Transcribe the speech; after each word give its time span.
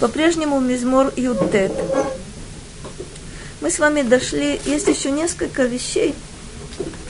По-прежнему 0.00 0.58
Мизмор 0.60 1.12
Ютет. 1.14 1.72
Мы 3.60 3.70
с 3.70 3.78
вами 3.78 4.00
дошли, 4.00 4.58
есть 4.64 4.88
еще 4.88 5.10
несколько 5.10 5.64
вещей, 5.64 6.14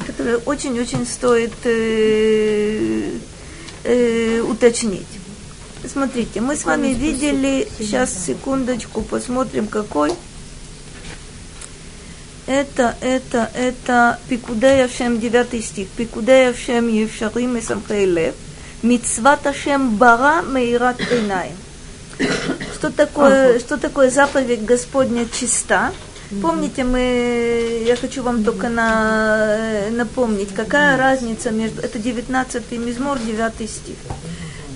которые 0.04 0.38
очень-очень 0.38 1.06
стоит 1.06 1.52
э, 1.62 3.12
э, 3.84 4.40
уточнить. 4.40 5.06
Смотрите, 5.86 6.40
мы 6.40 6.56
с 6.56 6.64
вами 6.64 6.88
видели, 6.88 7.68
сейчас 7.78 8.26
секундочку, 8.26 9.02
посмотрим 9.02 9.68
какой. 9.68 10.12
Это, 12.48 12.96
это, 13.00 13.48
это 13.54 14.18
Пикудея 14.28 14.88
Шем, 14.88 15.20
9 15.20 15.64
стих. 15.64 15.86
Пикудея 15.96 16.52
Шем 16.52 16.88
Евшарим 16.88 17.56
и 17.56 17.60
Самхейлев. 17.60 18.34
Мицват 18.82 19.46
Ашем 19.46 19.94
Бара 19.96 20.42
Мейрат 20.42 21.00
Эйнаем. 21.12 21.56
Что 22.80 22.90
такое, 22.90 23.58
что 23.58 23.76
такое 23.76 24.10
заповедь 24.10 24.64
Господня 24.64 25.26
чиста? 25.28 25.92
Помните, 26.40 26.82
мы, 26.82 27.84
я 27.86 27.94
хочу 27.94 28.22
вам 28.22 28.42
только 28.42 28.70
на, 28.70 29.90
напомнить, 29.90 30.54
какая 30.54 30.96
разница 30.96 31.50
между, 31.50 31.82
это 31.82 31.98
19-й 31.98 32.78
мизмор, 32.78 33.18
9 33.18 33.70
стих. 33.70 33.96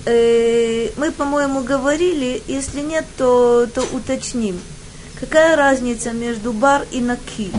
Э, 0.05 0.89
мы, 0.97 1.11
по-моему, 1.11 1.63
говорили, 1.63 2.43
если 2.45 2.81
нет, 2.81 3.05
то, 3.17 3.65
то 3.73 3.81
уточним. 3.91 4.59
Какая 5.19 5.55
разница 5.55 6.11
между 6.11 6.53
бар 6.53 6.85
и 6.91 7.01
наки? 7.01 7.51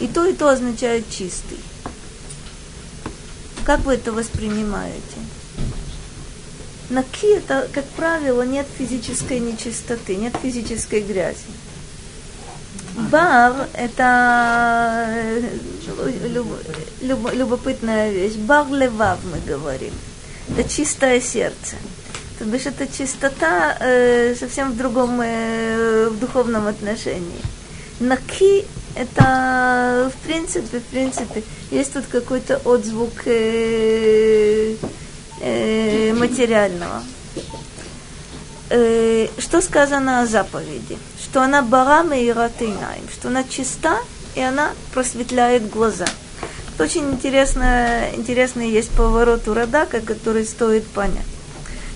И 0.00 0.06
то, 0.06 0.26
и 0.26 0.34
то 0.34 0.50
означает 0.50 1.08
чистый. 1.08 1.58
Как 3.64 3.80
вы 3.86 3.94
это 3.94 4.12
воспринимаете? 4.12 5.15
Наки 6.88 7.26
это, 7.26 7.68
как 7.72 7.84
правило, 7.96 8.42
нет 8.42 8.66
физической 8.78 9.40
нечистоты, 9.40 10.16
нет 10.16 10.34
физической 10.40 11.00
грязи. 11.00 11.46
Бар– 13.10 13.68
это 13.74 15.06
э, 15.08 15.42
люб, 16.28 16.46
люб, 17.02 17.32
любопытная 17.32 18.10
вещь. 18.10 18.34
Бар 18.36 18.66
левав 18.70 19.18
мы 19.24 19.38
говорим. 19.40 19.92
Это 20.48 20.68
чистое 20.68 21.20
сердце. 21.20 21.76
То 22.38 22.44
бишь 22.44 22.66
это 22.66 22.86
чистота 22.86 23.76
э, 23.80 24.34
совсем 24.38 24.72
в 24.72 24.76
другом, 24.76 25.20
э, 25.22 26.08
в 26.10 26.18
духовном 26.18 26.68
отношении. 26.68 27.42
Наки– 28.00 28.64
это 28.94 30.10
в 30.14 30.26
принципе, 30.26 30.78
в 30.78 30.84
принципе, 30.84 31.42
есть 31.70 31.92
тут 31.92 32.06
какой-то 32.06 32.58
отзвук 32.64 33.26
э, 33.26 34.76
э, 35.40 36.12
материального. 36.12 37.02
Э, 38.70 39.28
что 39.38 39.60
сказано 39.60 40.20
о 40.20 40.26
заповеди? 40.26 40.98
Что 41.22 41.42
она 41.42 41.62
барам 41.62 42.12
и 42.12 42.28
иратынаем, 42.28 43.08
что 43.12 43.28
она 43.28 43.44
чиста 43.44 43.98
и 44.36 44.40
она 44.40 44.70
просветляет 44.92 45.68
глаза. 45.68 46.04
Это 46.74 46.84
очень 46.84 47.10
интересно, 47.10 48.10
интересный 48.14 48.70
есть 48.70 48.90
поворот 48.90 49.48
у 49.48 49.54
Радака, 49.54 50.00
который 50.00 50.44
стоит 50.44 50.86
понять. 50.86 51.26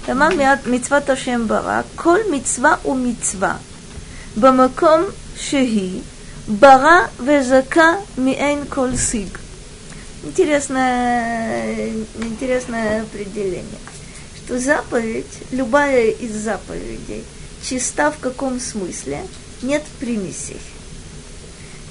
Тама 0.07 0.33
митцва 0.33 1.01
ташем 1.01 1.47
бара, 1.47 1.85
коль 1.97 2.27
митцва 2.31 2.81
у 2.85 2.95
митцва, 2.95 3.59
бамаком 4.35 5.05
шехи, 5.39 6.03
бара 6.47 7.11
везака 7.19 7.99
миэн 8.17 8.67
коль 8.67 8.97
сиг. 8.97 9.39
Интересное, 10.23 11.93
интересное 12.17 13.03
определение, 13.03 13.65
что 14.37 14.59
заповедь, 14.59 15.27
любая 15.51 16.11
из 16.11 16.33
заповедей– 16.33 17.25
чиста 17.63 18.11
в 18.11 18.19
каком 18.19 18.61
смысле? 18.61 19.21
Нет 19.63 19.83
примесей. 19.99 20.61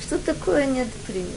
Что 0.02 0.18
такое 0.18 0.66
нет 0.66 0.88
примесей? 1.06 1.34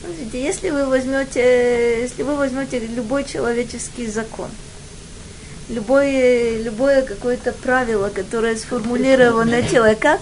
Смотрите, 0.00 0.42
если 0.42 0.70
вы 0.70 0.86
возьмете, 0.86 2.02
если 2.02 2.22
вы 2.22 2.36
возьмете 2.36 2.80
любой 2.80 3.24
человеческий 3.24 4.08
закон, 4.08 4.50
любое, 5.68 6.60
любое 6.60 7.02
какое-то 7.02 7.52
правило, 7.52 8.08
которое 8.08 8.56
сформулировано 8.56 9.62
тело, 9.62 9.94
как? 9.94 10.20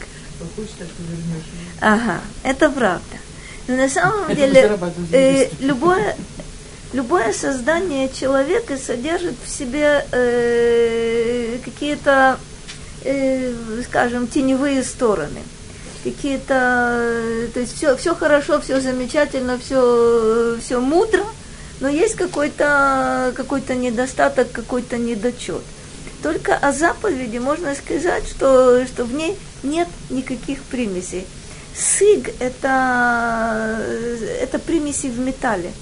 Ага, 1.81 2.21
это 2.45 2.71
правда. 2.71 3.20
Но 3.71 3.77
на 3.77 3.89
самом 3.89 4.35
деле 4.35 4.77
э, 5.13 5.49
любое, 5.61 6.17
любое 6.93 7.33
создание 7.33 8.09
человека 8.09 8.77
содержит 8.77 9.37
в 9.45 9.49
себе 9.49 10.05
э, 10.11 11.59
какие-то 11.65 12.37
э, 13.05 13.55
скажем, 13.85 14.27
теневые 14.27 14.83
стороны. 14.83 15.41
Какие-то, 16.03 17.47
то 17.55 17.61
есть 17.61 17.77
все, 17.77 17.97
все 17.97 18.13
хорошо, 18.17 18.61
все 18.61 18.81
замечательно, 18.81 19.57
все, 19.57 20.59
все 20.61 20.81
мудро, 20.81 21.25
но 21.79 21.89
есть 21.89 22.17
какой-то 22.17 23.33
какой 23.37 23.63
недостаток, 23.77 24.51
какой-то 24.51 24.99
недочет. 24.99 25.63
Только 26.25 26.57
о 26.57 26.73
заповеди 26.73 27.39
можно 27.39 27.77
сказать, 27.77 28.27
что, 28.27 28.85
что 28.87 29.05
в 29.05 29.15
ней 29.15 29.39
нет 29.63 29.87
никаких 30.09 30.61
примесей. 30.65 31.25
Сыг– 31.75 32.31
это, 32.41 33.79
это 34.41 34.59
примеси 34.59 35.07
в 35.07 35.19
металле. 35.19 35.73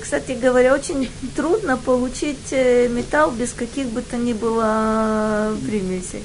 Кстати 0.00 0.32
говоря, 0.32 0.74
очень 0.74 1.10
трудно 1.36 1.76
получить 1.76 2.52
э, 2.52 2.88
металл 2.88 3.32
без 3.32 3.52
каких 3.52 3.88
бы 3.88 4.02
то 4.02 4.16
ни 4.16 4.32
было 4.32 5.56
примесей. 5.66 6.22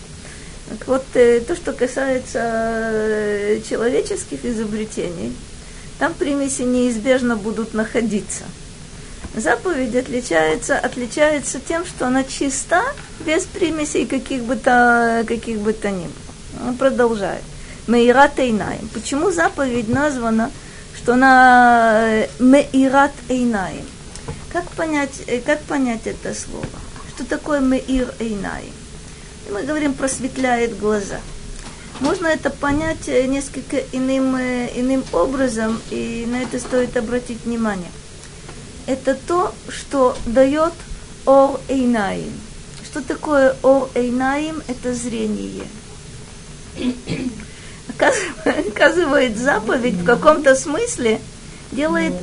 Так 0.70 0.88
вот, 0.88 1.04
э, 1.14 1.40
то, 1.40 1.56
что 1.56 1.74
касается 1.74 2.40
э, 2.44 3.62
человеческих 3.68 4.46
изобретений, 4.46 5.34
там 5.98 6.14
примеси 6.14 6.62
неизбежно 6.64 7.38
будут 7.38 7.74
находиться. 7.74 8.44
Заповедь 9.36 9.96
отличается, 9.96 10.78
отличается 10.78 11.60
тем, 11.60 11.86
что 11.86 12.08
она 12.08 12.24
чиста, 12.24 12.84
без 13.26 13.46
примесей 13.46 14.06
каких 14.06 14.44
бы 14.44 14.56
то, 14.56 15.24
каких 15.28 15.60
бы 15.60 15.74
то 15.74 15.90
ни 15.90 16.04
было. 16.04 16.27
Он 16.66 16.76
продолжает. 16.76 17.44
Мейра 17.88 18.30
Тейнаем. 18.34 18.88
Почему 18.94 19.32
заповедь 19.32 19.90
названа 19.90 20.52
что 21.08 21.14
она 21.14 22.02
э, 22.02 22.28
меират 22.40 23.14
эйнаим. 23.30 23.86
Как 24.52 24.70
понять, 24.72 25.24
э, 25.28 25.40
как 25.40 25.62
понять 25.62 26.06
это 26.06 26.34
слово? 26.34 26.66
Что 27.16 27.26
такое 27.26 27.62
меир 27.62 28.14
эйнаим? 28.20 28.74
Мы 29.50 29.64
говорим 29.64 29.94
просветляет 29.94 30.78
глаза. 30.78 31.22
Можно 32.02 32.28
это 32.28 32.50
понять 32.50 33.08
э, 33.08 33.26
несколько 33.26 33.78
иным, 33.94 34.36
иным 34.36 35.06
образом, 35.14 35.82
и 35.92 36.26
на 36.28 36.42
это 36.42 36.60
стоит 36.60 36.98
обратить 36.98 37.46
внимание. 37.46 37.92
Это 38.86 39.16
то, 39.16 39.54
что 39.70 40.18
дает 40.26 40.74
ор 41.26 41.62
эйнаим. 41.70 42.34
Что 42.84 43.02
такое 43.02 43.56
ор 43.64 43.90
эйнаим? 43.96 44.62
Это 44.68 44.94
зрение 44.94 45.64
оказывает 48.70 49.38
заповедь 49.38 49.96
в 49.96 50.06
каком-то 50.06 50.56
смысле, 50.56 51.20
делает 51.72 52.14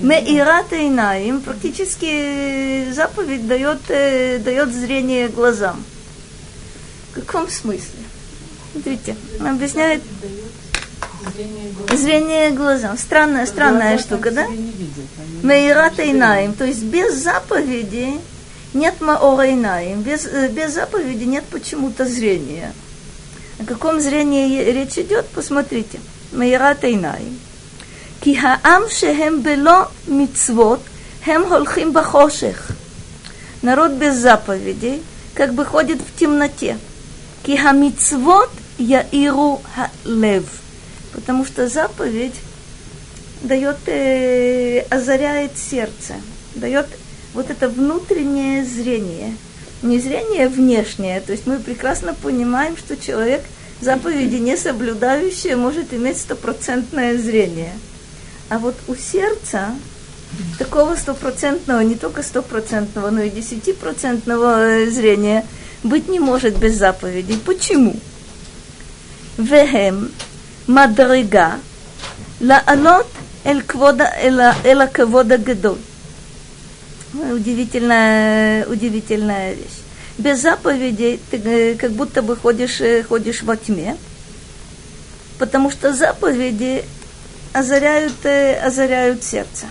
Меират 0.00 0.72
им 0.72 1.40
практически 1.40 2.90
заповедь 2.92 3.46
дает, 3.48 3.80
э, 3.88 4.38
дает 4.38 4.72
зрение 4.72 5.28
глазам. 5.28 5.82
В 7.10 7.14
каком 7.14 7.48
смысле? 7.48 7.98
Смотрите, 8.72 9.16
он 9.40 9.46
объясняет 9.46 10.02
зрение 11.96 12.50
глазам. 12.50 12.98
Странная, 12.98 13.46
странная 13.46 13.98
штука, 13.98 14.30
да? 14.30 14.46
Меират 15.42 15.98
им, 15.98 16.52
то 16.52 16.64
есть 16.64 16.82
без 16.82 17.14
заповеди 17.14 18.20
нет 18.74 19.00
маора 19.00 19.48
без, 20.02 20.26
э, 20.26 20.48
без 20.48 20.74
заповеди 20.74 21.24
нет 21.24 21.44
почему-то 21.50 22.04
зрения. 22.04 22.74
О 23.59 23.65
каком 23.65 23.99
зрении 23.99 24.63
речь 24.63 24.97
идет, 24.97 25.27
посмотрите. 25.27 25.99
Майрат 26.31 26.83
Эйнай. 26.83 27.23
כי 28.21 28.37
העם 28.37 28.81
שהם 28.89 29.43
בלא 29.43 29.81
מצוות, 30.07 30.79
הם 31.25 31.41
הולכים 31.43 31.93
בחושך. 31.93 32.71
Народ 33.63 33.91
без 33.91 34.17
заповедей 34.17 35.01
как 35.33 35.53
бы 35.53 35.65
ходит 35.65 36.01
в 36.01 36.19
темноте. 36.19 36.77
Ки 37.43 37.55
хамицвот 37.55 38.49
яиру 38.77 39.61
лев. 40.03 40.43
Потому 41.13 41.45
что 41.45 41.69
заповедь 41.69 42.35
дает, 43.41 43.77
э, 43.87 44.85
озаряет 44.89 45.57
сердце, 45.57 46.15
дает 46.55 46.87
вот 47.33 47.49
это 47.49 47.69
внутреннее 47.69 48.65
зрение – 48.65 49.46
не 49.82 49.98
зрение 49.98 50.48
внешнее, 50.48 51.20
то 51.20 51.32
есть 51.32 51.46
мы 51.46 51.58
прекрасно 51.58 52.14
понимаем, 52.14 52.76
что 52.76 52.96
человек 52.96 53.42
заповеди 53.80 54.36
не 54.36 54.56
соблюдающий 54.56 55.54
может 55.54 55.92
иметь 55.94 56.18
стопроцентное 56.18 57.16
зрение. 57.16 57.72
А 58.48 58.58
вот 58.58 58.74
у 58.88 58.94
сердца 58.94 59.74
такого 60.58 60.96
стопроцентного, 60.96 61.80
не 61.80 61.94
только 61.94 62.22
стопроцентного, 62.22 63.10
но 63.10 63.22
и 63.22 63.30
десятипроцентного 63.30 64.68
э, 64.68 64.90
зрения 64.90 65.46
быть 65.82 66.08
не 66.08 66.18
может 66.18 66.56
без 66.58 66.76
заповедей. 66.76 67.38
Почему? 67.38 67.96
Вехем 69.36 70.10
мадрига 70.66 71.54
лаанот 72.40 73.06
эль 73.44 73.62
квода 73.62 74.12
эла 74.22 74.86
квода 74.86 75.38
гадоль. 75.38 75.78
Удивительная, 77.18 78.66
удивительная 78.66 79.54
вещь. 79.54 79.82
Без 80.18 80.40
заповедей 80.40 81.20
ты 81.30 81.36
э, 81.36 81.74
как 81.74 81.92
будто 81.92 82.22
бы 82.22 82.36
ходишь, 82.36 82.80
э, 82.80 83.02
ходишь 83.02 83.42
во 83.42 83.56
тьме, 83.56 83.96
потому 85.38 85.70
что 85.70 85.92
заповеди 85.92 86.84
озаряют, 87.52 88.24
озаряют 88.24 89.24
сердце. 89.24 89.66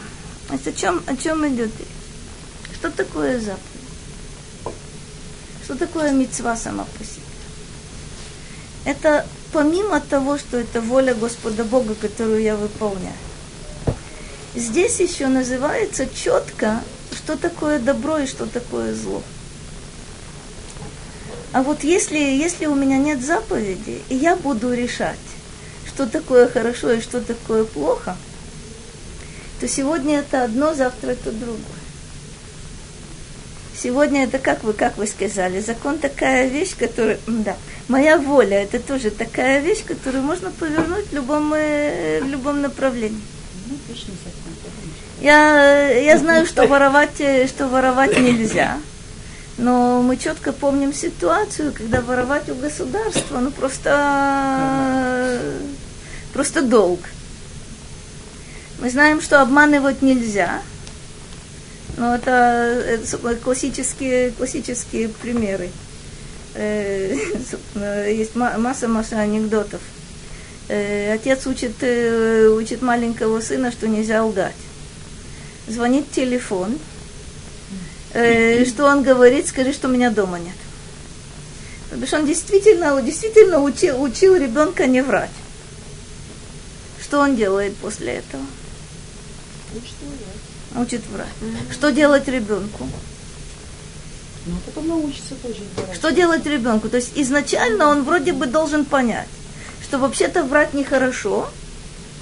Значит, 0.47 0.67
о 0.67 0.71
чем, 0.73 1.03
о 1.05 1.15
чем 1.15 1.47
идет 1.47 1.71
речь? 1.79 2.75
Что 2.75 2.91
такое 2.91 3.39
заповедь? 3.39 4.75
Что 5.63 5.75
такое 5.75 6.11
мецва 6.11 6.55
сама 6.55 6.85
по 6.97 7.03
себе? 7.03 7.23
Это 8.85 9.25
помимо 9.51 9.99
того, 9.99 10.37
что 10.37 10.57
это 10.57 10.79
воля 10.79 11.13
Господа 11.13 11.65
Бога, 11.65 11.95
которую 11.95 12.41
я 12.41 12.55
выполняю. 12.55 13.15
Здесь 14.55 14.99
еще 14.99 15.27
называется 15.27 16.07
четко, 16.07 16.81
что 17.17 17.37
такое 17.37 17.79
добро 17.79 18.19
и 18.19 18.27
что 18.27 18.45
такое 18.45 18.93
зло. 18.93 19.21
А 21.53 21.63
вот 21.63 21.83
если, 21.83 22.17
если 22.17 22.65
у 22.67 22.75
меня 22.75 22.97
нет 22.97 23.25
заповеди, 23.25 24.01
и 24.09 24.15
я 24.15 24.35
буду 24.35 24.73
решать, 24.73 25.17
что 25.87 26.07
такое 26.07 26.47
хорошо 26.47 26.91
и 26.91 27.01
что 27.01 27.19
такое 27.21 27.63
плохо– 27.63 28.15
то 29.59 29.67
сегодня 29.67 30.19
это 30.19 30.43
одно, 30.43 30.73
завтра 30.73 31.11
это 31.11 31.31
другое. 31.31 31.61
Сегодня 33.75 34.23
это, 34.23 34.39
как 34.39 34.63
вы, 34.63 34.73
как 34.73 34.97
вы 34.97 35.07
сказали, 35.07 35.61
закон 35.61 35.99
такая 35.99 36.47
вещь, 36.47 36.75
которая, 36.77 37.19
да, 37.27 37.55
моя 37.87 38.17
воля, 38.17 38.63
это 38.63 38.79
тоже 38.79 39.11
такая 39.11 39.59
вещь, 39.61 39.83
которую 39.83 40.23
можно 40.23 40.51
повернуть 40.51 41.07
в 41.07 41.13
любом, 41.13 41.53
э, 41.53 42.21
в 42.21 42.27
любом 42.27 42.61
направлении. 42.61 43.21
Я, 45.19 45.89
я 45.89 46.17
знаю, 46.17 46.45
что 46.45 46.67
воровать, 46.67 47.15
что 47.47 47.67
воровать 47.67 48.19
нельзя, 48.19 48.77
но 49.57 50.01
мы 50.03 50.17
четко 50.17 50.51
помним 50.53 50.93
ситуацию, 50.93 51.73
когда 51.73 52.01
воровать 52.01 52.49
у 52.49 52.55
государства, 52.55 53.39
ну 53.39 53.49
просто, 53.49 55.41
просто 56.33 56.61
долг. 56.61 56.99
Мы 58.79 58.91
знаем, 58.91 59.21
что 59.21 59.41
обманывать 59.41 60.03
нельзя. 60.03 60.61
Но 61.97 62.13
это, 62.13 62.31
это 62.31 63.35
классические, 63.37 64.29
классические 64.31 65.09
примеры. 65.09 65.71
Э, 66.53 67.15
есть 68.07 68.35
масса-масса 68.35 69.19
анекдотов. 69.19 69.81
Э, 70.69 71.13
отец 71.13 71.47
учит, 71.47 71.73
э, 71.81 72.49
учит 72.49 72.83
маленького 72.83 73.41
сына, 73.41 73.71
что 73.71 73.87
нельзя 73.87 74.23
лгать. 74.23 74.53
Звонит 75.67 76.11
телефон. 76.11 76.77
Что 78.11 78.85
он 78.85 79.03
говорит? 79.03 79.47
Скажи, 79.47 79.73
что 79.73 79.87
меня 79.87 80.09
дома 80.09 80.39
нет. 80.39 80.55
Потому 81.89 82.07
что 82.07 82.17
он 82.19 82.25
действительно, 82.25 83.01
действительно 83.01 83.61
учил, 83.61 84.01
учил 84.01 84.35
ребенка 84.35 84.87
не 84.87 85.01
врать. 85.01 85.31
Что 87.01 87.19
он 87.19 87.35
делает 87.35 87.75
после 87.77 88.15
этого? 88.15 88.43
Учит 89.73 89.95
врать. 90.01 90.85
Учит 90.85 91.01
врать. 91.07 91.27
Mm-hmm. 91.41 91.73
Что 91.73 91.91
делать 91.91 92.27
ребенку? 92.27 92.89
Ну, 94.45 94.55
потом 94.65 94.87
научится 94.87 95.35
тоже 95.35 95.61
врать. 95.75 95.95
Что 95.95 96.11
делать 96.11 96.45
ребенку? 96.45 96.89
То 96.89 96.97
есть 96.97 97.11
изначально 97.15 97.87
он 97.87 98.03
вроде 98.03 98.33
бы 98.33 98.47
должен 98.47 98.83
понять, 98.83 99.27
что 99.83 99.97
вообще-то 99.97 100.43
врать 100.43 100.73
нехорошо, 100.73 101.49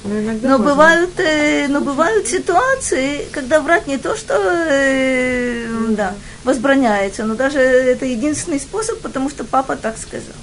но, 0.06 0.50
но 0.50 0.60
бывают, 0.60 1.20
э, 1.20 1.68
но 1.68 1.82
бывают 1.82 2.28
ситуации, 2.28 3.28
когда 3.32 3.60
врать 3.60 3.88
не 3.88 3.98
то, 3.98 4.16
что 4.16 4.36
э, 4.36 5.68
да, 5.90 6.14
возбраняется, 6.44 7.26
но 7.26 7.36
даже 7.36 7.60
это 7.60 8.06
единственный 8.06 8.60
способ, 8.60 9.00
потому 9.00 9.30
что 9.30 9.44
папа 9.44 9.76
так 9.76 9.98
сказал. 9.98 10.36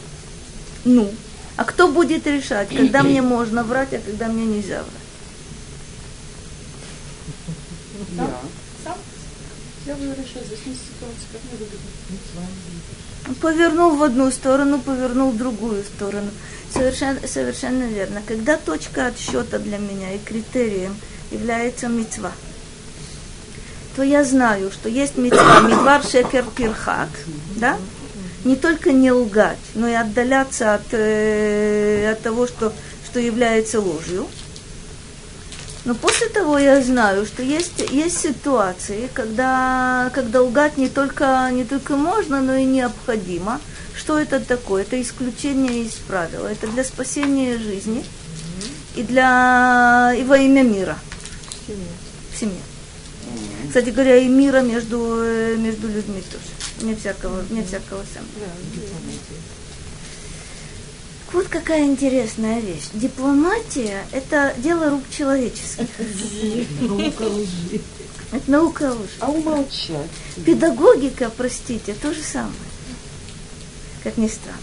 Ну, 0.84 1.10
а 1.56 1.64
кто 1.64 1.88
будет 1.88 2.26
решать, 2.26 2.68
когда 2.74 3.02
мне 3.02 3.22
можно 3.22 3.62
врать, 3.62 3.94
а 3.94 3.98
когда 3.98 4.26
мне 4.26 4.46
нельзя 4.46 4.82
врать? 4.82 5.02
Да. 8.16 8.28
Сам? 8.84 8.96
Я 9.86 9.94
буду 9.94 10.10
решать, 10.10 10.46
здесь 10.46 10.58
ситуация, 10.58 11.28
как 11.32 11.40
мне 11.44 11.58
выгодно. 11.58 11.88
с 12.10 12.36
вами. 12.36 13.36
Повернул 13.40 13.96
в 13.96 14.02
одну 14.02 14.30
сторону, 14.30 14.80
повернул 14.80 15.30
в 15.30 15.36
другую 15.36 15.84
сторону. 15.84 16.30
Совершенно, 16.72 17.26
совершенно 17.26 17.84
верно. 17.84 18.22
Когда 18.26 18.56
точка 18.56 19.06
отсчета 19.06 19.58
для 19.58 19.78
меня 19.78 20.14
и 20.14 20.18
критерием 20.18 20.96
является 21.30 21.88
мецва, 21.88 22.32
то 23.94 24.02
я 24.02 24.24
знаю, 24.24 24.70
что 24.70 24.88
есть 24.88 25.18
мецва, 25.18 25.60
мидвар 25.60 26.02
шекер 26.02 26.46
кирхак, 26.56 27.10
да? 27.56 27.76
Не 28.44 28.56
только 28.56 28.90
не 28.90 29.12
лгать, 29.12 29.58
но 29.74 29.86
и 29.86 29.92
отдаляться 29.92 30.74
от, 30.74 30.92
э, 30.92 32.10
от 32.10 32.22
того, 32.22 32.46
что, 32.46 32.72
что 33.06 33.20
является 33.20 33.80
ложью. 33.80 34.26
Но 35.84 35.94
после 35.94 36.28
того 36.28 36.58
я 36.58 36.80
знаю, 36.80 37.26
что 37.26 37.42
есть, 37.42 37.84
есть 37.90 38.18
ситуации, 38.18 39.10
когда, 39.14 40.10
когда 40.14 40.42
лгать 40.42 40.76
не 40.76 40.88
только, 40.88 41.48
не 41.52 41.64
только 41.64 41.96
можно, 41.96 42.40
но 42.40 42.54
и 42.54 42.64
необходимо. 42.64 43.60
Что 43.96 44.18
это 44.18 44.40
такое? 44.40 44.82
Это 44.82 45.00
исключение 45.00 45.84
из 45.84 45.92
правила. 45.92 46.46
Это 46.46 46.66
для 46.66 46.84
спасения 46.84 47.58
жизни 47.58 48.04
и, 48.96 49.02
для, 49.02 50.14
и 50.16 50.22
во 50.24 50.38
имя 50.38 50.62
мира. 50.62 50.98
В 51.62 51.66
семье. 51.66 51.86
В 52.32 52.38
семье. 52.38 52.60
Кстати 53.68 53.90
говоря, 53.90 54.16
и 54.16 54.28
мира 54.28 54.60
между, 54.60 54.98
между 55.56 55.88
людьми 55.88 56.22
тоже. 56.30 56.86
Не 56.86 56.94
всякого, 56.94 57.42
не 57.50 57.64
всякого 57.64 58.02
сомнения. 58.12 58.52
Вот 61.32 61.48
какая 61.48 61.84
интересная 61.84 62.60
вещь. 62.60 62.90
Дипломатия– 62.92 64.04
это 64.12 64.52
дело 64.58 64.90
рук 64.90 65.02
человеческих. 65.10 65.86
Наука 66.80 67.22
лжи. 67.22 67.80
Это 68.32 68.50
наука 68.50 68.92
лжи. 68.92 69.08
А 69.20 69.30
умолчать? 69.30 70.10
Педагогика, 70.44 71.30
простите, 71.34 71.94
то 71.94 72.12
же 72.12 72.22
самое. 72.22 72.52
Как 74.04 74.16
ни 74.16 74.28
странно. 74.28 74.58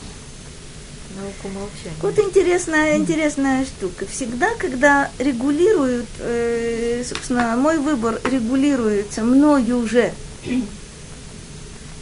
Наука 1.15 1.47
молчания. 1.47 1.95
Вот 2.01 2.19
интересная, 2.19 2.97
интересная 2.97 3.65
штука. 3.65 4.05
Всегда, 4.05 4.53
когда 4.55 5.09
регулируют, 5.17 6.07
э, 6.19 7.03
собственно, 7.07 7.55
мой 7.57 7.79
выбор 7.79 8.21
регулируется 8.25 9.23
мною 9.23 9.79
уже 9.79 10.13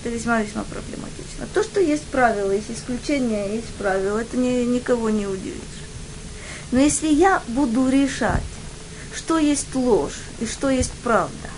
это 0.07 0.15
весьма-весьма 0.15 0.63
проблематично. 0.63 1.47
То, 1.53 1.63
что 1.63 1.81
есть 1.81 2.03
правила, 2.03 2.51
есть 2.51 2.71
исключения, 2.71 3.53
есть 3.55 3.67
правила, 3.77 4.19
это 4.19 4.37
не, 4.37 4.65
никого 4.65 5.09
не 5.09 5.27
удивишь. 5.27 5.61
Но 6.71 6.79
если 6.79 7.07
я 7.07 7.41
буду 7.49 7.89
решать, 7.89 8.43
что 9.13 9.37
есть 9.37 9.73
ложь 9.75 10.19
и 10.39 10.45
что 10.45 10.69
есть 10.69 10.93
правда, 11.03 11.49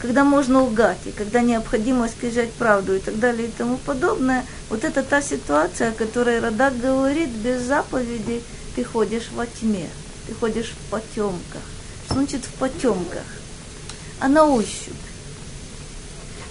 когда 0.00 0.24
можно 0.24 0.62
лгать, 0.62 0.98
и 1.04 1.10
когда 1.10 1.42
необходимо 1.42 2.08
сказать 2.08 2.50
правду 2.52 2.96
и 2.96 3.00
так 3.00 3.18
далее 3.18 3.48
и 3.48 3.50
тому 3.50 3.76
подобное, 3.76 4.46
вот 4.70 4.82
это 4.82 5.02
та 5.02 5.20
ситуация, 5.20 5.90
о 5.90 5.92
которой 5.92 6.40
Радак 6.40 6.80
говорит, 6.80 7.28
без 7.28 7.62
заповедей 7.62 8.42
ты 8.74 8.82
ходишь 8.82 9.28
во 9.34 9.46
тьме, 9.46 9.88
ты 10.26 10.34
ходишь 10.34 10.70
в 10.70 10.90
потемках. 10.90 11.60
Что 12.06 12.14
значит 12.14 12.44
в 12.44 12.52
потемках? 12.58 13.24
А 14.20 14.28
на 14.28 14.46
ощупь. 14.46 14.94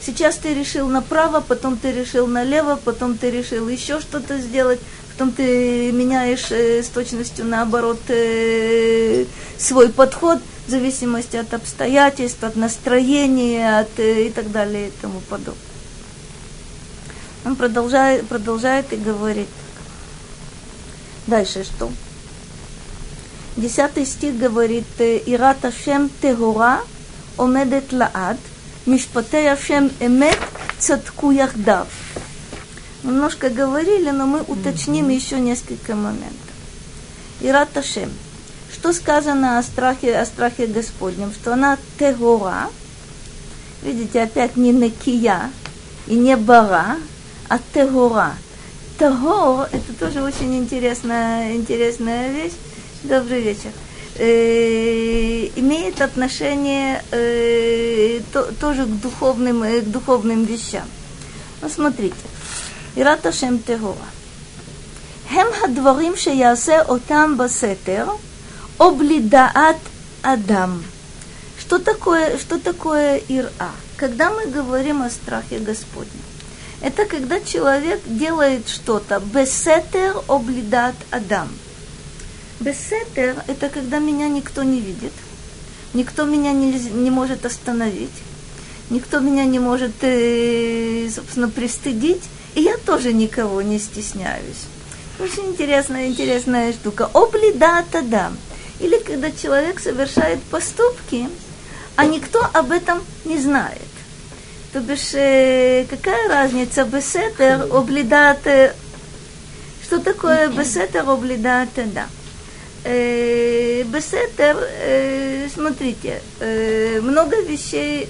Сейчас 0.05 0.37
ты 0.37 0.53
решил 0.53 0.87
направо, 0.87 1.41
потом 1.41 1.75
ты 1.75 1.91
решил 1.91 2.27
налево, 2.27 2.79
потом 2.83 3.17
ты 3.17 3.31
решил 3.31 3.67
еще 3.67 3.99
что-то 3.99 4.37
сделать, 4.37 4.79
потом 5.11 5.31
ты 5.31 5.91
меняешь 5.91 6.51
э, 6.51 6.83
с 6.83 6.87
точностью 6.87 7.45
наоборот 7.45 7.99
э, 8.09 9.25
свой 9.57 9.89
подход 9.89 10.39
в 10.69 10.71
зависимости 10.71 11.35
от 11.35 11.51
обстоятельств, 11.55 12.43
от 12.43 12.55
настроения 12.55 13.79
от, 13.79 13.99
э, 13.99 14.27
и 14.27 14.29
так 14.29 14.51
далее 14.51 14.89
и 14.89 14.91
тому 15.01 15.19
подобное. 15.21 15.55
Он 17.43 17.55
продолжает, 17.55 18.27
продолжает 18.27 18.93
и 18.93 18.95
говорит. 18.95 19.47
Дальше 21.25 21.63
что? 21.63 21.91
Десятый 23.57 24.05
стих 24.05 24.37
говорит, 24.37 24.85
Ирата 24.99 25.71
Шем 25.71 26.07
Тегура 26.21 26.81
омедет 27.39 27.91
лаад, 27.91 28.37
Мишпатей 28.85 29.51
Ашем 29.51 29.89
Эмет 29.99 30.37
Цатку 30.77 31.31
Яхдав. 31.31 31.87
Немножко 33.01 33.49
говорили, 33.49 34.11
но 34.11 34.27
мы 34.27 34.41
уточним 34.41 35.07
mm-hmm. 35.07 35.15
еще 35.15 35.39
несколько 35.39 35.95
моментов. 35.95 36.53
Ират 37.41 37.75
Ашем 37.75 38.11
что 38.79 38.93
сказано 38.93 39.59
о 39.59 39.63
страхе, 39.63 40.17
о 40.17 40.25
страхе 40.25 40.65
Господнем, 40.65 41.33
что 41.33 41.53
она 41.53 41.77
тегора, 41.97 42.69
видите, 43.83 44.21
опять 44.21 44.55
не 44.55 44.71
накия 44.71 45.51
и 46.07 46.15
не 46.15 46.37
бара, 46.37 46.97
а 47.49 47.59
тегора. 47.73 48.35
Тегор– 48.97 49.67
это 49.71 49.93
тоже 49.99 50.23
очень 50.23 50.55
интересная, 50.55 51.55
интересная 51.55 52.31
вещь. 52.31 52.53
Добрый 53.03 53.41
вечер. 53.41 53.71
Э, 54.15 55.47
имеет 55.57 56.01
отношение 56.01 57.03
э, 57.11 58.21
то, 58.31 58.43
тоже 58.61 58.85
к 58.85 59.01
духовным, 59.01 59.63
э, 59.63 59.81
к 59.81 59.91
духовным 59.91 60.45
вещам. 60.45 60.85
Ну, 61.61 61.69
смотрите. 61.69 62.15
Ираташем 62.95 63.59
Тегора. 63.59 63.97
Хем 65.29 65.47
Дворим, 65.47 65.59
хадварим 65.59 66.17
шеясе 66.17 66.79
отам 66.79 67.35
басетер– 67.35 68.07
Облидаат 68.79 69.75
Адам. 70.21 70.85
Что 71.59 71.79
такое, 71.79 72.37
что 72.37 72.57
такое 72.57 73.21
Ира? 73.27 73.71
Когда 73.97 74.29
мы 74.29 74.45
говорим 74.45 75.01
о 75.01 75.09
страхе 75.09 75.59
Господнем, 75.59 76.23
это 76.81 77.03
когда 77.03 77.41
человек 77.41 77.99
делает 78.05 78.69
что-то. 78.69 79.19
Бесетер 79.19 80.15
облидат 80.29 80.95
Адам. 81.11 81.49
Бесетер– 82.61 83.43
это 83.47 83.67
когда 83.67 83.99
меня 83.99 84.29
никто 84.29 84.63
не 84.63 84.79
видит, 84.79 85.13
никто 85.93 86.23
меня 86.23 86.53
не, 86.53 86.71
не 86.71 87.11
может 87.11 87.45
остановить, 87.45 88.15
никто 88.89 89.19
меня 89.19 89.43
не 89.43 89.59
может, 89.59 89.91
э, 90.03 91.09
собственно, 91.13 91.49
пристыдить, 91.49 92.23
и 92.55 92.61
я 92.61 92.77
тоже 92.77 93.11
никого 93.11 93.61
не 93.61 93.77
стесняюсь. 93.77 94.67
Очень 95.19 95.47
интересная, 95.47 96.07
интересная 96.07 96.71
штука. 96.71 97.09
Облидат 97.13 97.93
Адам– 97.93 98.37
или 98.79 98.97
когда 98.99 99.31
человек 99.31 99.79
совершает 99.79 100.41
поступки, 100.43 101.27
а 101.95 102.05
никто 102.05 102.47
об 102.53 102.71
этом 102.71 103.01
не 103.25 103.37
знает. 103.37 103.81
То 104.71 104.79
бишь, 104.79 105.13
э, 105.13 105.85
какая 105.89 106.29
разница 106.29 106.85
бесетер, 106.85 107.67
облидат... 107.71 108.45
Э, 108.47 108.73
что 109.83 109.99
такое 109.99 110.47
бесетер, 110.49 111.09
облидат, 111.09 111.69
да. 111.75 112.07
Э, 112.83 113.83
бесетер, 113.83 114.57
э, 114.59 115.47
смотрите, 115.53 116.21
много 117.01 117.41
вещей... 117.41 118.07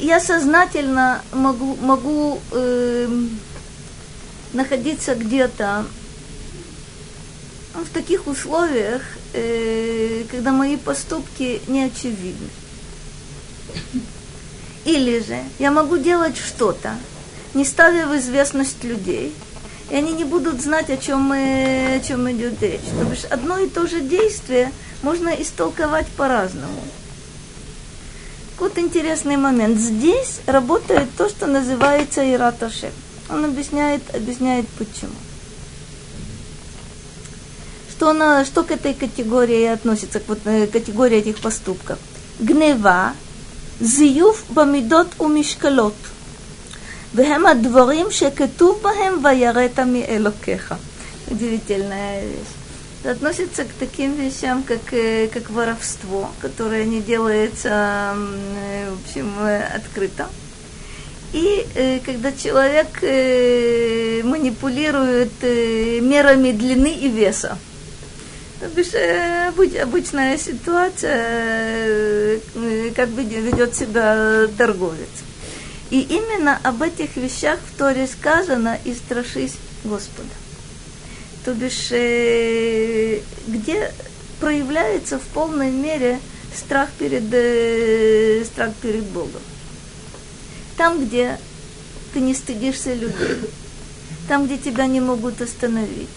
Я 0.00 0.20
сознательно 0.20 1.22
могу, 1.32 1.76
могу 1.80 2.40
э, 2.52 3.08
находиться 4.52 5.16
где-то 5.16 5.86
в 7.84 7.90
таких 7.90 8.26
условиях, 8.26 9.02
э, 9.32 10.24
когда 10.30 10.52
мои 10.52 10.76
поступки 10.76 11.60
не 11.66 11.84
очевидны. 11.84 12.48
Или 14.84 15.20
же 15.20 15.38
я 15.58 15.70
могу 15.70 15.98
делать 15.98 16.36
что-то, 16.36 16.96
не 17.54 17.64
ставя 17.64 18.06
в 18.06 18.16
известность 18.16 18.84
людей, 18.84 19.34
и 19.90 19.94
они 19.94 20.12
не 20.12 20.24
будут 20.24 20.60
знать, 20.60 20.90
о 20.90 20.96
чем, 20.96 21.22
мы, 21.22 21.96
о 21.96 22.00
чем 22.00 22.30
идет 22.30 22.62
речь. 22.62 22.80
То 23.00 23.10
есть 23.10 23.24
одно 23.26 23.58
и 23.58 23.68
то 23.68 23.86
же 23.86 24.00
действие 24.00 24.72
можно 25.02 25.28
истолковать 25.30 26.06
по-разному. 26.08 26.82
Вот 28.58 28.76
интересный 28.78 29.36
момент. 29.36 29.78
Здесь 29.78 30.40
работает 30.46 31.08
то, 31.16 31.28
что 31.28 31.46
называется 31.46 32.28
Ираташем. 32.28 32.90
Он 33.30 33.44
объясняет, 33.44 34.02
объясняет 34.14 34.66
почему 34.78 35.12
что, 37.98 38.12
на, 38.12 38.44
что 38.44 38.62
к 38.62 38.70
этой 38.70 38.94
категории 38.94 39.64
относится, 39.64 40.20
к 40.20 40.28
вот, 40.28 40.38
э, 40.44 40.68
категории 40.68 41.18
этих 41.18 41.38
поступков. 41.38 41.98
Гнева, 42.38 43.12
зиюф 43.80 44.44
бамидот 44.50 45.08
у 45.18 45.26
мишкалот. 45.26 45.96
Вехем 47.12 47.48
адворим 47.48 48.12
шекетув 48.12 48.80
бахем 48.82 49.18
ваярета 49.18 49.84
ми 49.84 50.06
элокеха. 50.08 50.78
Удивительная 51.28 52.22
вещь 52.22 53.04
относится 53.04 53.64
к 53.64 53.72
таким 53.80 54.14
вещам, 54.14 54.62
как, 54.62 54.92
э, 54.92 55.26
как 55.26 55.50
воровство, 55.50 56.30
которое 56.40 56.84
не 56.84 57.00
делается, 57.00 58.14
э, 58.14 58.90
в 58.92 59.08
общем, 59.08 59.32
открыто. 59.74 60.28
И 61.32 61.66
когда 62.06 62.32
человек 62.32 63.02
манипулирует 64.24 65.42
мерами 65.42 66.52
длины 66.52 66.92
и 66.92 67.08
веса 67.08 67.58
то 68.60 68.66
бишь, 68.68 68.94
э, 68.94 69.52
обычная 69.82 70.36
ситуация, 70.36 72.40
э, 72.54 72.90
как 72.94 73.08
ведет 73.10 73.74
себя 73.74 74.48
торговец. 74.56 75.08
И 75.90 76.00
именно 76.00 76.58
об 76.64 76.82
этих 76.82 77.16
вещах 77.16 77.58
в 77.60 77.78
Торе 77.78 78.06
сказано 78.06 78.78
«И 78.84 78.94
страшись 78.94 79.54
Господа». 79.84 80.28
То 81.44 81.54
бишь, 81.54 81.92
э, 81.92 83.20
где 83.46 83.92
проявляется 84.40 85.18
в 85.18 85.22
полной 85.22 85.70
мере 85.70 86.18
страх 86.54 86.88
перед, 86.98 87.24
страх 88.46 88.72
перед 88.82 89.04
Богом. 89.04 89.40
Там, 90.76 91.04
где 91.04 91.38
ты 92.12 92.20
не 92.20 92.34
стыдишься 92.34 92.94
людей, 92.94 93.36
там, 94.28 94.46
где 94.46 94.58
тебя 94.58 94.86
не 94.86 95.00
могут 95.00 95.40
остановить, 95.40 96.08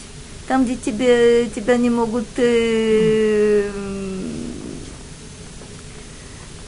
там, 0.51 0.65
где 0.65 0.75
тебе, 0.75 1.47
тебя 1.47 1.77
не 1.77 1.89
могут... 1.89 2.27
Э, 2.35 3.71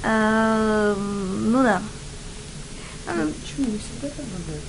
э, 0.03 0.95
ну 0.95 1.63
да. 1.63 1.81
А, 3.05 3.11
почему 3.11 3.71
не 3.73 3.77
всегда 3.77 4.07
так 4.07 4.25
бывает? 4.25 4.63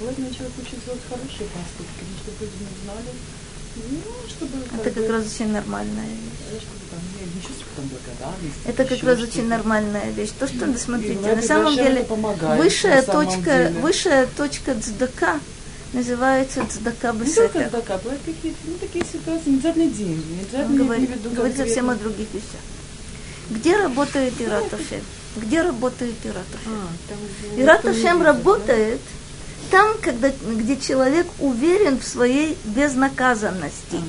Бывает, 0.00 0.18
на 0.18 0.34
человек 0.34 0.54
учит 0.60 0.84
делать 0.84 1.02
хорошие 1.08 1.48
поступки, 1.54 2.02
чтобы 2.20 2.36
люди 2.40 2.64
не 2.64 2.82
знали, 2.82 3.10
ну, 3.76 4.28
чтобы... 4.28 4.58
Это 4.74 4.90
как 4.90 5.08
раз 5.08 5.32
очень 5.32 5.52
нормальная 5.52 6.08
вещь. 6.08 6.66
Это 8.66 8.84
как 8.84 9.02
раз 9.04 9.20
очень 9.20 9.46
нормальная 9.46 10.10
вещь. 10.10 10.30
То, 10.36 10.48
что, 10.48 10.76
смотрите, 10.76 11.32
на 11.32 11.42
самом 11.42 11.76
деле, 11.76 12.04
высшая 12.58 13.02
точка, 13.02 13.72
высшая 13.80 14.26
точка 14.36 14.74
цдака– 14.74 15.38
называется 15.92 16.64
цдака 16.68 17.12
бесетер. 17.12 17.62
Не 17.62 17.68
цдака, 17.68 17.98
бывают 17.98 18.22
какие-то 18.24 18.58
ну, 18.64 18.74
такие 18.78 19.04
ситуации, 19.04 19.50
деньги, 19.50 20.24
не 20.32 20.40
обязательно 20.40 20.64
Он 20.64 20.76
говорит, 20.76 21.32
говорит 21.32 21.56
совсем 21.56 21.90
о 21.90 21.94
других 21.94 22.28
вещах. 22.32 22.60
Где 23.50 23.76
работает 23.76 24.34
Ираташем? 24.40 25.02
Где 25.36 25.62
работает 25.62 26.14
Ираташем? 26.24 26.72
А, 27.54 27.60
Ираташем 27.60 28.22
работает 28.22 29.00
там, 29.70 29.96
когда, 30.00 30.30
где 30.30 30.76
человек 30.76 31.26
уверен 31.38 31.98
в 31.98 32.06
своей 32.06 32.56
безнаказанности 32.64 34.00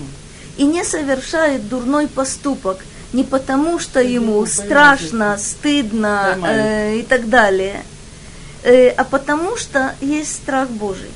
и 0.58 0.66
не 0.66 0.84
совершает 0.84 1.68
дурной 1.68 2.08
поступок 2.08 2.80
не 3.14 3.24
потому, 3.24 3.80
что 3.80 4.02
ему 4.02 4.46
страшно, 4.46 5.38
стыдно 5.38 6.38
э, 6.46 6.98
и 6.98 7.04
так 7.04 7.30
далее, 7.30 7.84
э, 8.64 8.90
а 8.90 9.04
потому 9.06 9.56
что 9.56 9.96
есть 10.02 10.34
страх 10.34 10.70
Божий. 10.70 11.10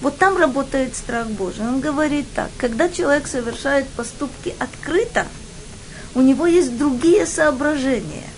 Вот 0.00 0.18
там 0.18 0.36
работает 0.36 0.94
страх 0.94 1.28
Божий. 1.28 1.66
Он 1.66 1.80
говорит 1.80 2.26
так, 2.34 2.50
когда 2.58 2.88
человек 2.88 3.26
совершает 3.26 3.88
поступки 3.88 4.54
открыто, 4.58 5.26
у 6.14 6.20
него 6.20 6.46
есть 6.46 6.76
другие 6.76 7.26
соображения. 7.26 8.28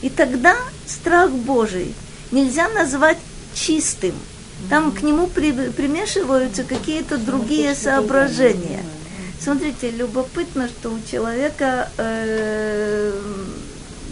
И 0.00 0.08
тогда 0.08 0.56
страх 0.86 1.30
Божий 1.30 1.94
нельзя 2.30 2.68
назвать 2.70 3.18
чистым. 3.54 4.14
Там 4.68 4.92
к 4.92 5.02
нему 5.02 5.26
при, 5.26 5.52
примешиваются 5.52 6.64
какие-то 6.64 7.18
другие 7.18 7.74
соображения. 7.74 8.82
Смотрите, 9.42 9.90
любопытно, 9.90 10.68
что 10.68 10.90
у 10.90 11.00
человека 11.10 11.90
э, 11.96 13.12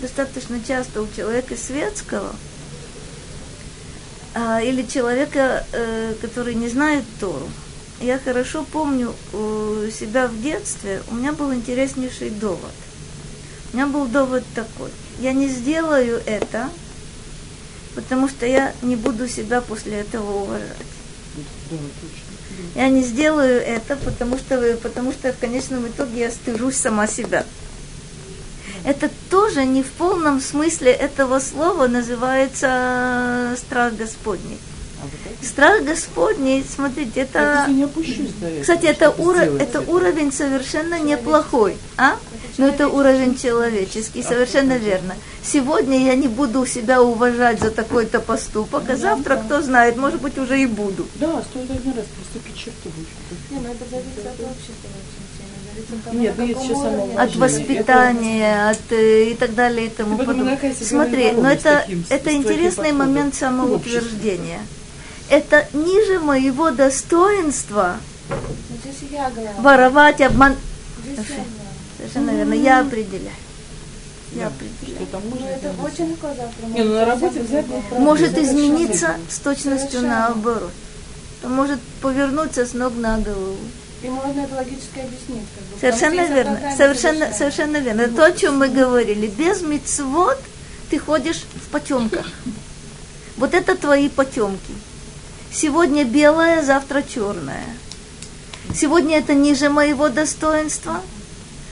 достаточно 0.00 0.58
часто 0.66 1.02
у 1.02 1.08
человека 1.14 1.54
светского– 1.56 2.34
а, 4.40 4.60
или 4.60 4.82
человека, 4.86 5.66
э, 5.72 6.14
который 6.20 6.54
не 6.54 6.68
знает 6.68 7.02
Тору. 7.18 7.48
Я 8.00 8.20
хорошо 8.20 8.64
помню 8.70 9.12
у 9.32 9.90
себя 9.90 10.28
в 10.28 10.40
детстве, 10.40 11.02
у 11.10 11.16
меня 11.16 11.32
был 11.32 11.52
интереснейший 11.52 12.30
довод. 12.30 12.70
У 13.72 13.76
меня 13.76 13.88
был 13.88 14.06
довод 14.06 14.44
такой. 14.54 14.90
Я 15.18 15.32
не 15.32 15.48
сделаю 15.48 16.22
это, 16.24 16.70
потому 17.96 18.28
что 18.28 18.46
я 18.46 18.72
не 18.82 18.94
буду 18.94 19.26
себя 19.26 19.60
после 19.60 19.98
этого 19.98 20.42
уважать. 20.42 20.86
Я 22.76 22.88
не 22.90 23.02
сделаю 23.02 23.60
это, 23.60 23.96
потому 23.96 24.38
что, 24.38 24.78
потому 24.80 25.10
что 25.10 25.32
в 25.32 25.38
конечном 25.38 25.88
итоге 25.88 26.20
я 26.20 26.30
стыжусь 26.30 26.76
сама 26.76 27.08
себя 27.08 27.44
это 28.84 29.10
тоже 29.30 29.64
не 29.64 29.82
в 29.82 29.90
полном 29.90 30.40
смысле 30.40 30.92
этого 30.92 31.40
слова 31.40 31.86
называется 31.86 33.54
страх 33.56 33.94
Господний. 33.94 34.58
Страх 35.42 35.84
Господний, 35.84 36.64
смотрите, 36.68 37.20
это... 37.20 37.66
Я 37.68 37.72
не 37.72 37.84
опущусь 37.84 38.32
до 38.40 38.60
Кстати, 38.60 38.86
это, 38.86 39.10
уро... 39.10 39.38
это 39.38 39.80
уровень 39.80 40.32
совершенно 40.32 40.98
неплохой. 40.98 41.76
А? 41.96 42.16
Но 42.56 42.66
это 42.66 42.88
уровень 42.88 43.38
человеческий, 43.38 44.22
совершенно 44.22 44.76
верно. 44.76 45.14
Сегодня 45.44 46.04
я 46.04 46.16
не 46.16 46.26
буду 46.26 46.66
себя 46.66 47.00
уважать 47.00 47.60
за 47.60 47.70
такой-то 47.70 48.20
поступок, 48.20 48.90
а 48.90 48.96
завтра, 48.96 49.36
кто 49.36 49.62
знает, 49.62 49.96
может 49.96 50.20
быть, 50.20 50.36
уже 50.38 50.60
и 50.60 50.66
буду. 50.66 51.06
Да, 51.14 51.40
стоит 51.42 51.70
один 51.70 51.94
раз 51.94 52.04
переступить 52.16 52.56
черту. 52.56 52.90
Не, 53.50 53.60
ну 53.60 53.70
это 53.70 53.84
зависит 53.88 54.26
от 54.26 54.40
общества 54.40 54.90
Нет, 56.12 56.34
ну, 56.36 56.44
есть 56.44 56.62
еще 56.62 56.74
самоуважение. 56.74 57.18
От 57.18 57.36
воспитания, 57.36 58.70
от 58.70 58.92
э, 58.92 59.30
и 59.30 59.34
так 59.34 59.54
далее 59.54 59.86
и 59.86 59.90
тому 59.90 60.18
подобное. 60.18 60.58
Смотри, 60.80 61.32
но 61.32 61.50
это, 61.50 61.80
таким, 61.80 62.04
это 62.08 62.32
интересный 62.32 62.90
подходом 62.90 62.98
момент 62.98 63.34
самоутверждения. 63.34 64.60
Это 65.28 65.66
ниже 65.72 66.20
моего 66.20 66.70
достоинства 66.70 67.96
Ну, 68.28 68.36
здесь 68.82 69.10
я 69.10 69.30
говорю. 69.30 69.50
воровать, 69.58 70.20
обман. 70.20 70.56
Совершенно 71.98 72.30
верно, 72.30 72.54
я 72.54 72.80
определяю. 72.80 73.34
Я 74.32 74.48
определяю. 74.48 75.06
Ну. 75.12 76.68
Не, 76.74 76.82
ну 76.82 76.94
на 76.94 77.98
может 78.00 78.34
работе 78.34 78.42
измениться 78.46 79.16
с 79.28 79.38
точностью 79.38 80.00
Совершенно. 80.00 80.28
наоборот. 80.28 80.72
Может 81.42 81.80
повернуться 82.00 82.66
с 82.66 82.74
ног 82.74 82.94
на 82.96 83.18
голову. 83.18 83.56
И 84.02 84.08
можно 84.08 84.40
это 84.42 84.54
логически 84.54 85.00
объяснить. 85.00 85.46
Как 85.54 85.64
бы, 85.64 85.80
Совершенно 85.80 86.26
верно, 86.32 86.60
совершенно, 86.76 87.32
совершенно. 87.32 87.34
совершенно 87.34 87.76
верно. 87.78 88.00
Это 88.02 88.14
то, 88.14 88.24
о 88.26 88.32
чем 88.32 88.58
мы 88.58 88.68
говорили. 88.68 89.26
Без 89.26 89.62
мицвод 89.62 90.38
ты 90.90 90.98
ходишь 90.98 91.42
в 91.54 91.68
потемках. 91.70 92.26
Вот 93.36 93.54
это 93.54 93.76
твои 93.76 94.08
потемки. 94.08 94.72
Сегодня 95.52 96.04
белое, 96.04 96.62
завтра 96.62 97.02
черное. 97.02 97.64
Сегодня 98.74 99.18
это 99.18 99.34
ниже 99.34 99.70
моего 99.70 100.08
достоинства, 100.08 101.00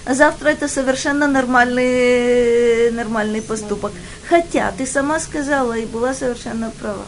а 0.04 0.14
завтра 0.14 0.48
это 0.48 0.66
совершенно 0.66 1.28
нормальный, 1.28 2.90
нормальный 2.90 3.42
поступок. 3.42 3.92
Хотя 4.28 4.72
ты 4.72 4.86
сама 4.86 5.20
сказала 5.20 5.74
и 5.74 5.84
была 5.86 6.14
совершенно 6.14 6.70
права. 6.70 7.04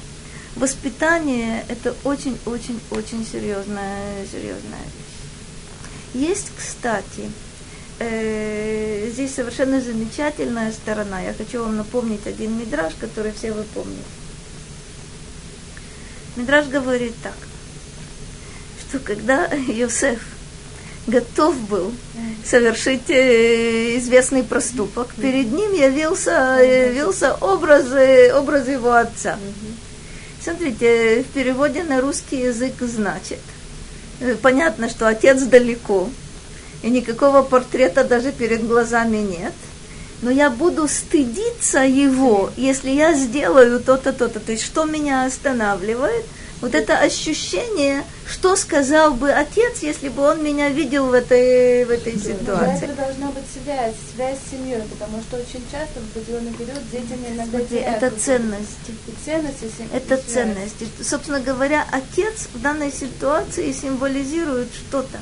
Воспитание– 0.56 1.64
это 1.68 1.94
очень-очень-очень 2.04 3.24
серьезная, 3.24 4.26
серьезная 4.30 4.82
вещь. 4.84 5.07
Есть, 6.18 6.50
кстати, 6.56 7.30
э, 8.00 9.08
здесь 9.12 9.36
совершенно 9.36 9.80
замечательная 9.80 10.72
сторона. 10.72 11.20
Я 11.20 11.32
хочу 11.32 11.62
вам 11.62 11.76
напомнить 11.76 12.26
один 12.26 12.58
мидраж, 12.58 12.94
который 12.98 13.30
все 13.30 13.52
вы 13.52 13.62
помните. 13.72 14.02
Мидраж 16.34 16.66
говорит 16.66 17.14
так, 17.22 17.36
что 18.80 18.98
когда 18.98 19.46
Йосеф 19.68 20.18
готов 21.06 21.56
был 21.68 21.92
совершить 22.44 23.08
э, 23.10 23.96
известный 23.98 24.42
проступок, 24.42 25.14
перед 25.14 25.52
ним 25.52 25.72
явился, 25.72 26.58
явился 26.60 27.34
образ, 27.34 27.92
э, 27.92 28.32
образ 28.36 28.66
его 28.66 28.92
отца. 28.92 29.38
Смотрите, 30.42 31.22
в 31.22 31.32
переводе 31.32 31.84
на 31.84 32.00
русский 32.00 32.40
язык 32.40 32.74
значит, 32.80 33.38
э, 33.38 33.57
понятно, 34.42 34.88
что 34.88 35.06
отец 35.06 35.42
далеко, 35.42 36.08
и 36.82 36.90
никакого 36.90 37.42
портрета 37.42 38.04
даже 38.04 38.32
перед 38.32 38.66
глазами 38.66 39.18
нет, 39.18 39.52
но 40.22 40.30
я 40.30 40.50
буду 40.50 40.88
стыдиться 40.88 41.80
его, 41.80 42.50
если 42.56 42.90
я 42.90 43.14
сделаю 43.14 43.80
то-то, 43.80 44.12
то-то. 44.12 44.40
То 44.40 44.52
есть, 44.52 44.64
что 44.64 44.84
меня 44.84 45.24
останавливает? 45.24 46.24
Вот 46.60 46.74
это 46.74 46.98
ощущение, 46.98 48.02
что 48.26 48.56
сказал 48.56 49.14
бы 49.14 49.30
отец, 49.30 49.78
если 49.82 50.08
бы 50.08 50.22
он 50.22 50.42
меня 50.42 50.70
видел 50.70 51.06
в 51.06 51.12
этой, 51.12 51.84
в 51.84 51.90
этой 51.90 52.14
Для 52.14 52.34
ситуации. 52.34 52.84
этого 52.84 52.94
должна 52.94 53.26
быть 53.28 53.44
связь, 53.52 53.94
связь 54.14 54.38
с 54.38 54.50
семьей, 54.50 54.82
потому 54.90 55.22
что 55.22 55.36
очень 55.36 55.64
часто 55.70 56.00
в 56.00 56.16
определенный 56.16 56.52
период 56.52 56.80
дети 56.90 57.16
иногда 57.32 57.58
Смотри, 57.58 57.78
это 57.78 58.10
ценности. 58.10 58.90
И 59.06 59.24
ценности 59.24 59.70
сем- 59.78 59.88
Это 59.92 60.14
и 60.16 60.22
ценности. 60.32 60.88
Собственно 61.00 61.40
говоря, 61.40 61.86
отец 61.92 62.48
в 62.52 62.60
данной 62.60 62.90
ситуации 62.92 63.70
символизирует 63.70 64.68
что-то. 64.74 65.18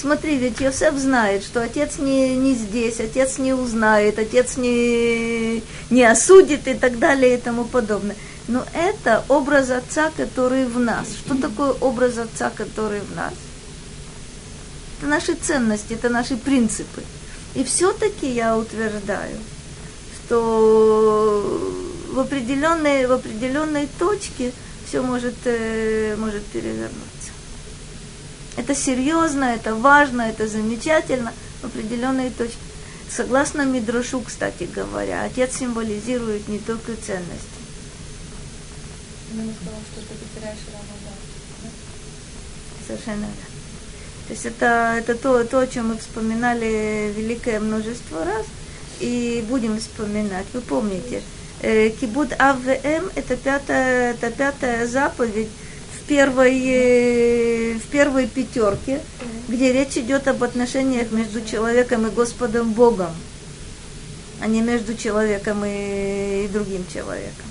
Смотри, 0.00 0.36
ведь 0.36 0.60
Йосеф 0.60 0.94
знает, 0.94 1.42
что 1.42 1.60
отец 1.60 1.98
не, 1.98 2.36
не 2.36 2.54
здесь, 2.54 3.00
отец 3.00 3.38
не 3.38 3.52
узнает, 3.52 4.20
отец 4.20 4.56
не, 4.56 5.64
не 5.90 6.04
осудит 6.04 6.68
и 6.68 6.74
так 6.74 7.00
далее 7.00 7.34
и 7.34 7.40
тому 7.40 7.64
подобное. 7.64 8.14
Но 8.48 8.64
это 8.72 9.24
образ 9.28 9.70
отца, 9.70 10.10
который 10.16 10.64
в 10.64 10.80
нас. 10.80 11.08
Что 11.12 11.34
такое 11.36 11.72
образ 11.72 12.16
отца, 12.16 12.50
который 12.50 13.00
в 13.00 13.14
нас? 13.14 13.34
Это 14.98 15.06
наши 15.06 15.34
ценности, 15.34 15.92
это 15.92 16.08
наши 16.08 16.36
принципы. 16.36 17.02
И 17.54 17.62
все-таки 17.62 18.26
я 18.26 18.56
утверждаю, 18.56 19.36
что 20.14 21.72
в 22.10 22.18
определенной, 22.18 23.06
в 23.06 23.12
определенной 23.12 23.86
точке 23.98 24.52
все 24.86 25.02
может, 25.02 25.34
э, 25.44 26.16
может 26.16 26.42
перевернуться. 26.46 27.30
Это 28.56 28.74
серьезно, 28.74 29.44
это 29.44 29.74
важно, 29.74 30.22
это 30.22 30.48
замечательно 30.48 31.34
в 31.60 31.66
определенной 31.66 32.30
точке. 32.30 32.56
Согласно 33.10 33.66
Мидрошу, 33.66 34.20
кстати 34.20 34.68
говоря, 34.74 35.22
отец 35.24 35.58
символизирует 35.58 36.48
не 36.48 36.58
только 36.58 36.96
ценности. 36.96 37.57
Именно 39.32 39.52
сказал, 39.60 39.80
что 39.92 40.00
ты 40.00 40.14
потеряешь 40.14 40.58
Рамадан. 40.72 41.18
Совершенно 42.86 43.26
верно. 43.26 43.58
То 44.28 44.34
есть 44.34 44.44
это, 44.44 44.94
это 44.98 45.14
то, 45.14 45.44
то, 45.44 45.60
о 45.60 45.66
чем 45.66 45.88
мы 45.88 45.96
вспоминали 45.96 47.12
великое 47.16 47.60
множество 47.60 48.24
раз 48.24 48.44
и 49.00 49.42
будем 49.48 49.78
вспоминать. 49.78 50.44
Вы 50.52 50.60
помните, 50.60 51.22
э, 51.62 51.88
Кибуд 51.90 52.34
АВМ 52.38 53.10
это 53.14 53.36
пятая, 53.36 54.12
это 54.12 54.30
пятая 54.30 54.86
заповедь 54.86 55.48
в 55.98 56.06
первой, 56.06 56.60
э, 56.62 57.74
в 57.78 57.86
первой 57.90 58.26
пятерке, 58.26 59.00
где 59.48 59.72
речь 59.72 59.96
идет 59.96 60.28
об 60.28 60.44
отношениях 60.44 61.10
между 61.10 61.42
человеком 61.42 62.06
и 62.06 62.10
Господом 62.10 62.72
Богом, 62.74 63.14
а 64.42 64.46
не 64.46 64.60
между 64.60 64.94
человеком 64.94 65.64
и, 65.64 66.44
и 66.44 66.48
другим 66.52 66.84
человеком. 66.92 67.47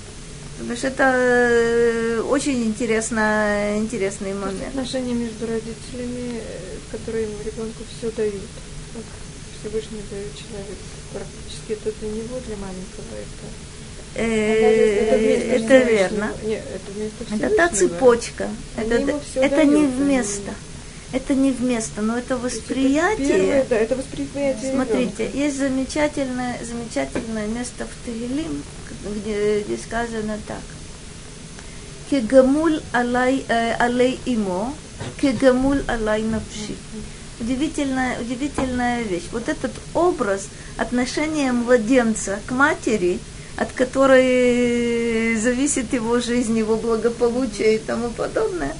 Потому 0.58 0.76
что 0.76 0.88
это 0.88 1.12
э, 1.14 2.20
очень 2.20 2.64
интересно, 2.64 3.76
интересный 3.78 4.34
момент. 4.34 4.68
Отношения 4.68 5.14
между 5.14 5.46
родителями, 5.46 6.40
э, 6.40 6.78
которые 6.90 7.24
ему 7.24 7.36
ребенку 7.44 7.82
все 7.96 8.10
дают. 8.10 8.34
Вот 8.94 9.04
Всевышний 9.60 10.02
дает 10.10 10.32
человек. 10.34 10.78
Практически 11.12 11.72
это 11.72 11.96
для 12.00 12.08
него, 12.08 12.36
для 12.46 12.56
маленького 12.56 13.06
это. 13.14 13.46
Э, 14.14 15.18
вместо 15.18 15.46
Это 15.46 15.66
Всевышнего. 15.66 15.90
верно. 15.90 16.32
Нет, 16.44 16.62
это 16.74 17.44
Это 17.44 17.56
та 17.56 17.68
цепочка. 17.68 18.48
Они 18.76 18.90
Это, 18.90 19.20
это 19.36 19.64
не 19.64 19.82
дают, 19.82 19.94
вместо. 19.94 20.54
Это 21.12 21.34
не 21.34 21.52
вместо, 21.52 22.02
но 22.02 22.18
это 22.18 22.36
То 22.36 22.44
есть 22.44 22.56
это 22.58 22.64
восприятие. 22.66 23.26
первое, 23.28 23.64
да, 23.70 23.76
это 23.76 23.96
восприятие 23.96 24.72
Смотрите, 24.72 25.12
ребенка. 25.18 25.38
есть 25.38 25.56
замечательное, 25.56 26.58
замечательное 26.62 27.46
место 27.46 27.86
в 27.86 28.04
Тегелим, 28.06 28.62
где, 29.04 29.60
где 29.60 29.76
сказано 29.76 30.38
так. 30.46 30.62
Кегамуль 32.10 32.80
алай, 32.92 33.44
э, 33.48 33.74
алей 33.74 34.18
имо, 34.26 34.74
кегамуль 35.20 35.82
алай 35.86 36.22
навши. 36.22 36.74
Удивительная, 37.40 38.20
удивительная 38.20 39.02
вещь. 39.02 39.28
Вот 39.30 39.48
этот 39.48 39.72
образ 39.94 40.48
отношения 40.76 41.52
младенца 41.52 42.40
к 42.46 42.50
матери, 42.50 43.20
от 43.56 43.72
которой 43.72 45.36
зависит 45.36 45.92
его 45.92 46.20
жизнь, 46.20 46.56
его 46.58 46.76
благополучие 46.76 47.76
и 47.76 47.78
тому 47.78 48.10
подобное. 48.10 48.74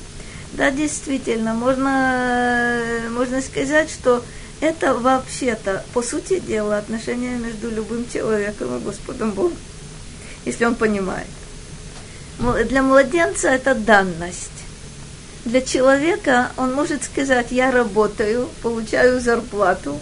Да, 0.55 0.71
действительно, 0.71 1.55
можно, 1.55 2.83
можно 3.11 3.41
сказать, 3.43 3.91
что 3.91 4.25
это 4.61 4.95
вообще-то, 4.95 5.85
по 5.93 6.03
сути 6.03 6.41
дела, 6.41 6.79
отношения 6.79 7.37
между 7.37 7.71
любым 7.71 8.09
человеком 8.11 8.77
и 8.77 8.81
Господом 8.81 9.33
Богом, 9.33 9.57
если 10.45 10.65
он 10.65 10.75
понимает. 10.75 11.27
Для 12.69 12.83
младенца 12.83 13.49
это 13.49 13.75
данность. 13.75 14.51
Для 15.45 15.61
человека 15.61 16.51
он 16.57 16.75
может 16.75 17.05
сказать, 17.05 17.47
я 17.51 17.71
работаю, 17.71 18.49
получаю 18.63 19.21
зарплату, 19.21 19.99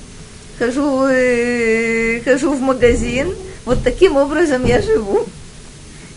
хожу, 0.59 1.07
э, 1.07 2.21
хожу 2.25 2.53
в 2.55 2.61
магазин, 2.61 3.35
вот 3.65 3.83
таким 3.85 4.17
образом 4.17 4.65
я 4.67 4.83
живу. 4.83 5.27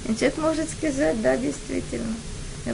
И 0.08 0.16
человек 0.16 0.38
может 0.38 0.70
сказать, 0.72 1.22
да, 1.22 1.38
действительно, 1.38 2.16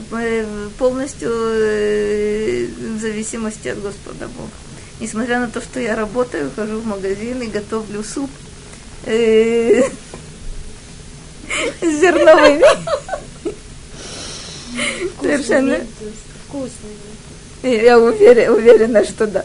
по- 0.08 0.78
полностью 0.78 1.30
э, 1.30 2.66
в 2.96 3.00
зависимости 3.00 3.68
от 3.68 3.82
Господа 3.82 4.26
Бога. 4.28 4.50
Несмотря 4.98 5.40
на 5.40 5.48
то, 5.48 5.60
что 5.60 5.78
я 5.78 5.94
работаю, 5.94 6.50
хожу 6.56 6.80
в 6.80 6.86
магазин 6.86 7.42
и 7.42 7.46
готовлю 7.48 8.02
суп 8.02 8.30
э, 9.04 9.82
с 11.80 12.00
зерновыми. 12.00 12.62
Совершенно. 15.20 15.78
Вкусный. 16.48 17.06
Я 17.62 17.98
уверена, 17.98 18.52
уверена, 18.52 19.04
что 19.04 19.26
да. 19.26 19.44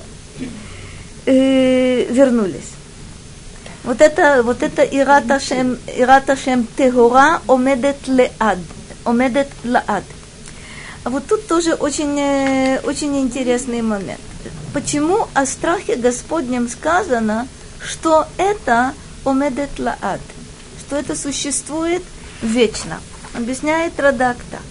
Э, 1.25 2.05
вернулись. 2.09 2.71
Вот 3.83 3.99
это, 4.01 4.43
вот 4.43 4.61
это 4.61 4.83
Ирата 4.83 5.39
Шем, 5.39 5.79
Ирата 5.97 6.35
Шем 6.35 6.67
Тегора 6.77 7.41
омедет 7.47 8.07
леад, 8.07 8.59
омедет 9.05 9.47
лаад. 9.63 10.03
А 11.03 11.09
вот 11.09 11.25
тут 11.27 11.47
тоже 11.47 11.73
очень, 11.73 12.19
э, 12.19 12.79
очень 12.83 13.17
интересный 13.19 13.81
момент. 13.81 14.19
Почему 14.73 15.27
о 15.33 15.47
страхе 15.47 15.95
Господнем 15.95 16.69
сказано, 16.69 17.47
что 17.83 18.27
это 18.37 18.93
омедет 19.25 19.79
лаад, 19.79 20.21
что 20.90 20.96
это 20.96 21.16
существует 21.16 22.02
вечно? 22.42 23.00
Объясняет 23.34 23.98
Радак 23.98 24.36
так. 24.50 24.62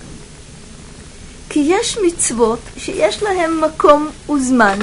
כי 1.50 1.60
יש 1.60 1.98
מצוות 1.98 2.60
שיש 2.78 3.24
להם 3.24 3.62
מקום 3.62 4.10
וזמן, 4.30 4.80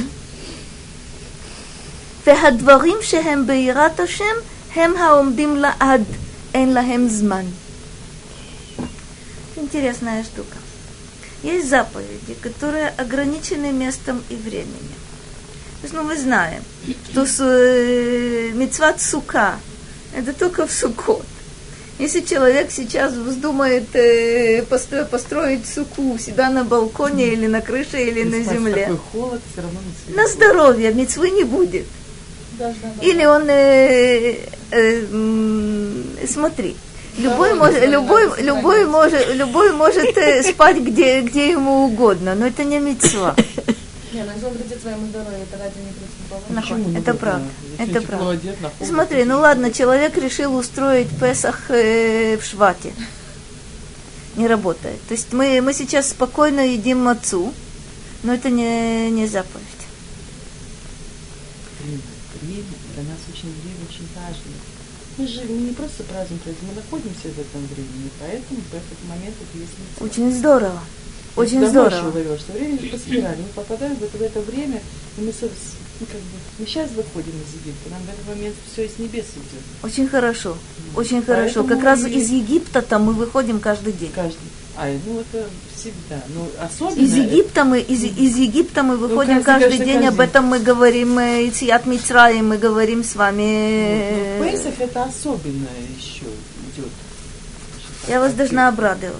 והדברים 2.26 2.96
שהם 3.02 3.46
ביראת 3.46 4.00
השם 4.00 4.34
הם 4.74 4.96
העומדים 4.96 5.56
לעד, 5.56 6.04
אין 6.54 6.72
להם 6.72 7.08
זמן. 7.08 7.44
Интересная 9.56 10.24
штука. 10.24 10.58
Есть 11.42 11.68
заповеди, 11.68 12.34
которые 12.40 12.88
ограничены 12.88 13.70
местом 13.70 14.22
и 14.30 14.36
временем. 14.36 15.00
То 15.80 15.84
есть, 15.84 15.94
ну, 15.94 16.02
мы 16.04 16.16
знаем, 16.16 16.62
что 17.10 17.26
с, 17.26 17.38
э, 17.40 18.50
мецват 18.54 19.00
сука – 19.00 19.64
это 20.17 20.33
только 20.33 20.65
в 20.65 20.71
сукот. 20.71 21.23
Если 21.99 22.21
человек 22.21 22.69
сейчас 22.71 23.13
вздумает 23.13 23.95
э, 23.95 24.61
постро- 24.63 25.05
построить 25.05 25.65
суку 25.65 26.13
у 26.13 26.17
себя 26.19 26.49
на 26.49 26.63
балконе 26.63 27.27
или 27.29 27.47
на 27.47 27.61
крыше 27.61 28.03
или 28.03 28.23
на 28.23 28.43
Спать 28.43 28.47
в 28.47 28.59
земле, 28.59 28.83
Такой 28.83 28.97
холод, 29.11 29.41
все 29.51 29.61
равно 29.61 29.79
не 30.07 30.15
на 30.15 30.27
здоровье 30.27 30.93
мецвы 30.93 31.29
не 31.31 31.43
будет. 31.43 31.85
Или 33.01 33.25
он, 33.25 33.43
э, 33.49 34.35
э, 34.71 35.05
м, 35.11 36.03
смотри, 36.27 36.75
любой, 37.17 37.53
может, 37.55 37.87
любой, 37.87 38.41
любой, 38.41 38.85
может, 38.85 39.33
любой 39.35 39.71
может 39.71 40.17
э, 40.17 40.43
спать 40.43 40.77
где, 40.77 41.21
где 41.21 41.51
ему 41.51 41.85
угодно, 41.85 42.35
но 42.35 42.45
это 42.47 42.63
не 42.63 42.79
мецва. 42.79 43.35
Не, 44.17 44.23
ну 44.23 44.31
если 44.31 44.45
он 44.47 44.53
вредит 44.53 44.81
своему 44.81 45.07
здоровью, 45.09 45.41
это 45.43 45.57
ради 45.63 45.77
не 45.77 46.55
Почему 46.55 46.97
это 46.97 47.13
правда, 47.13 47.47
это 47.77 48.01
правда. 48.01 48.29
одет, 48.31 48.57
Смотри, 48.83 49.23
ну 49.25 49.39
ладно, 49.39 49.71
человек 49.71 50.17
решил 50.17 50.55
устроить 50.55 51.07
Песах 51.19 51.69
э, 51.69 52.35
в 52.37 52.43
Швате. 52.43 52.93
Не 54.35 54.47
работает. 54.47 54.99
То 55.07 55.13
есть 55.13 55.33
мы, 55.33 55.61
мы 55.61 55.71
сейчас 55.71 56.09
спокойно 56.09 56.61
едим 56.61 57.03
мацу, 57.03 57.53
но 58.23 58.33
это 58.33 58.49
не, 58.49 59.11
не 59.11 59.27
заповедь. 59.27 59.63
Время, 62.41 62.63
для 62.95 63.03
нас 63.03 63.19
очень 63.31 63.53
время 63.61 63.85
очень 63.87 64.07
важно. 64.15 64.51
Мы 65.17 65.27
же 65.27 65.41
мы 65.47 65.67
не 65.67 65.73
просто 65.73 66.03
празднуем 66.05 66.41
мы 66.67 66.73
находимся 66.73 67.27
в 67.27 67.39
этом 67.39 67.67
времени, 67.67 68.09
поэтому 68.19 68.61
в 68.61 68.73
этот 68.73 69.07
момент 69.07 69.35
это 69.39 69.59
есть. 69.59 69.73
Очень 69.99 70.31
здорово. 70.35 70.81
Очень 71.37 71.61
Давно 71.61 71.69
здорово. 71.89 72.09
говорила, 72.11 72.37
что 72.37 72.51
время 72.53 72.77
по 72.77 72.97
спирали. 72.97 73.37
Мы 73.37 73.47
попадаем 73.55 73.95
в 73.95 74.03
это, 74.03 74.17
в 74.17 74.21
это 74.21 74.39
время, 74.41 74.81
и 75.17 75.21
мы, 75.21 75.31
ну, 75.41 76.05
как 76.07 76.19
бы, 76.19 76.37
мы 76.59 76.65
сейчас 76.65 76.89
выходим 76.91 77.31
из 77.45 77.53
Египта, 77.61 77.89
нам 77.91 78.01
в 78.01 78.09
этот 78.09 78.27
момент 78.35 78.55
все 78.71 78.85
из 78.85 78.97
небес 78.97 79.25
идет. 79.35 79.61
Очень 79.83 80.07
хорошо. 80.07 80.57
Очень 80.95 81.21
хорошо. 81.23 81.61
Поэтому 81.63 81.67
Как 81.69 81.83
раз 81.83 82.05
и- 82.05 82.09
из 82.09 82.29
Египта-то 82.29 82.97
мы 82.99 83.13
выходим 83.13 83.59
каждый 83.59 83.93
день. 83.93 84.11
Каждый. 84.15 84.37
А, 84.79 84.85
ну 85.07 85.19
это 85.21 85.47
всегда. 85.75 86.21
Ну, 86.35 86.47
особенно... 86.63 87.03
Из 87.03 87.13
Египта 87.15 87.63
мы, 87.63 87.79
из, 87.81 88.03
из 88.03 88.35
Египта 88.37 88.83
мы 88.83 88.97
выходим 88.97 89.37
Ну, 89.37 89.43
каждый, 89.43 89.69
каждый 89.69 89.77
каждый, 89.79 89.85
день, 89.85 90.05
об 90.07 90.17
каждый. 90.17 90.25
этом 90.25 90.45
мы 90.45 90.59
говорим, 90.59 91.17
э, 91.19 91.47
Ицьят 91.47 91.85
Мицраи, 91.87 92.41
мы 92.41 92.57
говорим 92.59 93.03
с 93.03 93.13
Ну, 93.15 93.19
вами. 93.19 94.37
ну, 94.39 94.45
э, 94.45 94.51
Песах 94.51 94.73
это 94.79 95.03
особенно 95.05 95.67
еще 95.97 96.25
идет. 96.75 96.89
Я 98.07 98.19
вас 98.19 98.33
должна 98.33 98.67
обрадовать. 98.67 99.15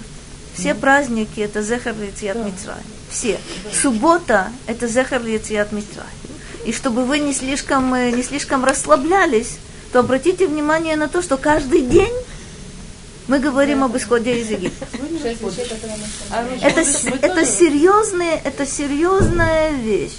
Все 0.58 0.74
праздники 0.74 1.40
это 1.40 1.62
Зехар 1.62 1.94
Да. 1.94 2.34
Мицраи. 2.34 2.82
Все. 3.10 3.40
Суббота 3.72 4.52
это 4.66 4.88
Зехар 4.88 5.22
Ицьят 5.22 5.72
Мицраи. 5.72 6.06
И 6.66 6.74
чтобы 6.74 7.06
вы 7.06 7.20
не 7.20 7.34
слишком, 7.34 7.94
э, 7.94 8.12
не 8.12 8.24
слишком 8.24 8.66
расслаблялись, 8.66 9.58
то 9.94 10.00
обратите 10.00 10.48
внимание 10.48 10.96
на 10.96 11.08
то, 11.08 11.22
что 11.22 11.38
каждый 11.38 11.82
день 11.82 12.14
мы 13.28 13.40
говорим 13.40 13.84
об 13.84 13.96
исходе 13.96 14.40
из 14.40 14.50
Египта. 14.50 14.88
Это, 16.62 16.82
это, 16.82 17.46
серьезная, 17.46 18.42
это 18.44 18.66
серьезная 18.66 19.72
вещь. 19.72 20.18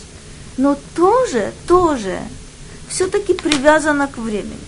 Но 0.57 0.77
тоже, 0.95 1.53
тоже 1.67 2.19
все-таки 2.89 3.35
привязано 3.35 4.09
к 4.09 4.19
времени. 4.19 4.59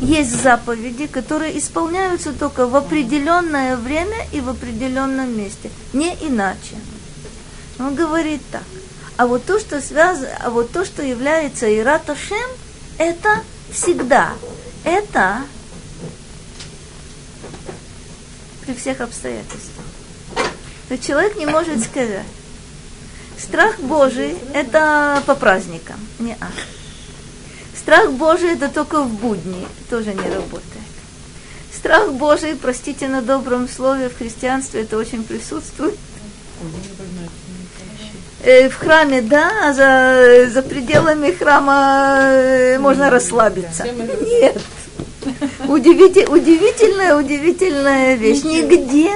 Есть 0.00 0.42
заповеди, 0.42 1.06
которые 1.06 1.58
исполняются 1.58 2.32
только 2.32 2.66
в 2.66 2.74
определенное 2.76 3.76
время 3.76 4.26
и 4.32 4.40
в 4.40 4.48
определенном 4.48 5.36
месте. 5.36 5.70
Не 5.92 6.14
иначе. 6.20 6.76
Он 7.78 7.94
говорит 7.94 8.40
так. 8.50 8.62
А 9.16 9.26
вот 9.26 9.44
то, 9.44 9.60
что 9.60 9.80
связано, 9.80 10.28
а 10.42 10.50
вот 10.50 10.72
то, 10.72 10.84
что 10.84 11.02
является 11.02 11.72
Ираташем, 11.76 12.48
это 12.98 13.42
всегда. 13.70 14.32
Это 14.84 15.42
при 18.64 18.74
всех 18.74 19.00
обстоятельствах. 19.00 19.86
То 20.88 20.94
есть 20.94 21.06
человек 21.06 21.36
не 21.36 21.46
может 21.46 21.82
сказать. 21.82 22.26
Страх 23.38 23.78
Божий– 23.80 24.36
это 24.54 25.22
по 25.26 25.34
праздникам. 25.34 25.96
Не 26.18 26.36
а. 26.40 26.48
Страх 27.76 28.12
Божий– 28.12 28.52
это 28.54 28.68
только 28.68 29.02
в 29.02 29.08
будни, 29.08 29.66
тоже 29.90 30.14
не 30.14 30.22
работает. 30.34 30.62
Страх 31.74 32.12
Божий, 32.12 32.54
простите 32.54 33.08
на 33.08 33.20
добром 33.20 33.68
слове, 33.68 34.08
в 34.08 34.16
христианстве 34.16 34.82
это 34.82 34.96
очень 34.96 35.22
присутствует. 35.24 35.96
Э, 38.42 38.68
В 38.68 38.74
храме, 38.74 39.22
да, 39.22 39.50
а 39.64 39.72
за, 39.72 40.50
за 40.50 40.62
пределами 40.62 41.30
храма 41.30 42.18
э, 42.22 42.78
можно 42.78 43.10
расслабиться. 43.10 43.84
Нет. 43.84 44.60
Удивите- 45.66 46.26
удивительная, 46.28 47.16
удивительная 47.16 48.14
вещь. 48.14 48.42
Нигде, 48.44 49.10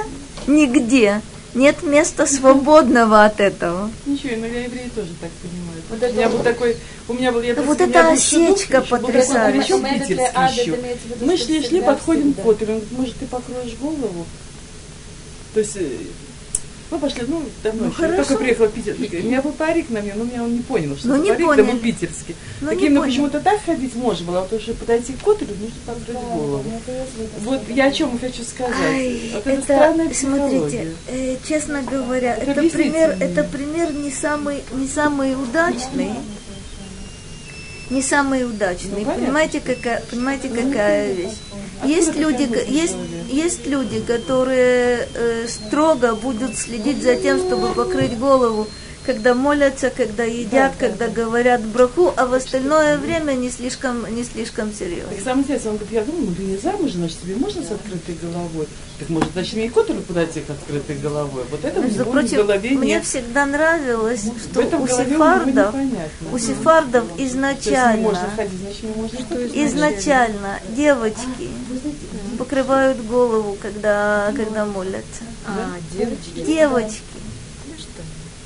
нигде 0.46 1.20
нет 1.54 1.82
места 1.82 2.26
свободного 2.26 3.24
от 3.24 3.40
этого. 3.40 3.90
Ничего, 4.06 4.36
но 4.36 4.46
я 4.46 4.64
евреи 4.64 4.90
тоже 4.94 5.10
так 5.20 5.30
понимаю. 5.30 5.82
Вот 5.88 6.02
у 6.02 6.12
меня 6.14 6.28
был 6.28 6.38
такой, 6.40 6.76
у 7.08 7.14
меня 7.14 7.32
был, 7.32 7.42
я 7.42 7.54
Да 7.54 7.62
просто- 7.62 7.84
вот 7.84 7.90
эта 7.90 8.02
друг, 8.02 8.12
осечка 8.14 8.80
потрясающая. 8.82 9.76
Мы 11.20 11.36
что 11.36 11.46
шли, 11.46 11.66
шли, 11.66 11.80
подходим 11.80 12.34
к. 12.34 12.42
Поттеру, 12.42 12.72
он 12.72 12.78
говорит, 12.80 12.98
может, 12.98 13.16
ты 13.16 13.26
покроешь 13.26 13.74
голову? 13.80 14.26
То 15.54 15.60
есть, 15.60 15.76
э, 15.76 15.88
мы 16.90 16.98
пошли, 16.98 17.24
ну, 17.28 17.42
давно 17.62 17.84
Ну, 17.84 17.90
еще, 17.90 18.02
я 18.02 18.08
хорошо. 18.08 18.24
только 18.28 18.42
приехала 18.42 18.66
в 18.66 18.72
Питер. 18.72 18.96
У 18.98 19.26
меня 19.26 19.42
был 19.42 19.52
парик 19.52 19.90
на 19.90 20.00
мне, 20.00 20.14
но 20.14 20.24
меня 20.24 20.42
он 20.42 20.54
не 20.54 20.62
понял, 20.62 20.96
что 20.96 21.08
Ну, 21.08 21.14
это 21.16 21.22
не 21.24 21.30
парик, 21.30 21.46
понял. 21.46 21.64
да 21.66 21.72
был 21.72 21.78
питерский. 21.80 22.36
Ну, 22.60 22.68
Таким, 22.68 22.94
ну, 22.94 23.02
почему-то 23.02 23.40
так 23.40 23.60
ходить 23.64 23.94
можно 23.94 24.26
было, 24.26 24.38
а 24.38 24.42
вот 24.42 24.52
уже 24.52 24.74
подойти 24.74 25.12
к 25.12 25.22
Коттеру, 25.24 25.52
нужно 25.60 25.76
голову. 26.12 26.64
Ну, 26.64 26.72
есть 26.94 27.12
в 27.12 27.18
виду, 27.18 27.28
Вот 27.50 27.62
что 27.64 27.72
я 27.72 27.84
о 27.86 27.92
чем 27.92 28.18
хочу 28.18 28.42
сказать. 28.42 28.74
Ай, 28.80 29.30
вот 29.34 29.40
это, 29.46 29.50
это, 29.50 29.62
странная 29.62 30.14
смотрите, 30.14 30.94
э, 31.08 31.36
честно 31.46 31.82
говоря, 31.82 32.34
Это 32.36 32.52
это 32.52 32.70
пример, 32.70 33.16
это 33.20 33.44
пример 33.44 33.92
не 33.92 34.10
самый, 34.10 34.62
не 34.72 34.86
самый 34.86 35.34
удачный, 35.34 36.10
не 37.90 38.02
самый 38.02 38.44
удачный. 38.44 39.04
Ну, 39.04 39.14
понимаете, 39.14 39.60
какая, 39.60 40.02
понимаете, 40.10 40.48
какая 40.48 41.12
вещь? 41.12 41.36
Откуда 41.78 41.94
Есть 41.94 42.16
люди, 42.16 42.70
есть, 42.70 42.96
есть 43.28 43.66
люди, 43.66 44.00
которые 44.00 45.08
э, 45.14 45.46
строго 45.48 46.14
будут 46.14 46.56
следить 46.56 47.02
за 47.02 47.16
тем, 47.16 47.38
чтобы 47.38 47.68
покрыть 47.68 48.18
голову, 48.18 48.66
когда 49.08 49.32
молятся, 49.32 49.88
когда 49.88 50.24
едят, 50.24 50.74
когда 50.78 51.08
говорят 51.08 51.64
браху, 51.64 52.12
а 52.14 52.26
в 52.26 52.34
остальное 52.34 52.98
время 52.98 53.32
не 53.32 53.48
слишком, 53.50 54.04
не 54.14 54.22
слишком 54.22 54.70
серьезно. 54.70 55.08
Так 55.14 55.24
самое 55.24 55.44
интересное, 55.44 55.70
он 55.72 55.78
говорит, 55.78 55.94
я 55.94 56.04
думаю, 56.04 56.26
ну 56.26 56.34
ты 56.34 56.42
не 56.42 56.56
замужем, 56.58 57.00
значит, 57.00 57.20
тебе 57.22 57.36
можно 57.36 57.62
с 57.62 57.70
открытой 57.70 58.16
головой? 58.20 58.68
Так 58.98 59.08
может, 59.08 59.32
значит, 59.32 59.54
мне 59.54 59.66
и 59.66 59.68
Коттеру 59.70 60.02
подойти 60.02 60.40
к 60.42 60.50
открытой 60.50 60.96
головой? 60.96 61.44
Вот 61.50 61.64
это 61.64 61.80
Между 61.80 62.04
в 62.04 62.08
него 62.08 62.10
в 62.10 62.12
прочим, 62.12 62.36
голове 62.36 62.70
мне 62.72 62.94
нет. 62.96 63.04
всегда 63.04 63.46
нравилось, 63.46 64.24
В 64.24 64.40
что 64.42 64.60
у 64.76 64.86
сефардов, 64.86 65.74
у 66.30 66.38
сефардов 66.38 67.04
не 67.16 67.24
можно 67.24 67.28
изначально, 67.30 68.30
ходить, 68.36 68.60
значит, 68.60 69.28
ходить. 69.30 69.56
изначально 69.56 70.60
девочки 70.76 71.48
покрывают 72.36 73.02
голову, 73.06 73.56
когда, 73.62 74.32
когда 74.36 74.66
молятся. 74.66 75.24
А, 75.46 75.78
девочки? 75.96 76.44
Девочки. 76.46 77.02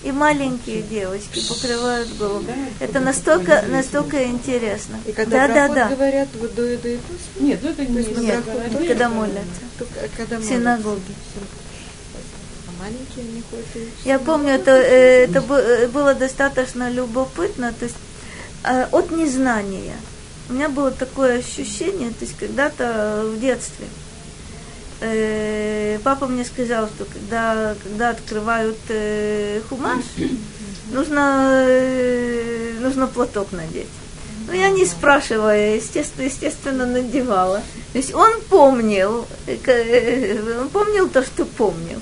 И 0.02 0.10
маленькие 0.10 0.82
девочки 0.82 1.40
покрывают 1.48 2.08
голову. 2.16 2.44
Да, 2.44 2.54
Это 2.84 2.98
настолько, 2.98 3.62
настолько 3.68 4.24
интересно. 4.24 4.98
И 5.06 5.12
когда 5.12 5.46
Да, 5.46 5.68
да, 5.68 5.74
да. 5.74 5.88
говорят, 5.94 6.28
вот 6.40 6.54
до 6.54 6.62
еды 6.64 6.98
Нет, 7.38 7.60
ну 7.62 7.70
это 7.70 7.84
не 7.84 8.04
Нет, 8.04 8.42
это 8.48 8.84
когда 8.86 9.08
молятся. 9.08 9.44
только 9.78 9.94
когда 10.16 10.36
молятся. 10.36 10.54
синагоге. 10.54 11.14
маленькие 12.80 13.24
они 13.32 13.42
ходят. 13.48 13.88
Я 14.04 14.18
помню, 14.18 14.50
это, 14.50 14.72
э, 14.72 15.24
это 15.24 15.38
э, 15.38 15.86
было 15.86 16.14
достаточно 16.14 16.90
любопытно, 16.90 17.72
то 17.72 17.84
есть 17.84 17.96
э, 18.64 18.86
от 18.90 19.12
незнания. 19.12 19.94
У 20.50 20.54
меня 20.54 20.68
было 20.68 20.90
такое 20.90 21.38
ощущение, 21.38 22.10
то 22.10 22.24
есть 22.24 22.36
когда-то 22.36 23.22
в 23.24 23.40
детстве 23.40 23.86
э, 25.02 25.98
папа 26.02 26.26
мне 26.26 26.44
сказал, 26.44 26.88
что 26.88 27.04
когда, 27.04 27.74
когда 27.82 28.10
открывают 28.10 28.78
э, 28.88 29.60
хумаш, 29.68 30.04
нужно, 30.92 31.64
э, 31.68 32.74
нужно 32.80 33.06
платок 33.06 33.52
надеть. 33.52 33.88
Ну, 34.46 34.52
я 34.54 34.70
не 34.70 34.84
спрашивая, 34.86 35.76
естественно, 35.76 36.24
естественно, 36.24 36.86
надевала. 36.86 37.62
То 37.92 37.98
есть 37.98 38.14
он 38.14 38.40
помнил, 38.48 39.26
э, 39.46 39.56
э, 39.66 40.60
он 40.60 40.68
помнил 40.68 41.08
то, 41.08 41.22
что 41.22 41.44
помнил. 41.44 42.00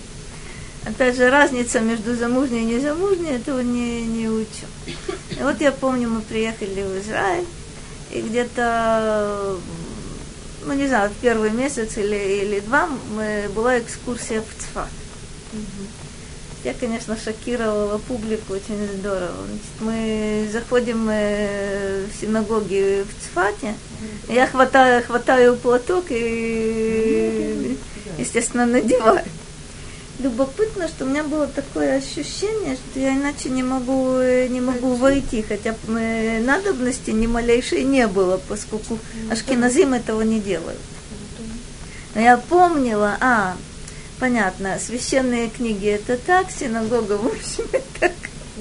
Опять 0.86 1.16
же, 1.16 1.28
разница 1.28 1.80
между 1.80 2.16
замужней 2.16 2.62
и 2.62 2.76
незамужней, 2.76 3.36
этого 3.36 3.60
не, 3.60 4.02
не 4.02 4.28
учу. 4.28 4.66
И 4.86 5.42
вот 5.42 5.60
я 5.60 5.72
помню, 5.72 6.08
мы 6.08 6.22
приехали 6.22 6.82
в 6.82 6.98
Израиль, 7.00 7.44
и 8.10 8.22
где-то, 8.22 9.56
ну 10.64 10.74
не 10.74 10.86
знаю, 10.86 11.10
в 11.10 11.14
первый 11.14 11.50
месяц 11.50 11.96
или, 11.96 12.16
или 12.16 12.60
два 12.60 12.88
мы, 13.14 13.48
была 13.54 13.78
экскурсия 13.78 14.42
в 14.42 14.62
Цфат. 14.62 14.88
Я, 16.62 16.74
конечно, 16.74 17.16
шокировала 17.16 17.96
публику 17.96 18.52
очень 18.52 18.86
здорово. 18.98 19.46
Значит, 19.46 19.80
мы 19.80 20.48
заходим 20.52 21.08
э, 21.10 22.04
в 22.04 22.20
синагоги 22.20 23.02
в 23.02 23.24
Цфате, 23.24 23.74
я 24.28 24.46
хватаю, 24.46 25.02
хватаю 25.02 25.56
платок 25.56 26.06
и, 26.10 27.78
естественно, 28.18 28.66
надеваю. 28.66 29.22
Любопытно, 30.22 30.86
что 30.86 31.06
у 31.06 31.08
меня 31.08 31.24
было 31.24 31.46
такое 31.46 31.96
ощущение, 31.96 32.76
что 32.76 33.00
я 33.00 33.14
иначе 33.14 33.48
не 33.48 33.62
могу, 33.62 34.16
э, 34.16 34.48
не 34.48 34.60
могу 34.60 34.94
войти, 34.94 35.42
хотя 35.42 35.74
э, 35.88 36.42
надобности 36.42 37.10
ни 37.10 37.26
малейшей 37.26 37.84
не 37.84 38.06
было, 38.06 38.38
поскольку 38.48 38.98
ашкеназим 39.30 39.94
этого 39.94 40.20
не 40.20 40.38
делают. 40.38 40.78
Но 42.14 42.20
я 42.20 42.36
помнила, 42.36 43.16
а, 43.20 43.56
понятно, 44.18 44.78
священные 44.78 45.48
книги 45.48 45.88
это 45.88 46.18
так, 46.18 46.50
синагога 46.50 47.14
в 47.14 47.26
общем 47.26 47.64
это 47.72 47.86
так. 48.00 48.12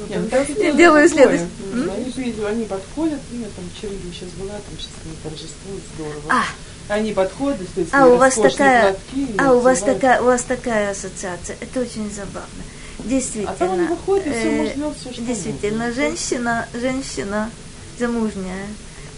Нет, 0.08 0.32
ну, 0.32 0.64
Я 0.64 0.72
делаю 0.72 1.10
следующее. 1.10 1.50
Ну, 1.74 1.92
Они, 1.92 2.06
же 2.12 2.22
видели, 2.22 2.46
они 2.46 2.66
подходят, 2.66 3.20
ну, 3.32 3.46
там 3.56 3.66
Чериги 3.80 4.14
сейчас 4.14 4.30
была, 4.40 4.52
там 4.54 4.78
сейчас 4.78 4.92
они 5.04 5.16
торжествуют, 5.24 5.84
здорово. 5.96 6.24
А, 6.30 6.44
Они 6.90 7.14
подходят, 7.14 7.68
то 7.76 7.82
есть 7.82 7.94
а 7.94 8.08
у 8.08 8.18
вас 8.18 8.34
такая, 8.34 8.94
платки, 8.94 9.22
и 9.22 9.36
а 9.38 9.54
у 9.54 9.60
вас 9.60 9.80
такая, 9.80 10.22
у 10.22 10.26
вас 10.26 10.42
такая 10.42 10.90
ассоциация, 10.92 11.56
это 11.62 11.82
очень 11.82 12.10
забавно. 12.12 12.64
Действительно, 13.06 13.52
А 13.52 13.56
там 13.56 13.74
они 13.74 13.88
выходят, 13.88 14.26
и 14.26 14.32
все, 14.32 14.50
э, 14.50 14.76
может 14.78 14.98
все, 14.98 15.14
что 15.14 15.22
Действительно, 15.22 15.86
угодно. 15.86 15.94
женщина, 15.94 16.68
женщина 16.74 17.52
замужняя 18.00 18.66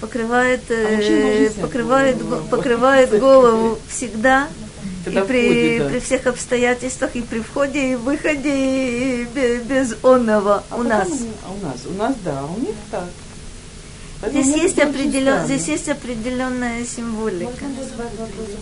покрывает, 0.01 0.61
А 0.69 0.73
э, 0.73 1.49
покрывает, 1.61 2.17
голову. 2.21 2.41
го- 2.43 2.47
покрывает 2.57 3.19
голову 3.19 3.79
всегда 3.87 4.47
и 4.83 5.05
Когда 5.05 5.23
при, 5.23 5.45
входит, 5.45 5.83
да. 5.83 5.89
при 5.89 5.99
всех 6.01 6.27
обстоятельствах, 6.27 7.15
и 7.15 7.21
при 7.21 7.39
входе, 7.39 7.93
и 7.93 7.95
выходе, 7.95 8.49
и 8.53 9.23
бе- 9.33 9.59
без 9.59 9.95
онного 10.03 10.63
А 10.69 10.75
у 10.75 10.83
нас. 10.83 11.07
они- 11.07 11.31
а 11.47 11.51
у 11.51 11.65
нас? 11.65 11.77
У 11.85 11.93
нас, 11.97 12.15
да, 12.25 12.43
у 12.45 12.59
них 12.59 12.75
так. 12.91 13.05
Поэтому 14.21 14.43
Здесь 14.43 14.55
есть, 14.55 14.79
определен, 14.79 15.45
здесь 15.45 15.67
есть 15.67 15.89
определенная 15.89 16.85
символика. 16.85 17.51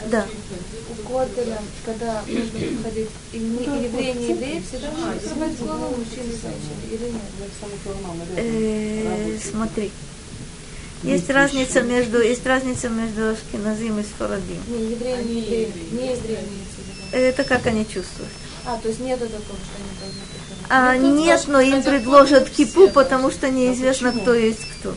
Да. 0.10 0.26
У 0.89 1.08
Котеля, 1.08 1.60
когда 1.86 2.22
нужно 2.26 2.84
ходить, 2.84 3.10
и 3.34 3.38
евреи, 3.38 4.13
не 4.17 4.30
евреи, 4.30 4.63
всегда 4.65 4.89
нужно 4.91 5.13
закрывать 5.19 5.60
голову 5.60 5.98
мужчины 5.98 6.30
и 6.30 6.39
женщины, 6.39 6.82
или 6.89 7.12
нет? 7.12 7.22
Э, 8.38 9.38
смотри. 9.52 9.91
Есть 11.04 11.30
разница 11.30 11.82
между, 11.82 12.22
есть 12.22 12.45
разница 12.45 12.88
между 12.89 13.30
Ашкеназим 13.30 14.00
и 14.00 14.04
Сфарадим. 14.04 14.62
Не, 14.67 14.91
евреи, 14.91 15.24
не 15.24 15.41
евреи, 15.41 15.74
не 15.91 16.12
евреи. 16.13 16.39
Это 17.12 17.43
как 17.43 17.65
они 17.67 17.86
чувствуют. 17.86 18.32
А, 18.65 18.78
то 18.78 18.88
есть 18.88 19.00
нету 19.00 19.26
такого, 19.26 19.58
что 19.60 19.76
они 19.78 20.00
должны. 20.00 20.38
А, 20.69 20.95
нет, 20.97 21.45
но 21.47 21.60
им 21.60 21.82
предложат 21.82 22.49
кипу, 22.49 22.89
потому 22.89 23.32
что 23.32 23.49
неизвестно, 23.49 24.12
кто 24.12 24.34
есть 24.36 24.65
кто. 24.79 24.93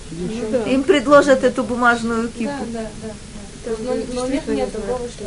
Да. 0.51 0.65
Им 0.65 0.83
предложат 0.83 1.45
эту 1.45 1.65
бумажную 1.65 2.29
кипу. 2.29 2.53
да, 2.73 2.83
да. 3.03 3.09
да. 3.09 3.73
Но, 4.13 4.27
нет, 4.27 4.47
нет 4.49 4.73
такого, 4.73 5.09
что... 5.09 5.25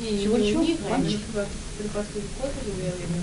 Чего, 0.00 0.38
чего? 0.38 0.64
Мальчик? 0.88 1.20
им 1.80 1.88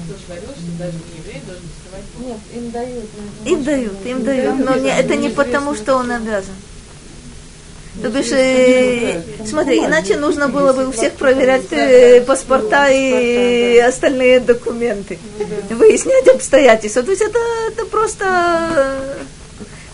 тоже 0.08 0.24
говорила, 0.28 0.54
что 0.54 0.78
даже 0.78 0.98
не 0.98 1.20
еврей 1.20 1.42
должен 1.46 1.64
вставать. 1.76 2.06
Нет, 2.20 2.40
им 2.54 2.72
дают. 2.72 3.06
Им 3.46 3.64
дают, 3.64 4.06
им 4.06 4.24
дают, 4.24 4.66
но 4.66 4.76
не, 4.76 4.90
это 4.90 5.16
не 5.16 5.30
потому, 5.30 5.76
что 5.76 5.96
он 5.96 6.12
обязан. 6.12 6.56
То 8.03 8.09
бишь, 8.09 8.33
э, 8.33 9.21
смотри, 9.47 9.79
иначе 9.81 10.17
нужно 10.17 10.49
было 10.49 10.73
бы 10.73 10.89
у 10.89 10.93
всех 10.93 11.13
проверять 11.13 11.71
э, 11.73 12.23
паспорта 12.23 12.89
и 12.89 13.77
остальные 13.79 14.41
документы, 14.41 15.19
выяснять 15.69 16.27
обстоятельства. 16.29 17.03
То 17.03 17.11
есть 17.11 17.23
это, 17.23 17.39
это 17.69 17.85
просто 17.85 18.25
э, 18.75 19.15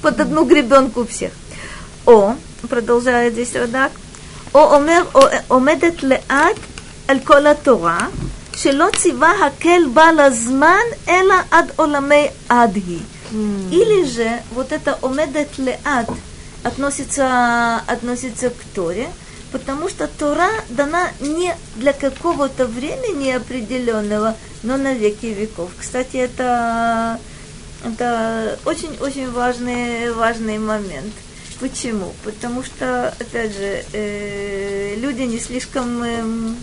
под 0.00 0.20
одну 0.20 0.44
гребенку 0.44 1.00
у 1.00 1.06
всех. 1.06 1.32
О, 2.06 2.36
продолжает 2.68 3.32
здесь 3.32 3.54
Радак, 3.56 3.90
о 4.52 4.76
омер 4.76 5.04
о- 5.14 5.56
омедет 5.56 6.02
леат 6.02 6.56
על 7.08 7.18
כל 7.24 7.46
התורה, 7.46 7.98
שלא 8.56 8.86
ציווה 8.96 9.32
הקל 9.46 9.82
בה 9.92 10.12
לזמן, 10.12 10.84
אלא 11.08 11.34
עד 11.50 11.70
עולמי 11.76 12.28
עד 12.48 12.76
היא. 12.76 13.00
Или 13.70 14.04
же 14.04 14.28
вот 14.54 14.72
это 14.72 14.96
омедет 15.02 15.58
леат 15.58 16.08
относится, 16.63 17.77
относится 17.87 18.49
к 18.49 18.63
Торе, 18.73 19.09
потому 19.51 19.89
что 19.89 20.07
Тора 20.07 20.49
дана 20.69 21.09
не 21.19 21.55
для 21.75 21.93
какого-то 21.93 22.65
времени 22.65 23.31
определенного, 23.31 24.35
но 24.63 24.77
на 24.77 24.93
веки 24.93 25.27
веков. 25.27 25.71
Кстати, 25.77 26.17
это, 26.17 27.19
это 27.83 28.57
очень-очень 28.65 29.29
важный, 29.31 30.11
важный 30.11 30.57
момент. 30.57 31.13
Почему? 31.59 32.13
Потому 32.23 32.63
что, 32.63 33.13
опять 33.19 33.53
же, 33.53 33.85
э, 33.93 34.95
люди 34.97 35.21
не 35.21 35.39
слишком 35.39 36.03
эм, 36.03 36.57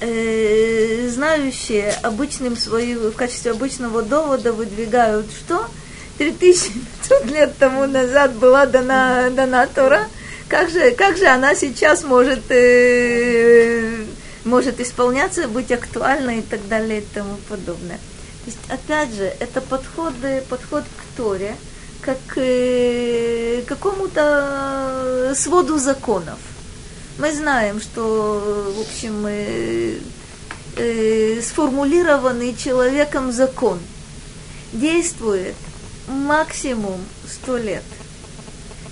э, 0.00 1.08
знающие 1.12 1.90
обычным 2.02 2.56
своим, 2.56 3.10
в 3.10 3.12
качестве 3.12 3.50
обычного 3.50 4.02
довода 4.02 4.52
выдвигают 4.52 5.26
что? 5.30 5.66
3500 6.30 7.24
лет 7.26 7.58
тому 7.58 7.86
назад 7.86 8.34
была 8.34 8.66
дана, 8.66 9.30
дана 9.30 9.66
Тора. 9.66 10.06
Как 10.48 10.70
же, 10.70 10.92
как 10.92 11.16
же 11.16 11.26
она 11.26 11.54
сейчас 11.54 12.04
может, 12.04 12.50
э, 12.50 14.04
может 14.44 14.80
исполняться, 14.80 15.48
быть 15.48 15.72
актуальной 15.72 16.38
и 16.38 16.42
так 16.42 16.68
далее 16.68 17.00
и 17.00 17.04
тому 17.14 17.36
подобное. 17.48 17.96
То 17.96 18.46
есть, 18.46 18.58
опять 18.68 19.14
же, 19.14 19.32
это 19.40 19.60
подход, 19.60 20.12
э, 20.22 20.42
подход 20.48 20.84
к 20.84 21.16
Торе, 21.16 21.56
как 22.02 22.18
к 22.26 22.34
э, 22.36 23.62
какому-то 23.66 25.32
своду 25.34 25.78
законов. 25.78 26.38
Мы 27.18 27.32
знаем, 27.32 27.80
что, 27.80 28.72
в 28.76 28.80
общем, 28.80 29.24
э, 29.26 29.98
э, 30.76 31.40
сформулированный 31.42 32.54
человеком 32.54 33.32
закон 33.32 33.78
действует 34.72 35.54
максимум 36.08 37.00
100 37.42 37.56
лет. 37.58 37.82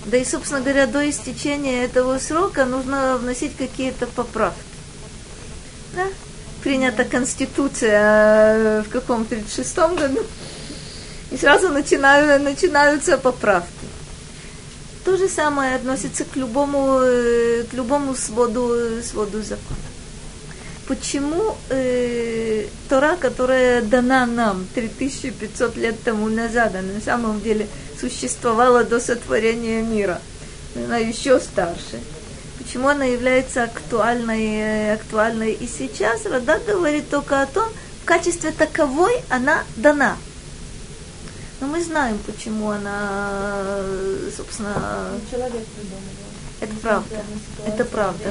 Да 0.07 0.17
и, 0.17 0.25
собственно 0.25 0.61
говоря, 0.61 0.87
до 0.87 1.09
истечения 1.09 1.85
этого 1.85 2.19
срока 2.19 2.65
нужно 2.65 3.19
вносить 3.19 3.57
какие-то 3.57 4.07
поправки. 4.07 4.61
Да? 5.95 6.07
Принята 6.63 7.05
Конституция 7.05 8.01
э, 8.01 8.83
в 8.83 8.89
каком 8.91 9.23
36-м 9.23 9.97
году, 9.97 10.21
и 11.31 11.37
сразу 11.37 11.69
начинаю, 11.69 12.43
начинаются 12.43 13.19
поправки. 13.19 13.69
То 15.05 15.17
же 15.17 15.29
самое 15.29 15.77
относится 15.77 16.25
к 16.25 16.37
любому, 16.37 17.01
э, 17.01 17.65
к 17.71 17.73
любому 17.75 18.15
своду, 18.15 19.03
своду 19.03 19.43
закона. 19.43 19.90
Почему 20.91 21.57
э, 21.69 22.67
Тора, 22.89 23.15
которая 23.15 23.81
дана 23.81 24.27
нам 24.27 24.67
3500 24.75 25.77
лет 25.77 26.03
тому 26.03 26.29
назад, 26.29 26.75
она 26.75 26.95
на 26.95 27.01
самом 27.01 27.41
деле 27.41 27.69
существовала 28.01 28.83
до 28.83 28.99
сотворения 28.99 29.83
мира, 29.83 30.21
она 30.75 30.97
еще 30.97 31.39
старше, 31.39 32.01
почему 32.59 32.89
она 32.89 33.05
является 33.05 33.63
актуальной, 33.63 34.47
э, 34.57 34.95
актуальной 34.95 35.53
и 35.53 35.69
сейчас, 35.69 36.27
Радак 36.27 36.67
говорит 36.67 37.09
только 37.09 37.41
о 37.41 37.47
том, 37.47 37.69
в 38.03 38.05
качестве 38.05 38.51
таковой 38.51 39.15
она 39.29 39.63
дана. 39.77 40.17
Но 41.61 41.69
мы 41.69 41.85
знаем, 41.85 42.19
почему 42.27 42.69
она, 42.71 43.85
собственно, 44.37 45.13
Человек 45.31 45.65
придумал. 45.67 46.03
это 46.61 46.75
правда. 46.83 47.17
Это 47.65 47.85
правда. 47.85 48.25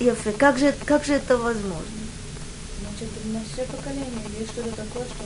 Ефе, 0.00 0.32
как 0.32 0.58
же, 0.58 0.74
как 0.84 1.04
же 1.04 1.14
это 1.14 1.36
возможно? 1.36 1.82
Значит, 2.80 3.08
на 3.32 3.40
все 3.44 3.64
поколения 3.64 4.22
есть 4.38 4.52
что-то 4.52 4.70
такое, 4.70 5.04
что 5.04 5.24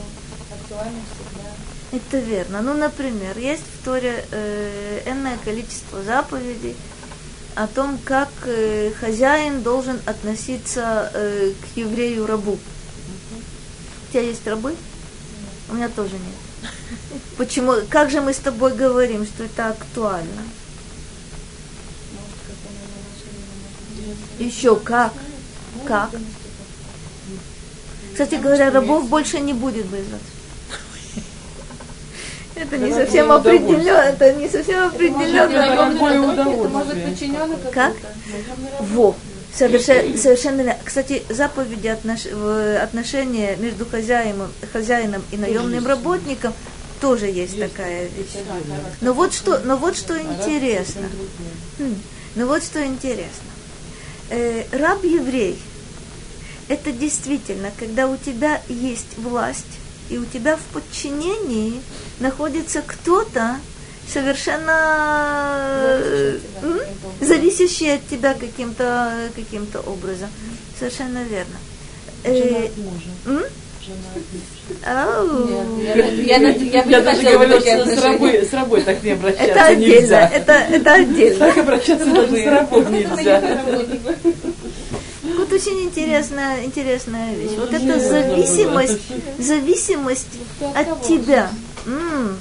актуально 0.54 1.00
всегда. 1.12 1.50
Это 1.92 2.18
верно. 2.18 2.62
Ну, 2.62 2.74
например, 2.74 3.37
есть 3.38 3.62
в 3.62 3.85
Торе 3.85 4.24
э, 4.30 5.02
энное 5.06 5.37
количество 5.44 6.02
заповедей 6.02 6.74
о 7.54 7.66
том, 7.66 7.98
как 8.04 8.30
э, 8.46 8.92
хозяин 8.98 9.62
должен 9.62 10.00
относиться 10.06 11.11
э, 11.12 11.52
к 11.52 11.76
еврею-рабу. 11.76 12.58
У 14.08 14.12
тебя 14.12 14.22
есть 14.22 14.46
рабы? 14.46 14.74
У 15.68 15.74
меня 15.74 15.88
тоже 15.88 16.12
нет. 16.12 16.70
Почему? 17.37 17.74
Как 17.88 18.11
же 18.11 18.20
мы 18.20 18.32
с 18.32 18.38
тобой 18.38 18.74
говорим, 18.74 19.26
что 19.26 19.44
это 19.44 19.68
актуально? 19.68 20.42
Может, 22.12 22.38
как 22.46 22.56
он 22.68 22.74
его 22.74 22.98
нашли, 23.08 24.02
Еще 24.38 24.77
как? 24.77 25.12
Как? 25.87 26.11
Кстати 28.12 28.35
говоря, 28.37 28.70
рабов 28.70 29.09
больше 29.09 29.40
не 29.40 29.53
будет 29.53 29.87
без 29.87 30.05
Это 32.55 32.77
не 32.77 32.90
Это 32.90 33.05
совсем 33.05 33.33
определенно, 33.33 33.98
это 33.98 34.33
не 34.35 34.48
совсем 34.48 34.85
определенно. 34.85 35.92
Какое 35.94 36.12
Это 36.12 36.29
может 36.29 36.33
удовольствие. 36.33 37.07
подчиненный 37.09 37.57
Как? 37.72 37.94
Во. 38.81 39.16
Совершенно, 39.55 40.16
совершенно 40.16 40.57
верно. 40.62 40.79
Кстати, 40.85 41.22
заповеди 41.29 41.87
отнош- 41.88 42.77
отношения 42.77 43.57
между 43.57 43.85
хозяином, 43.87 44.51
хозяином 44.72 45.22
и 45.31 45.37
наемным 45.37 45.87
работником 45.87 46.53
тоже 47.01 47.27
есть 47.27 47.59
такая 47.59 48.05
вещь. 48.09 48.31
Но 49.01 49.12
вот 49.12 49.35
что, 49.35 49.59
но 49.64 49.77
вот 49.77 49.96
что 49.96 50.18
интересно. 50.18 51.03
Хм, 51.79 51.94
Ну 52.37 52.46
вот 52.46 52.62
что 52.62 52.83
интересно. 52.85 53.48
Э, 54.35 54.64
раб-еврей– 54.73 55.59
это 56.68 56.90
действительно, 56.90 57.71
когда 57.79 58.09
у 58.09 58.16
тебя 58.16 58.62
есть 58.66 59.18
власть, 59.18 59.79
и 60.09 60.16
у 60.16 60.25
тебя 60.25 60.57
в 60.57 60.62
подчинении 60.73 61.83
находится 62.18 62.81
кто-то 62.81 63.59
совершенно 64.11 65.29
зависящий 67.21 67.95
от 67.95 68.09
тебя 68.09 68.33
каким-то 68.33 69.29
каким 69.37 69.66
образом. 69.85 70.31
Совершенно 70.79 71.25
верно. 71.25 71.57
Жена 72.25 72.59
Э, 72.59 72.66
от 72.68 72.77
мужа. 72.79 73.11
Я, 76.25 77.01
даже 77.01 77.23
такие 77.23 77.61
что 77.61 77.97
с 77.97 78.03
рабой, 78.03 78.47
с 78.47 78.53
рабой 78.53 78.83
так 78.83 79.03
не 79.03 79.11
обращаться 79.11 79.45
Это 79.45 79.64
отдельно, 79.66 80.01
нельзя. 80.01 80.29
это, 80.29 80.53
это 80.53 80.92
отдельно. 80.95 81.38
Так 81.38 81.59
обращаться 81.59 82.07
даже 82.07 82.37
с 82.37 82.47
рабой 82.47 82.85
нельзя. 82.87 83.62
Вот 85.37 85.53
очень 85.53 85.85
интересная, 85.85 86.64
интересная 86.64 87.35
вещь. 87.35 87.53
Вот 87.59 87.73
эта 87.73 87.99
зависимость, 87.99 89.01
зависимость 89.38 90.38
от 90.75 91.03
тебя. 91.03 91.51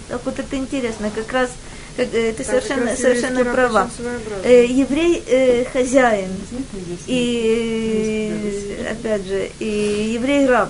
Так 0.10 0.21
вот 0.25 0.38
это 0.39 0.56
интересно, 0.56 1.10
как 1.13 1.32
раз 1.32 1.49
э, 1.97 2.34
ты 2.38 2.43
совершенно, 2.43 2.95
совершенно 2.95 3.43
права. 3.43 3.89
Э, 4.43 4.65
еврей 4.65 5.23
э, 5.27 5.65
хозяин, 5.65 6.30
и 7.08 8.32
опять 8.89 9.25
же, 9.25 9.49
и 9.60 10.12
еврей 10.13 10.45
раб. 10.45 10.69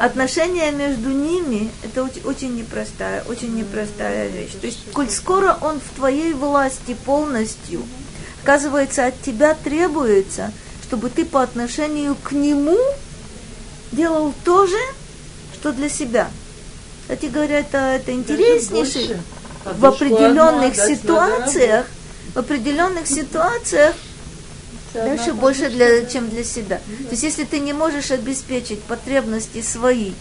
Отношения 0.00 0.70
между 0.70 1.10
ними 1.10 1.70
это 1.82 2.04
очень, 2.04 2.22
очень 2.24 2.56
непростая, 2.56 3.22
очень 3.24 3.54
непростая 3.54 4.28
вещь. 4.28 4.52
То 4.60 4.66
есть, 4.66 4.92
коль 4.92 5.10
скоро 5.10 5.56
он 5.60 5.80
в 5.80 5.96
твоей 5.96 6.32
власти 6.32 6.96
полностью, 7.04 7.82
оказывается, 8.42 9.06
от 9.06 9.20
тебя 9.22 9.54
требуется, 9.54 10.52
чтобы 10.82 11.10
ты 11.10 11.24
по 11.24 11.42
отношению 11.42 12.16
к 12.22 12.32
нему 12.32 12.78
делал 13.92 14.32
то 14.44 14.66
же, 14.66 14.78
что 15.54 15.72
для 15.72 15.88
себя. 15.88 16.28
Кстати 17.02 17.26
говоря, 17.26 17.58
это, 17.60 17.78
это 17.78 18.12
интереснейший 18.12 19.16
в 19.64 19.84
определенных 19.84 20.74
ситуациях, 20.74 21.86
в 22.34 22.38
определенных 22.38 23.06
ситуациях 23.06 23.94
дальше 24.94 25.32
больше 25.32 25.68
для, 25.70 26.04
чем 26.06 26.30
для 26.30 26.44
себя. 26.44 26.78
То 26.78 27.10
есть 27.10 27.22
если 27.22 27.44
ты 27.44 27.58
не 27.58 27.72
можешь 27.72 28.10
обеспечить 28.10 28.80
потребности 28.82 29.60
свои, 29.60 30.12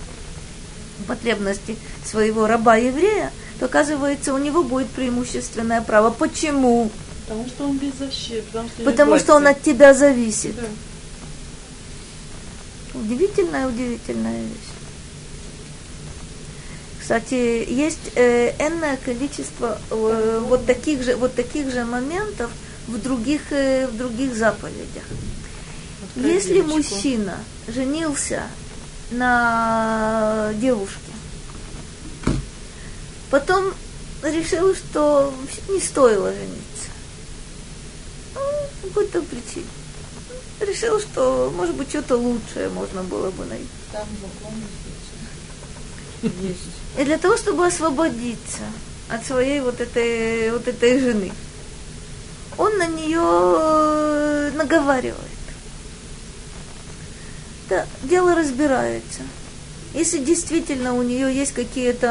потребности 1.08 1.78
своего 2.06 2.48
раба-еврея, 2.48 3.32
то 3.60 3.66
оказывается 3.66 4.34
у 4.34 4.38
него 4.38 4.64
будет 4.64 4.90
преимущественное 4.90 5.82
право. 5.82 6.10
Почему? 6.10 6.92
Потому 7.28 7.48
что 7.48 7.66
он 7.66 7.78
беззащитный. 7.78 8.42
Потому 8.42 8.70
что, 8.70 8.84
Потому 8.84 9.20
что 9.20 9.36
он 9.36 9.48
от 9.48 9.62
тебя 9.62 9.94
зависит. 9.94 10.56
Да. 10.56 10.64
Удивительная, 13.00 13.68
удивительная 13.68 14.42
вещь. 14.42 14.74
Кстати, 17.00 17.66
есть 17.70 18.12
э, 18.16 18.54
энное 18.60 18.98
количество 18.98 19.78
э, 19.90 20.42
вот 20.48 20.66
таких 20.66 21.04
же 21.04 21.16
вот 21.18 21.36
таких 21.36 21.70
же 21.72 21.84
моментов 21.84 22.50
в 22.88 23.02
других 23.02 23.52
э, 23.52 23.88
в 23.88 23.98
других 23.98 24.36
заповедях. 24.36 25.04
Если 26.16 26.56
девочку. 26.56 26.78
мужчина 26.78 27.38
женился 27.68 28.44
на 29.12 30.52
девушке, 30.56 31.00
потом 33.30 33.74
решил, 34.22 34.76
что 34.76 35.34
не 35.70 35.80
стоило 35.80 36.32
жениться, 36.32 36.90
ну, 38.36 38.42
по 38.82 38.88
какой-то 38.88 39.22
причине, 39.22 39.66
решил, 40.60 41.00
что 41.00 41.52
может 41.56 41.76
быть 41.76 41.90
что-то 41.90 42.18
лучшее 42.18 42.70
можно 42.70 43.04
было 43.04 43.32
бы 43.32 43.46
найти. 43.46 43.68
Там 43.92 44.08
Есть. 46.42 46.60
И 46.98 47.04
для 47.04 47.18
того, 47.18 47.38
чтобы 47.38 47.66
освободиться 47.66 48.64
от 49.10 49.26
своей 49.26 49.60
вот 49.60 49.82
этой, 49.82 50.52
вот 50.52 50.68
этой 50.68 51.00
жены, 51.00 51.32
он 52.58 52.78
на 52.78 52.88
нее 52.88 53.22
э, 53.22 54.52
наговаривает. 54.56 55.18
Да, 57.70 57.86
дело 58.04 58.36
разбирается. 58.36 59.22
Если 59.94 60.20
действительно 60.20 60.94
у 60.96 61.04
нее 61.04 61.34
есть 61.34 61.54
какие-то 61.54 62.08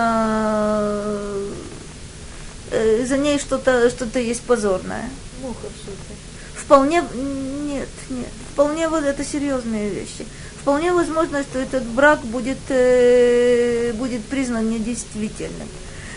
э, 2.70 3.04
за 3.06 3.18
ней 3.18 3.38
что-то 3.38 3.90
что 3.90 4.18
есть 4.18 4.42
позорное. 4.42 5.08
Муха 5.42 5.66
в 5.66 5.78
супе. 5.78 6.14
Вполне 6.54 7.04
нет, 7.14 7.88
нет. 8.08 8.28
Вполне 8.52 8.88
вот 8.88 9.04
это 9.04 9.24
серьезные 9.24 9.90
вещи. 9.90 10.26
Вполне 10.60 10.92
возможно, 10.92 11.42
что 11.42 11.58
этот 11.58 11.84
брак 11.84 12.20
будет, 12.20 12.58
э, 12.68 13.92
будет 13.94 14.24
признан 14.24 14.70
недействительным. 14.70 15.68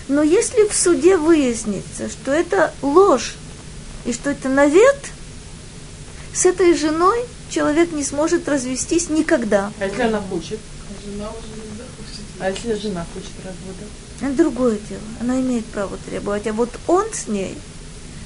Но 0.07 0.21
если 0.21 0.67
в 0.67 0.75
суде 0.75 1.17
выяснится, 1.17 2.09
что 2.09 2.31
это 2.31 2.71
ложь 2.83 3.35
и 4.05 4.13
что 4.13 4.29
это 4.29 4.49
навет, 4.49 5.11
с 6.33 6.45
этой 6.45 6.75
женой 6.75 7.19
человек 7.49 7.91
не 7.91 8.03
сможет 8.03 8.47
развестись 8.47 9.09
никогда. 9.09 9.71
А 9.79 9.85
если 9.85 10.01
она 10.03 10.21
хочет? 10.21 10.59
Жена 11.03 11.29
уже 11.29 11.47
не 11.61 11.77
захочет. 11.77 12.25
А 12.39 12.49
если 12.49 12.73
жена 12.75 13.05
хочет 13.13 13.31
развода? 13.37 13.85
Это 14.21 14.43
другое 14.43 14.77
дело. 14.89 15.01
Она 15.19 15.39
имеет 15.39 15.65
право 15.65 15.97
требовать. 16.09 16.47
А 16.47 16.53
вот 16.53 16.69
он 16.87 17.05
с 17.13 17.27
ней 17.27 17.57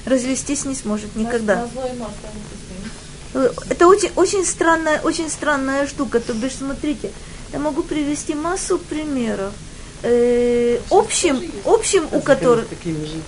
развестись 0.04 0.64
не 0.64 0.74
сможет 0.74 1.16
никогда. 1.16 1.68
Это 3.68 3.86
очень, 3.86 4.10
очень 4.16 4.44
странная, 4.44 5.00
очень 5.02 5.30
странная 5.30 5.86
штука. 5.86 6.20
То 6.20 6.34
бишь, 6.34 6.56
смотрите, 6.56 7.12
я 7.52 7.58
могу 7.58 7.82
привести 7.82 8.34
массу 8.34 8.78
примеров. 8.78 9.52
Э, 10.02 10.80
общим, 10.90 11.40
общим, 11.64 12.08
у 12.12 12.20
которых, 12.20 12.68
Такими 12.68 13.04
жить. 13.04 13.22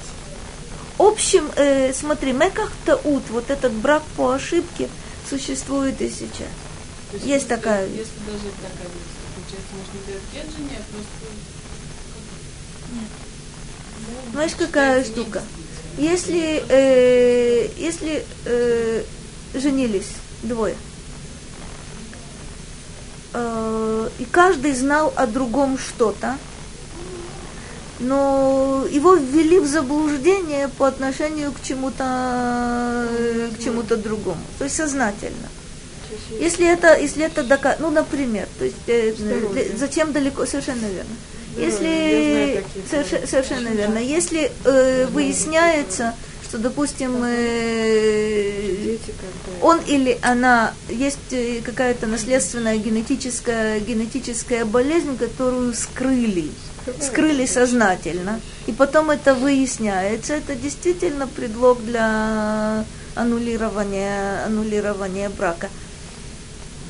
Общим, 0.98 1.50
э, 1.56 1.92
смотри, 1.92 2.32
меках 2.32 2.72
таут, 2.84 3.22
вот 3.30 3.50
этот 3.50 3.72
брак 3.72 4.02
по 4.16 4.32
ошибке 4.32 4.88
существует 5.28 6.00
и 6.00 6.08
сейчас. 6.08 6.48
То 7.10 7.16
Есть 7.18 7.48
такая. 7.48 7.86
Если 7.86 8.18
даже 8.26 8.50
такая 8.62 8.88
получается, 9.34 9.72
можно 9.76 10.06
делать 10.06 10.22
нет 10.32 10.46
жене, 10.56 10.78
а 10.78 10.84
просто 10.92 11.10
Знаешь, 14.32 14.52
какая 14.58 15.04
штука? 15.04 15.42
Если, 15.98 16.64
э, 16.68 17.68
если 17.76 18.24
э, 18.46 19.02
женились 19.54 20.12
двое, 20.42 20.76
э, 23.34 24.08
и 24.18 24.24
каждый 24.24 24.74
знал 24.74 25.12
о 25.16 25.26
другом 25.26 25.78
что-то, 25.78 26.38
но 28.02 28.84
его 28.90 29.14
ввели 29.14 29.58
в 29.58 29.66
заблуждение 29.66 30.68
по 30.68 30.86
отношению 30.88 31.52
к 31.52 31.62
чему-то 31.62 33.08
к 33.58 33.62
чему-то 33.62 33.96
другому, 33.96 34.40
то 34.58 34.64
есть 34.64 34.76
сознательно. 34.76 35.48
Если 36.40 36.66
это, 36.70 36.96
если 36.98 37.24
это 37.24 37.42
дока- 37.42 37.76
ну, 37.78 37.90
например, 37.90 38.46
то 38.58 38.64
есть 38.64 38.76
э, 38.86 39.12
для- 39.52 39.76
зачем 39.78 40.12
далеко, 40.12 40.44
совершенно 40.46 40.86
верно. 40.86 41.14
Если 41.56 42.64
случаи. 42.90 43.26
совершенно 43.26 43.68
верно, 43.68 43.98
если 43.98 44.50
э, 44.64 45.06
выясняется, 45.06 46.14
что 46.48 46.58
допустим, 46.58 47.22
э, 47.24 48.96
он 49.60 49.78
или 49.86 50.18
она, 50.22 50.72
есть 50.88 51.18
э, 51.32 51.60
какая-то 51.64 52.06
наследственная 52.06 52.76
генетическая, 52.76 53.80
генетическая 53.80 54.64
болезнь, 54.64 55.16
которую 55.18 55.74
скрыли, 55.74 56.50
скрыли 57.00 57.46
сознательно, 57.46 58.40
и 58.66 58.72
потом 58.72 59.10
это 59.10 59.34
выясняется, 59.34 60.34
это 60.34 60.54
действительно 60.54 61.26
предлог 61.26 61.84
для 61.84 62.84
аннулирования, 63.14 64.44
аннулирования 64.46 65.28
брака. 65.30 65.68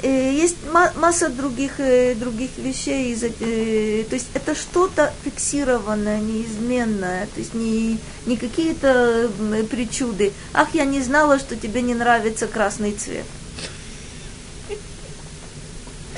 Э, 0.03 0.33
Есть 0.33 0.57
ма- 0.73 0.93
масса 0.97 1.29
других, 1.29 1.79
э, 1.79 2.15
других 2.17 2.51
вещей, 2.59 3.15
э, 3.15 4.05
то 4.09 4.17
есть 4.17 4.27
это 4.35 4.55
что-то 4.57 5.13
фиксированное, 5.25 6.19
неизменное, 6.19 7.27
то 7.33 7.39
есть 7.41 7.55
не, 7.55 7.99
не 8.27 8.37
какие-то 8.37 9.31
причуды. 9.71 10.33
Ах, 10.53 10.75
я 10.75 10.85
не 10.85 11.01
знала, 11.03 11.39
что 11.39 11.55
тебе 11.55 11.83
не 11.83 11.95
нравится 11.95 12.49
красный 12.49 12.93
цвет. 12.93 13.27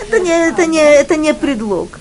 Это 0.00 0.18
не, 0.18 0.48
это 0.48 0.66
не, 0.66 0.80
это 0.80 1.16
не 1.16 1.34
предлог 1.34 2.00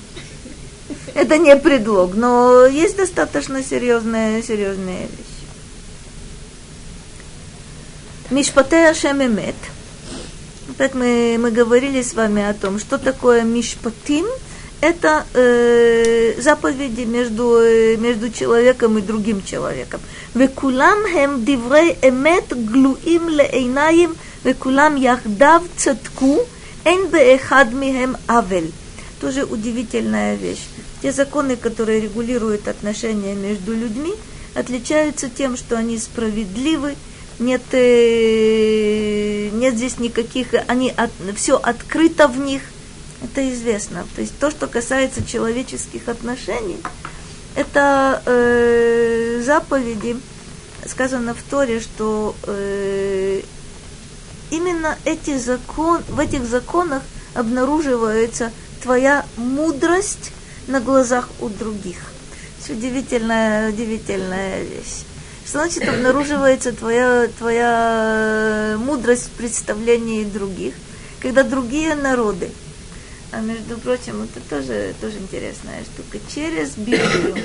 это 1.14 1.38
не 1.38 1.56
предлог, 1.56 2.16
но 2.16 2.66
есть 2.66 2.98
достаточно 2.98 3.64
серьезная, 3.64 4.42
серьезная 4.42 5.02
вещь. 5.02 5.34
Мишпате 8.30 8.88
Ашем 8.88 9.22
Эмет. 9.24 9.56
Так 10.78 10.96
мы, 10.96 11.38
мы 11.40 11.52
говорили 11.52 12.02
с 12.02 12.14
вами 12.14 12.42
о 12.44 12.54
том, 12.54 12.80
что 12.80 12.98
такое 12.98 13.44
Мишпатим. 13.44 14.26
Это 14.82 15.26
э, 15.34 16.42
заповеди 16.42 17.02
между, 17.02 17.60
между 18.00 18.30
человеком 18.30 18.98
и 18.98 19.02
другим 19.02 19.42
человеком. 19.44 20.02
Векулам 20.34 21.08
хем 21.08 21.46
диврей 21.46 21.98
эмет 22.02 22.48
глуим 22.50 23.30
леэйнаим, 23.30 24.16
векулам 24.44 24.96
яхдав 24.96 25.64
цатку, 25.78 26.46
эн 26.84 27.08
беэхад 27.08 27.72
михем 27.72 28.18
авель. 28.28 28.74
Тоже 29.22 29.46
удивительная 29.46 30.36
вещь. 30.36 30.68
Те 31.04 31.12
законы, 31.12 31.58
которые 31.58 32.00
регулируют 32.00 32.70
отношения 32.70 33.36
между 33.36 33.76
людьми, 33.76 34.14
отличаются 34.56 35.30
тем, 35.30 35.58
что 35.58 35.78
они 35.78 35.98
справедливы, 35.98 36.96
нет, 37.40 37.62
э, 37.74 39.50
нет 39.52 39.76
здесь 39.76 40.00
никаких, 40.00 40.54
они 40.68 40.94
от, 40.96 41.12
все 41.36 41.58
открыто 41.58 42.30
в 42.30 42.40
них, 42.40 42.62
это 43.22 43.54
известно. 43.54 44.08
То 44.16 44.22
есть 44.22 44.40
то, 44.40 44.50
что 44.50 44.68
касается 44.68 45.26
человеческих 45.26 46.08
отношений, 46.08 46.78
это 47.58 48.24
э, 48.26 49.42
заповеди, 49.46 50.16
сказано 50.88 51.34
в 51.34 51.44
Торе, 51.44 51.82
что 51.82 52.34
э, 52.48 53.42
именно 54.52 54.98
эти 55.04 55.38
закон, 55.38 56.02
в 56.08 56.18
этих 56.18 56.46
законах 56.46 57.04
обнаруживается 57.34 58.54
твоя 58.82 59.26
мудрость 59.36 60.32
на 60.68 60.80
глазах 60.80 61.30
у 61.40 61.50
других. 61.50 61.98
Это 62.64 62.74
удивительная, 62.74 63.70
удивительная 63.70 64.64
вещь. 64.64 65.04
Что 65.46 65.60
значит 65.60 65.88
обнаруживается 65.88 66.72
твоя, 66.72 67.28
твоя 67.38 68.78
мудрость 68.80 69.26
в 69.26 69.32
представлении 69.32 70.24
других, 70.24 70.74
когда 71.20 71.44
другие 71.44 71.96
народы, 71.96 72.50
а 73.32 73.42
между 73.42 73.78
прочим, 73.78 74.24
это 74.24 74.40
тоже, 74.50 74.94
тоже 75.02 75.18
интересная 75.18 75.84
штука, 75.84 76.20
через 76.34 76.72
Библию, 76.78 77.36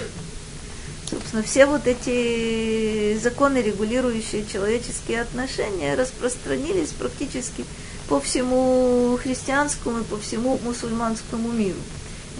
собственно, 1.11 1.43
все 1.43 1.67
вот 1.67 1.87
эти 1.87 3.19
законы, 3.19 3.59
регулирующие 3.59 4.45
человеческие 4.47 5.23
отношения, 5.23 5.95
распространились 5.95 6.91
практически 6.91 7.65
по 8.09 8.21
всему 8.21 9.19
христианскому 9.21 10.01
и 10.01 10.05
по 10.05 10.19
всему 10.19 10.61
мусульманскому 10.63 11.51
миру. 11.51 11.81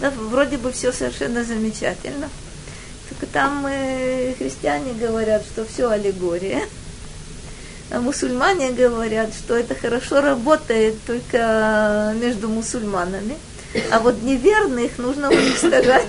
Да, 0.01 0.11
вроде 0.11 0.57
бы 0.57 0.71
все 0.71 0.91
совершенно 0.91 1.43
замечательно. 1.43 2.29
Только 3.09 3.25
там 3.25 3.65
э, 3.67 4.33
христиане 4.37 4.93
говорят, 4.93 5.43
что 5.43 5.65
все 5.65 5.89
аллегория. 5.89 6.61
А 7.91 7.99
мусульмане 7.99 8.71
говорят, 8.71 9.33
что 9.33 9.57
это 9.57 9.73
хорошо 9.73 10.21
работает 10.21 10.95
только 11.07 12.13
между 12.15 12.47
мусульманами. 12.47 13.35
А 13.91 13.99
вот 13.99 14.21
неверных 14.21 14.97
нужно 14.99 15.29
уничтожать. 15.29 16.07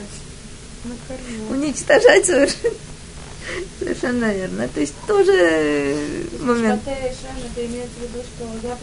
Уничтожать 1.49 2.27
совершенно, 2.27 2.75
совершенно 3.79 4.33
верно. 4.33 4.69
То 4.69 4.81
есть 4.81 4.95
тоже 5.07 5.97
момент. 6.41 6.83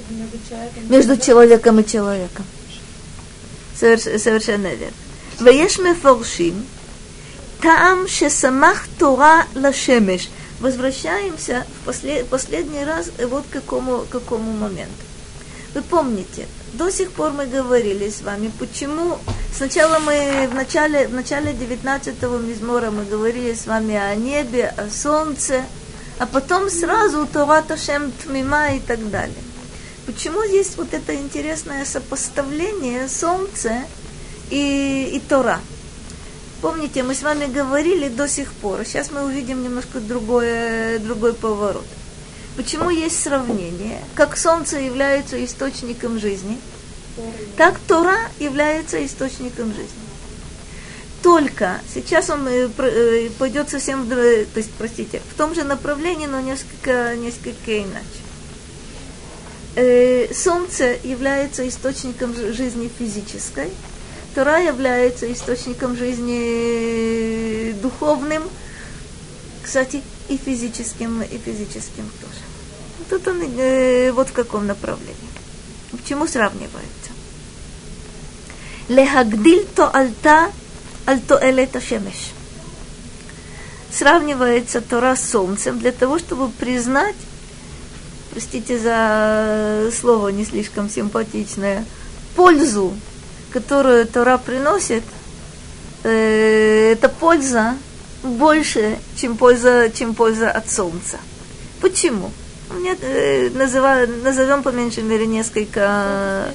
Между 0.09 0.37
человеком 0.49 0.89
Между 0.89 1.17
человеком 1.17 1.79
и 1.79 1.85
человеком. 1.85 2.45
Совершенно 3.77 4.67
верно. 4.67 4.95
Ваеш 5.39 5.77
мефоршим, 5.77 6.65
там 7.61 8.07
шесамах 8.07 8.87
Тора 8.97 9.45
лашемеш. 9.55 10.29
Возвращаемся 10.59 11.65
в 11.69 11.85
послед, 11.85 12.27
последний 12.27 12.83
раз 12.83 13.11
э, 13.19 13.27
вот 13.27 13.45
к 13.45 13.51
какому, 13.51 14.05
какому 14.09 14.51
моменту. 14.53 15.03
Вы 15.75 15.83
помните, 15.83 16.47
до 16.73 16.89
сих 16.89 17.11
пор 17.11 17.33
мы 17.33 17.45
говорили 17.45 18.09
с 18.09 18.21
вами, 18.21 18.51
почему 18.57 19.19
сначала 19.55 19.99
мы 19.99 20.47
в 20.51 20.55
начале, 20.55 21.07
в 21.07 21.13
начале 21.13 21.51
19-го 21.51 22.37
мизмора 22.37 22.89
мы 22.89 23.05
говорили 23.05 23.53
с 23.53 23.67
вами 23.67 23.95
о 23.95 24.15
небе, 24.15 24.73
о 24.75 24.89
солнце, 24.89 25.63
а 26.17 26.25
потом 26.25 26.71
сразу 26.71 27.27
Тора 27.27 27.61
Ташем 27.61 28.11
Тмима 28.11 28.75
и 28.75 28.79
так 28.79 29.11
далее. 29.11 29.35
Почему 30.07 30.41
есть 30.41 30.77
вот 30.77 30.93
это 30.93 31.13
интересное 31.13 31.83
сопоставление 31.83 33.09
солнца 33.09 33.83
и, 34.49 35.11
и 35.13 35.19
Тора? 35.19 35.59
Помните, 36.61 37.03
мы 37.03 37.13
с 37.13 37.23
вами 37.23 37.45
говорили 37.45 38.07
до 38.07 38.25
сих 38.29 38.53
пор, 38.53 38.85
сейчас 38.85 39.11
мы 39.11 39.25
увидим 39.25 39.61
немножко 39.61 39.99
другой, 39.99 40.99
другой 40.99 41.33
поворот. 41.33 41.85
Почему 42.55 42.89
есть 42.89 43.21
сравнение? 43.21 44.01
Как 44.15 44.37
солнце 44.37 44.77
является 44.77 45.43
источником 45.43 46.19
жизни, 46.19 46.57
так 47.57 47.77
Тора 47.85 48.17
является 48.39 49.05
источником 49.05 49.73
жизни. 49.73 50.07
Только 51.21 51.81
сейчас 51.93 52.29
он 52.29 52.47
э, 52.47 52.69
э, 52.77 53.29
пойдет 53.37 53.69
совсем, 53.69 54.07
то 54.07 54.15
есть, 54.23 54.71
простите, 54.77 55.21
в 55.33 55.37
том 55.37 55.53
же 55.53 55.65
направлении, 55.65 56.27
но 56.27 56.39
несколько, 56.39 57.13
несколько 57.17 57.83
иначе. 57.83 58.26
Э, 59.79 60.33
Солнце 60.33 60.97
является 61.03 61.67
источником 61.67 62.33
жи- 62.33 62.51
жизни 62.51 62.89
физической, 62.97 63.69
Тора 64.33 64.59
является 64.59 65.31
источником 65.31 65.95
жизни 65.95 67.73
духовным, 67.73 68.41
кстати, 69.63 70.01
и 70.29 70.37
физическим, 70.37 71.21
и 71.21 71.37
физическим 71.37 72.09
тоже. 72.21 72.41
Тут 73.07 73.27
он 73.27 73.43
э, 73.59 74.11
вот 74.13 74.29
в 74.29 74.33
каком 74.33 74.65
направлении. 74.65 75.15
К 75.91 76.03
чему 76.07 76.25
сравнивается? 76.25 77.11
Лехагдиль 78.87 79.67
то 79.75 79.95
альта 79.95 80.51
альто 81.05 81.39
элета 81.39 81.79
шемеш. 81.79 82.31
Сравнивается 83.91 84.81
Тора 84.81 85.15
с 85.15 85.29
солнцем 85.29 85.77
для 85.77 85.91
того, 85.91 86.17
чтобы 86.17 86.49
признать, 86.49 87.15
простите 88.37 88.77
за 88.77 89.89
слово 89.91 90.27
не 90.27 90.45
слишком 90.45 90.91
симпатичное, 90.91 91.83
пользу, 92.35 92.93
которую 93.51 94.05
Тора 94.05 94.37
приносит, 94.37 95.01
э, 96.03 96.91
эта 96.91 97.09
польза 97.09 97.73
больше, 98.21 98.99
чем 99.15 99.37
польза, 99.37 99.89
чем 99.89 100.13
польза 100.13 100.51
от 100.51 100.69
солнца. 100.69 101.17
Почему? 101.81 102.29
Мне, 102.69 102.95
э, 103.01 103.49
называ- 103.49 104.05
назовем 104.05 104.61
по 104.61 104.69
меньшей 104.69 105.01
мере 105.01 105.25
несколько... 105.25 106.45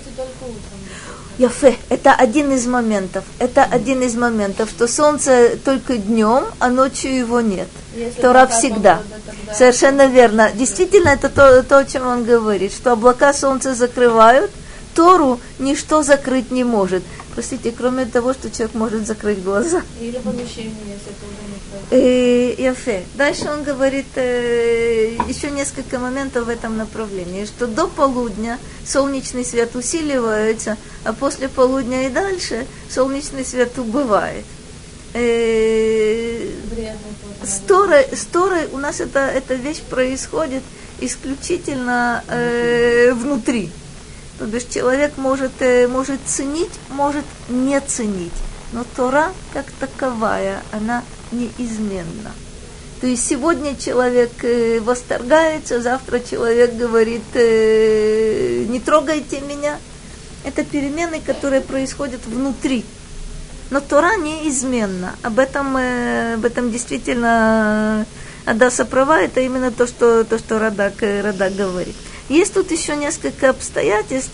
Яфе, 1.43 1.77
это 1.89 2.13
один 2.15 2.53
из 2.53 2.67
моментов. 2.67 3.25
Это 3.41 3.65
один 3.65 4.01
из 4.03 4.15
моментов, 4.15 4.71
что 4.71 4.87
солнце 4.87 5.59
только 5.65 5.97
днем, 5.97 6.45
а 6.61 6.69
ночью 6.69 7.17
его 7.17 7.41
нет. 7.41 7.67
Если 7.97 8.21
Тора 8.21 8.47
всегда. 8.47 8.97
погода, 8.99 9.21
тогда- 9.27 9.55
Совершенно 9.55 10.07
верно. 10.07 10.51
Действительно, 10.55 11.09
это 11.09 11.29
то, 11.29 11.65
то, 11.65 11.79
о 11.79 11.85
чем 11.85 12.07
он 12.07 12.23
говорит, 12.25 12.73
что 12.73 12.93
облака 12.93 13.35
солнце 13.35 13.75
закрывают, 13.75 14.53
Тору 14.95 15.41
ничто 15.59 16.03
закрыть 16.05 16.53
не 16.53 16.63
может. 16.65 17.03
Простите, 17.35 17.73
кроме 17.73 18.05
того, 18.05 18.35
что 18.35 18.51
человек 18.51 18.75
может 18.75 19.07
закрыть 19.07 19.43
глаза. 19.43 19.83
Или 20.01 20.19
помещение, 20.19 20.73
если 20.87 21.13
это 21.13 21.25
уже 21.25 21.43
не. 21.49 21.99
Э, 21.99 22.55
Яфе. 22.59 23.05
Дальше 23.15 23.49
он 23.51 23.63
говорит 23.63 24.07
э, 24.17 25.17
еще 25.29 25.51
несколько 25.51 25.99
моментов 25.99 26.47
в 26.47 26.49
этом 26.51 26.77
направлении, 26.77 27.47
что 27.47 27.67
до 27.67 27.87
полудня 27.87 28.59
солнечный 28.85 29.45
свет 29.45 29.75
усиливается, 29.75 30.77
а 31.05 31.13
после 31.13 31.49
полудня 31.49 32.07
и 32.07 32.11
дальше 32.11 32.67
солнечный 32.91 33.45
свет 33.45 33.79
убывает. 33.79 34.45
Э, 35.15 36.49
с 37.43 37.59
Торой, 37.67 38.07
с 38.13 38.25
Торой 38.27 38.67
у 38.73 38.79
нас 38.79 39.01
это, 39.01 39.21
эта 39.21 39.55
вещь 39.55 39.81
происходит 39.81 40.63
исключительно 41.01 42.25
э, 42.29 43.13
внутри. 43.13 43.71
То 44.43 44.49
бишь 44.49 44.65
человек 44.65 45.19
может, 45.19 45.53
э, 45.61 45.87
может 45.87 46.19
ценить, 46.27 46.73
может 46.89 47.25
не 47.49 47.81
ценить. 47.81 48.33
Но 48.73 48.85
Тора 48.97 49.31
как 49.53 49.67
таковая, 49.79 50.65
она 50.73 51.05
неизменна. 51.31 52.33
То 53.01 53.07
есть 53.07 53.25
сегодня 53.25 53.77
человек 53.77 54.33
э, 54.43 54.81
восторгается, 54.81 55.81
завтра 55.81 56.19
человек 56.19 56.75
говорит, 56.75 57.23
э, 57.35 58.65
не 58.69 58.81
трогайте 58.81 59.41
меня. 59.43 59.79
Это 60.43 60.65
перемены, 60.65 61.21
которые 61.25 61.61
происходят 61.61 62.27
внутри. 62.27 62.85
Но 63.71 63.79
Тора 63.79 64.17
неизменна. 64.17 65.15
Об 65.23 65.39
этом, 65.39 65.77
об 65.77 66.45
этом 66.45 66.73
действительно 66.73 68.07
Адаса 68.45 68.87
права, 68.87 69.21
это 69.21 69.41
именно 69.41 69.71
то, 69.71 69.87
что, 69.87 70.25
то, 70.25 70.37
что 70.37 70.59
Радак, 70.59 70.95
Радак 71.01 71.55
говорит. 71.55 71.95
Есть 72.32 72.54
тут 72.54 72.72
еще 72.72 72.96
несколько 72.96 73.50
обстоятельств, 73.50 74.34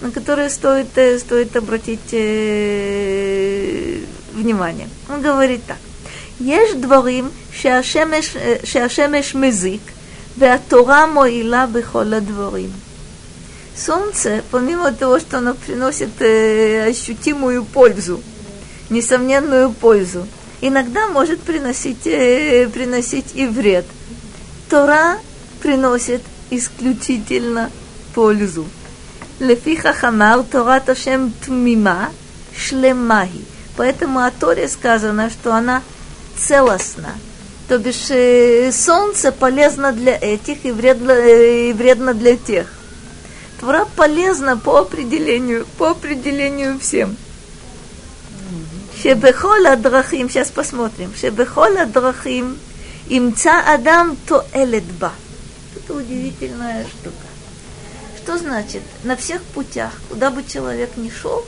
на 0.00 0.10
которые 0.10 0.50
стоит, 0.50 0.88
стоит 1.20 1.56
обратить 1.56 2.12
э, 2.12 4.00
внимание. 4.32 4.88
Он 5.08 5.20
говорит 5.20 5.60
так. 5.66 5.78
יש 6.40 6.74
דברים 6.74 7.30
שהשמש, 7.52 8.36
שהשמש 8.64 9.34
מזיק 9.34 9.80
והתורה 10.38 11.06
מועילה 11.06 11.66
בכל 11.66 12.14
הדברים. 12.14 12.70
Солнце, 13.76 14.42
помимо 14.50 14.90
того, 14.90 15.20
что 15.20 15.38
оно 15.38 15.54
приносит 15.54 16.10
э, 16.20 16.88
ощутимую 16.88 17.64
пользу, 17.64 18.20
несомненную 18.90 19.70
пользу, 19.70 20.26
иногда 20.60 21.06
может 21.06 21.40
приносить, 21.40 22.04
э, 22.04 22.68
приносить 22.74 23.26
и 23.34 23.46
вред. 23.46 23.84
Тора 24.68 25.18
приносит 25.62 26.22
исключительно 26.57 27.69
пользу. 28.13 28.65
Лефиха 29.39 29.93
хамар 29.93 30.43
Тора 30.43 30.79
Ташем 30.79 31.33
Тмима 31.45 32.11
Шлемахи. 32.55 33.45
Поэтому 33.75 34.19
о 34.19 34.31
Торе 34.31 34.67
сказано, 34.67 35.29
что 35.29 35.53
она 35.53 35.81
целостна. 36.37 37.15
То 37.67 37.79
бишь 37.79 38.09
э, 38.09 38.71
солнце 38.71 39.31
полезно 39.31 39.91
для 39.91 40.15
этих 40.15 40.65
и 40.65 40.71
вредно, 40.71 41.11
э, 41.11 41.69
и 41.69 41.73
вредно 41.73 42.13
для 42.13 42.37
тех. 42.37 42.67
Тора 43.59 43.87
полезна 43.95 44.57
по 44.57 44.79
определению, 44.79 45.65
по 45.77 45.91
определению 45.91 46.79
всем. 46.79 47.15
Шебехола 49.01 49.75
драхим, 49.75 50.29
сейчас 50.29 50.49
посмотрим. 50.49 51.13
Шебехола 51.19 51.85
драхим 51.85 52.57
имца 53.09 53.61
адам 53.65 54.17
то 54.27 54.45
элетба. 54.53 55.11
Это 55.83 55.95
удивительная 55.95 56.85
штука. 56.85 57.27
Что 58.17 58.37
значит? 58.37 58.81
На 59.03 59.17
всех 59.17 59.41
путях, 59.43 59.91
куда 60.09 60.29
бы 60.29 60.43
человек 60.43 60.91
ни 60.95 61.09
шел, 61.09 61.45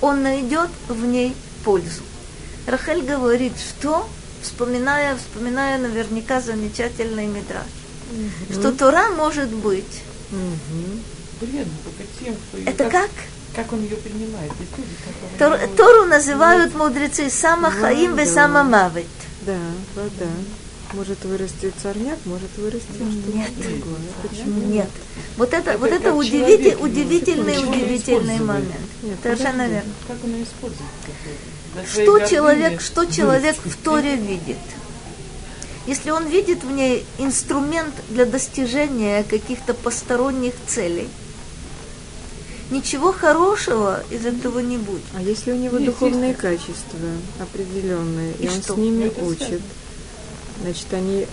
он 0.00 0.22
найдет 0.22 0.70
в 0.88 1.04
ней 1.04 1.34
пользу. 1.64 2.02
Рахель 2.66 3.02
говорит, 3.02 3.52
что, 3.58 4.08
вспоминая, 4.42 5.16
вспоминая 5.16 5.78
наверняка 5.78 6.40
замечательный 6.40 7.26
мидраж, 7.26 7.66
угу. 8.10 8.58
что 8.58 8.72
Тора 8.72 9.10
может 9.10 9.50
быть. 9.50 10.02
Угу. 10.32 11.46
Вредно 11.46 11.72
только 11.84 12.02
тем, 12.18 12.34
кто 12.34 12.70
Это 12.70 12.84
как? 12.84 12.92
как? 12.92 13.10
Как 13.54 13.72
он 13.72 13.82
ее 13.82 13.96
принимает? 13.96 14.52
Тор, 15.38 15.58
Тору 15.76 16.04
называют 16.04 16.74
мудрецы 16.74 17.30
Сама 17.30 17.70
Хаим 17.70 18.16
ве 18.16 18.26
Сама 18.26 18.64
Мавит. 18.64 19.06
Да, 19.42 19.58
вода. 19.94 20.26
Может 20.92 21.24
вырасти 21.24 21.72
царняк, 21.82 22.18
может 22.24 22.50
вырасти 22.56 22.86
Нет. 23.34 23.50
другое. 23.56 23.98
Почему? 24.22 24.60
Нет. 24.62 24.88
Вот 25.36 25.52
это, 25.52 25.70
это 25.70 25.78
вот 25.78 25.90
это 25.90 26.14
удивитель, 26.14 26.76
удивительный, 26.80 27.58
удивительный 27.58 28.38
момент. 28.38 28.74
Нет, 29.02 29.18
Совершенно 29.22 29.66
верно. 29.66 29.92
Как 30.06 30.16
он 30.22 30.30
ее 30.30 30.44
использует? 30.44 30.80
Что 31.90 32.18
человек, 32.26 32.80
что 32.80 33.04
человек 33.06 33.56
в 33.56 33.76
Торе 33.82 34.16
видит? 34.16 34.56
Если 35.86 36.10
он 36.10 36.26
видит 36.26 36.64
в 36.64 36.70
ней 36.70 37.04
инструмент 37.18 37.94
для 38.08 38.24
достижения 38.24 39.22
каких-то 39.22 39.72
посторонних 39.72 40.54
целей, 40.66 41.08
ничего 42.70 43.12
хорошего 43.12 44.02
из 44.10 44.26
этого 44.26 44.58
не 44.58 44.78
будет. 44.78 45.02
А 45.14 45.22
если 45.22 45.52
у 45.52 45.56
него 45.56 45.78
духовные 45.78 46.34
качества 46.34 46.98
определенные, 47.38 48.32
и, 48.40 48.46
и 48.46 48.48
он 48.48 48.62
что? 48.62 48.74
с 48.74 48.76
ними 48.76 49.04
это 49.04 49.24
учит, 49.24 49.42
сказать. 49.42 49.62
Значит, 50.62 50.92
они 50.92 51.26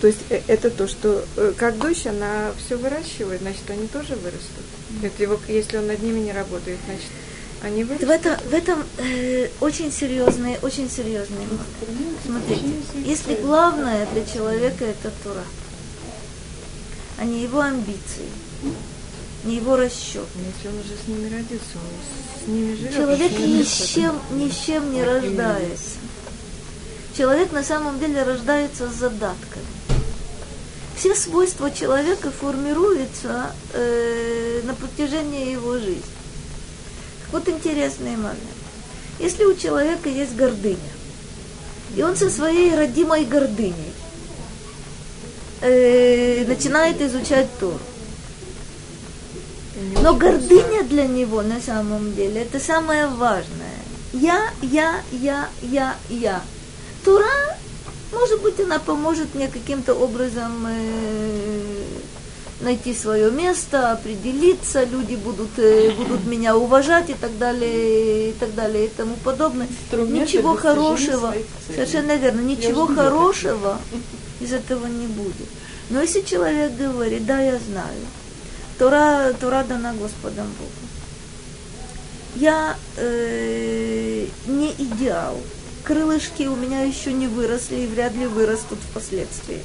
то 0.00 0.08
есть 0.08 0.20
э, 0.28 0.42
это 0.48 0.68
то, 0.68 0.86
что 0.86 1.24
э, 1.36 1.54
как 1.56 1.78
дочь, 1.78 2.06
она 2.06 2.52
все 2.58 2.76
выращивает, 2.76 3.40
значит, 3.40 3.62
они 3.70 3.86
тоже 3.86 4.16
вырастут. 4.16 4.64
Если, 5.00 5.28
если 5.50 5.78
он 5.78 5.86
над 5.86 6.02
ними 6.02 6.20
не 6.20 6.32
работает, 6.32 6.78
значит, 6.84 7.06
они 7.62 7.84
в 7.84 8.10
этом, 8.10 8.36
в 8.36 8.52
этом 8.52 8.84
э, 8.98 9.48
очень 9.60 9.90
серьезные, 9.90 10.58
очень 10.60 10.90
серьезные. 10.90 11.48
Смотрите, 12.22 12.62
если 13.02 13.36
главное 13.36 14.06
для 14.12 14.26
человека 14.26 14.84
это 14.84 15.10
Тура, 15.22 15.44
а 17.16 17.24
не 17.24 17.42
его 17.42 17.60
амбиции, 17.60 18.28
не 19.44 19.56
его 19.56 19.76
расчет. 19.76 20.26
Если 20.36 20.68
он 20.68 20.80
уже 20.80 20.94
с 21.02 21.08
ними 21.08 21.34
родился, 21.34 21.76
он 21.76 22.44
с 22.44 22.48
ними 22.48 22.76
живет. 22.76 22.94
Человек 22.94 23.38
ни 23.38 23.62
с 23.62 23.86
чем, 23.94 24.20
ни 24.32 24.50
с 24.50 24.56
чем 24.66 24.92
не 24.92 25.02
рождается. 25.02 25.96
Человек 27.16 27.52
на 27.52 27.62
самом 27.62 28.00
деле 28.00 28.22
рождается 28.24 28.90
с 28.90 28.94
задатками. 28.94 29.64
Все 30.96 31.14
свойства 31.14 31.70
человека 31.70 32.30
формируются 32.30 33.54
э, 33.72 34.62
на 34.64 34.74
протяжении 34.74 35.52
его 35.52 35.78
жизни. 35.78 36.02
Вот 37.30 37.48
интересный 37.48 38.16
момент. 38.16 38.38
Если 39.18 39.44
у 39.44 39.54
человека 39.54 40.08
есть 40.08 40.34
гордыня, 40.34 40.78
и 41.96 42.02
он 42.02 42.16
со 42.16 42.30
своей 42.30 42.74
родимой 42.74 43.24
гордыней 43.24 43.92
э, 45.60 46.44
начинает 46.46 47.00
изучать 47.00 47.48
Тору, 47.60 47.78
но 50.00 50.14
гордыня 50.14 50.82
для 50.84 51.06
него 51.06 51.42
на 51.42 51.60
самом 51.60 52.14
деле 52.14 52.42
это 52.42 52.58
самое 52.58 53.06
важное. 53.06 53.78
Я, 54.12 54.50
я, 54.62 55.00
я, 55.12 55.48
я, 55.62 55.96
я. 56.08 56.42
Тура, 57.04 57.56
может 58.12 58.40
быть, 58.42 58.58
она 58.60 58.78
поможет 58.78 59.34
мне 59.34 59.48
каким-то 59.48 59.94
образом 59.94 60.66
э, 60.68 61.84
найти 62.60 62.94
свое 62.94 63.30
место, 63.30 63.92
определиться, 63.92 64.84
люди 64.84 65.14
будут, 65.14 65.58
э, 65.58 65.90
будут 65.92 66.24
меня 66.26 66.56
уважать 66.56 67.10
и 67.10 67.14
так 67.14 67.36
далее, 67.38 68.30
и 68.30 68.32
так 68.32 68.54
далее, 68.54 68.86
и 68.86 68.88
тому 68.88 69.16
подобное. 69.16 69.68
Ничего 69.92 70.56
хорошего, 70.56 71.34
совершенно 71.66 72.16
верно, 72.16 72.40
ничего 72.40 72.86
хорошего 72.86 73.78
из 74.40 74.52
этого 74.52 74.86
не 74.86 75.06
будет. 75.06 75.48
Но 75.90 76.00
если 76.00 76.22
человек 76.22 76.76
говорит, 76.76 77.26
да, 77.26 77.40
я 77.40 77.58
знаю, 77.58 78.00
Тора, 78.78 79.32
Тора 79.38 79.64
дана 79.64 79.92
Господом 79.94 80.46
Богу. 80.46 80.70
Я 82.36 82.76
э, 82.96 84.26
не 84.46 84.72
идеал. 84.72 85.38
Крылышки 85.84 86.44
у 86.44 86.56
меня 86.56 86.82
еще 86.82 87.12
не 87.12 87.28
выросли 87.28 87.80
и 87.80 87.86
вряд 87.86 88.14
ли 88.14 88.26
вырастут 88.26 88.78
впоследствии. 88.78 89.60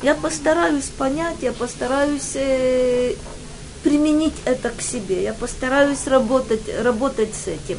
Я 0.00 0.14
постараюсь 0.14 0.86
понять, 0.96 1.38
я 1.42 1.52
постараюсь 1.52 2.36
э, 2.36 3.14
применить 3.82 4.34
это 4.44 4.70
к 4.70 4.80
себе, 4.80 5.24
я 5.24 5.34
постараюсь 5.34 6.06
работать, 6.06 6.62
работать 6.82 7.34
с 7.34 7.48
этим. 7.48 7.78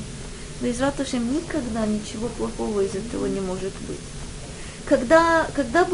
Но 0.59 0.67
из 0.67 0.81
Ратушем 0.81 1.33
никогда 1.33 1.85
ничего 1.85 2.27
плохого 2.27 2.81
из 2.81 2.93
этого 2.93 3.25
не 3.27 3.39
может 3.39 3.73
быть. 3.87 3.99
Когда, 4.85 5.47
когда 5.55 5.87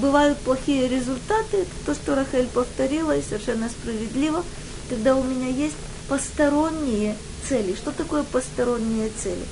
бывают 0.00 0.38
плохие 0.38 0.88
результаты, 0.88 1.64
то, 1.86 1.94
что 1.94 2.16
Рахель 2.16 2.48
повторила, 2.48 3.16
и 3.16 3.22
совершенно 3.22 3.68
справедливо, 3.68 4.44
когда 4.90 5.14
у 5.14 5.22
меня 5.22 5.48
есть 5.48 5.76
посторонние 6.08 7.16
цели. 7.48 7.74
Что 7.74 7.92
такое 7.92 8.24
посторонние 8.24 9.10
цели? 9.22 9.46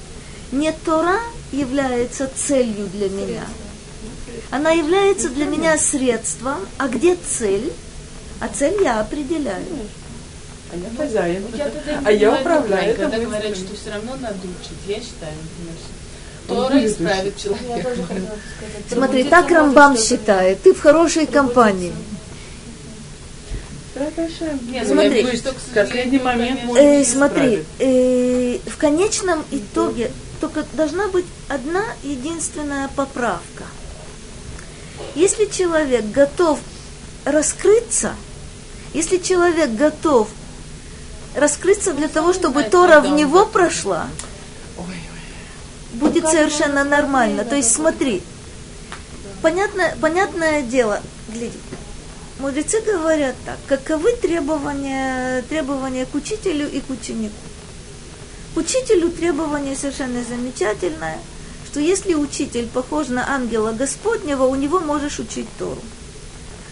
Не 0.52 0.72
Тора 0.72 1.18
является 1.52 2.28
целью 2.34 2.86
для 2.88 3.08
меня– 3.08 3.44
она 4.50 4.72
является 4.72 5.28
для 5.28 5.46
меня 5.46 5.78
средством, 5.78 6.58
а 6.76 6.88
где 6.88 7.14
цель? 7.16 7.72
А 8.40 8.48
цель 8.48 8.82
я 8.82 9.00
определяю. 9.00 9.64
А 10.72 10.76
я 10.76 10.90
хозяин. 10.96 11.44
А 12.04 12.10
я 12.10 12.32
управляю. 12.32 12.96
Когда 12.96 13.18
говорят, 13.18 13.56
что 13.56 13.74
все 13.76 13.90
равно 13.90 14.16
надо 14.16 14.38
учить, 14.38 14.78
я 14.86 14.96
считаю, 14.96 15.34
например, 15.42 15.76
Тора 16.48 16.84
исправит 16.86 17.36
человека. 17.36 17.90
Смотри, 18.90 19.24
так 19.24 19.50
Рамбам 19.50 19.96
считает. 19.96 20.62
Ты 20.62 20.74
в 20.74 20.80
хорошей 20.80 21.26
компании. 21.26 21.92
Нет, 24.72 24.88
смотри, 24.88 25.24
в 25.24 25.74
последний 25.74 26.18
момент 26.20 26.60
э, 26.74 27.04
смотри, 27.04 27.64
э, 27.78 28.58
в 28.66 28.78
конечном 28.78 29.44
итоге 29.50 30.10
только 30.40 30.64
должна 30.72 31.08
быть 31.08 31.26
одна 31.48 31.84
единственная 32.02 32.88
поправка– 32.88 33.64
Если 35.14 35.46
человек 35.46 36.04
готов 36.10 36.60
раскрыться, 37.24 38.14
если 38.94 39.18
человек 39.18 39.70
готов 39.70 40.28
раскрыться 41.34 41.92
для 41.92 42.08
того, 42.08 42.32
чтобы 42.32 42.62
Тора 42.64 43.00
в 43.00 43.08
него 43.08 43.46
прошла, 43.46 44.06
будет 45.94 46.26
совершенно 46.28 46.84
нормально. 46.84 47.44
То 47.44 47.56
есть 47.56 47.72
смотри, 47.72 48.22
понятно, 49.42 49.94
понятное 50.00 50.62
дело, 50.62 51.00
гляди, 51.28 51.58
мудрецы 52.38 52.80
говорят 52.80 53.34
так, 53.44 53.58
каковы 53.66 54.12
требования, 54.12 55.42
требования 55.42 56.06
к 56.06 56.14
учителю 56.14 56.70
и 56.70 56.80
к 56.80 56.88
ученику. 56.90 57.34
Учителю 58.56 59.10
требование 59.10 59.76
совершенно 59.76 60.24
замечательное, 60.24 61.18
что 61.66 61.78
если 61.78 62.14
учитель 62.14 62.66
похож 62.66 63.08
на 63.08 63.32
ангела 63.32 63.72
Господнего, 63.72 64.44
у 64.44 64.56
него 64.56 64.80
можешь 64.80 65.20
учить 65.20 65.46
Тору. 65.58 65.80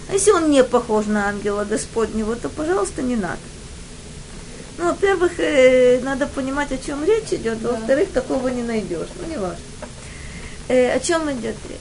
А 0.08 0.14
если 0.14 0.32
он 0.32 0.50
не 0.50 0.64
похож 0.64 1.06
на 1.06 1.28
ангела 1.28 1.64
Господнего, 1.64 2.34
то, 2.34 2.48
пожалуйста, 2.48 3.02
не 3.02 3.14
надо. 3.14 3.38
Ну, 4.78 4.86
во-первых, 4.86 5.38
э, 5.38 6.00
надо 6.00 6.26
понимать, 6.26 6.72
о 6.72 6.78
чем 6.78 7.04
речь 7.04 7.32
идет, 7.32 7.64
а 7.64 7.72
во-вторых, 7.72 8.10
такого 8.12 8.48
не 8.48 8.62
найдешь. 8.62 9.08
Ну, 9.20 9.28
не 9.28 9.36
важно. 9.36 9.58
Э, 10.68 10.92
о 10.92 11.00
чем 11.00 11.30
идет 11.30 11.56
речь? 11.68 11.78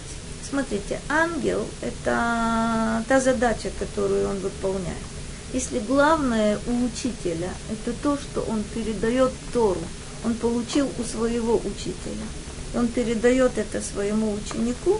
Смотрите, 0.48 1.00
ангел– 1.10 1.66
это 1.82 3.04
та 3.08 3.20
задача, 3.20 3.70
которую 3.80 4.30
он 4.30 4.39
выполняет. 4.39 5.16
Если 5.54 5.80
главное 5.80 6.60
у 6.68 6.86
учителя– 6.86 7.50
это 7.72 7.95
то, 8.04 8.18
что 8.18 8.41
он 8.41 8.64
передает 8.76 9.32
Тору, 9.54 9.82
он 10.26 10.34
получил 10.34 10.89
у 11.00 11.04
своего 11.04 11.56
учителя, 11.56 12.26
он 12.76 12.88
передает 12.88 13.58
это 13.58 13.82
своему 13.82 14.34
ученику, 14.34 15.00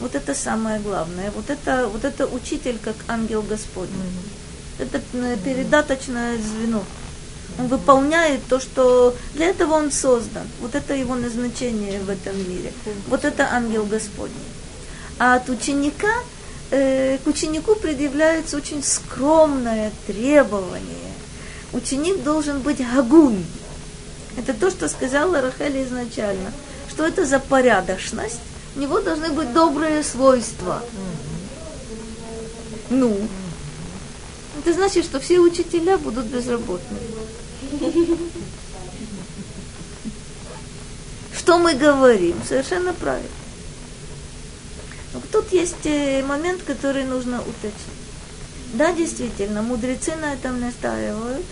вот 0.00 0.14
это 0.14 0.34
самое 0.34 0.78
главное. 0.78 1.30
Вот 1.32 1.50
это, 1.50 1.88
вот 1.88 2.04
это 2.04 2.26
учитель 2.26 2.78
как 2.82 2.94
ангел 3.08 3.42
Господень. 3.42 3.94
Mm-hmm. 3.94 4.84
Это 4.84 5.00
э, 5.14 5.36
передаточное 5.44 6.38
звено. 6.38 6.84
Он 7.58 7.66
выполняет 7.66 8.40
то, 8.48 8.60
что 8.60 9.16
для 9.34 9.46
этого 9.46 9.74
он 9.74 9.90
создан. 9.90 10.46
Вот 10.60 10.76
это 10.76 10.94
его 10.94 11.16
назначение 11.16 11.98
в 12.00 12.08
этом 12.08 12.38
мире. 12.48 12.72
Вот 13.08 13.24
это 13.24 13.48
ангел 13.50 13.84
Господний. 13.84 14.36
А 15.18 15.34
от 15.34 15.48
ученика 15.48 16.12
э, 16.70 17.18
к 17.18 17.26
ученику 17.26 17.74
предъявляется 17.74 18.56
очень 18.56 18.82
скромное 18.82 19.92
требование. 20.06 21.12
Ученик 21.72 22.22
должен 22.22 22.60
быть 22.60 22.78
гагун. 22.94 23.44
Это 24.36 24.54
то, 24.54 24.70
что 24.70 24.88
сказала 24.88 25.40
Рахель 25.40 25.82
изначально. 25.84 26.52
Что 26.90 27.04
это 27.06 27.24
за 27.24 27.38
порядочность? 27.38 28.40
У 28.76 28.80
него 28.80 29.00
должны 29.00 29.30
быть 29.30 29.52
добрые 29.52 30.02
свойства. 30.02 30.82
Ну, 32.90 33.18
это 34.58 34.72
значит, 34.72 35.04
что 35.04 35.20
все 35.20 35.38
учителя 35.38 35.98
будут 35.98 36.26
безработными. 36.26 37.00
Что 41.36 41.58
мы 41.58 41.74
говорим? 41.74 42.36
Совершенно 42.46 42.92
правильно. 42.92 43.28
Но 45.14 45.20
тут 45.32 45.52
есть 45.52 45.84
э, 45.84 46.22
момент, 46.22 46.62
который 46.62 47.04
нужно 47.04 47.40
уточнить. 47.40 47.72
Да, 48.74 48.92
действительно, 48.92 49.62
мудрецы 49.62 50.14
на 50.16 50.34
этом 50.34 50.60
настаивают. 50.60 51.44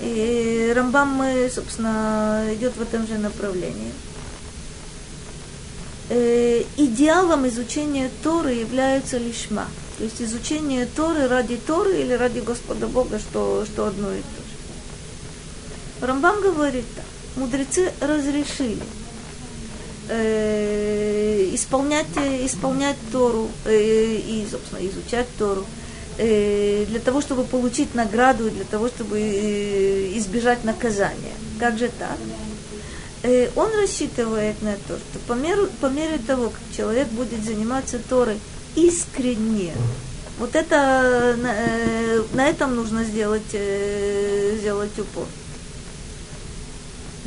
И 0.00 0.72
Рамбам, 0.76 1.20
собственно, 1.50 2.44
идет 2.52 2.76
в 2.76 2.82
этом 2.82 3.06
же 3.06 3.18
направлении. 3.18 3.92
Э, 6.10 6.62
идеалом 6.76 7.46
изучения 7.48 8.10
Торы 8.22 8.52
является 8.52 9.18
лишма. 9.18 9.66
То 9.98 10.04
есть 10.04 10.22
изучение 10.22 10.86
Торы 10.86 11.26
ради 11.26 11.56
Торы 11.56 12.00
или 12.00 12.12
ради 12.12 12.38
Господа 12.38 12.86
Бога, 12.86 13.18
что, 13.18 13.66
что 13.66 13.86
одно 13.86 14.12
и 14.12 14.20
то 14.20 14.42
же. 16.02 16.06
Рамбам 16.06 16.40
говорит 16.40 16.84
так. 16.94 17.04
Мудрецы 17.36 17.92
разрешили 18.00 18.82
э, 20.08 21.50
исполнять, 21.52 22.06
исполнять 22.44 22.96
Тору 23.12 23.48
э, 23.64 24.16
и, 24.16 24.46
собственно, 24.50 24.86
изучать 24.86 25.26
Тору 25.38 25.64
э, 26.18 26.84
для 26.88 27.00
того, 27.00 27.20
чтобы 27.20 27.44
получить 27.44 27.94
награду 27.94 28.50
для 28.50 28.64
того, 28.64 28.88
чтобы 28.88 29.18
э, 29.20 30.18
избежать 30.18 30.64
наказания. 30.64 31.34
Как 31.58 31.78
же 31.78 31.90
так? 31.98 32.16
Э, 33.22 33.48
он 33.56 33.70
рассчитывает 33.80 34.60
на 34.62 34.74
то, 34.74 34.96
что 34.96 35.18
по, 35.26 35.32
меру, 35.32 35.68
по 35.80 35.86
мере 35.86 36.18
того, 36.18 36.50
как 36.50 36.76
человек 36.76 37.08
будет 37.08 37.44
заниматься 37.44 37.98
Торой 37.98 38.38
искренне, 38.76 39.72
вот 40.38 40.54
это, 40.54 41.36
э, 41.36 42.22
на 42.32 42.48
этом 42.48 42.76
нужно 42.76 43.02
сделать, 43.02 43.42
э, 43.52 44.56
сделать 44.60 44.96
упор. 44.98 45.26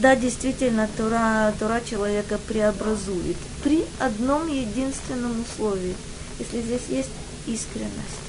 Да, 0.01 0.15
действительно, 0.15 0.89
Тора, 0.97 1.53
Тора 1.59 1.79
человека 1.79 2.39
преобразует 2.47 3.37
при 3.63 3.85
одном 3.99 4.47
единственном 4.47 5.41
условии, 5.41 5.95
если 6.39 6.59
здесь 6.61 6.81
есть 6.89 7.09
искренность. 7.45 8.21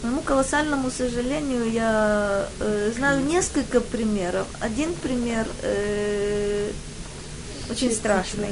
К 0.00 0.04
моему 0.04 0.20
колоссальному 0.20 0.90
сожалению, 0.90 1.70
я 1.72 2.46
э, 2.60 2.92
знаю 2.94 3.24
несколько 3.24 3.80
примеров. 3.80 4.46
Один 4.60 4.92
пример 4.92 5.46
э, 5.62 6.70
очень 7.70 7.90
страшный. 7.90 8.48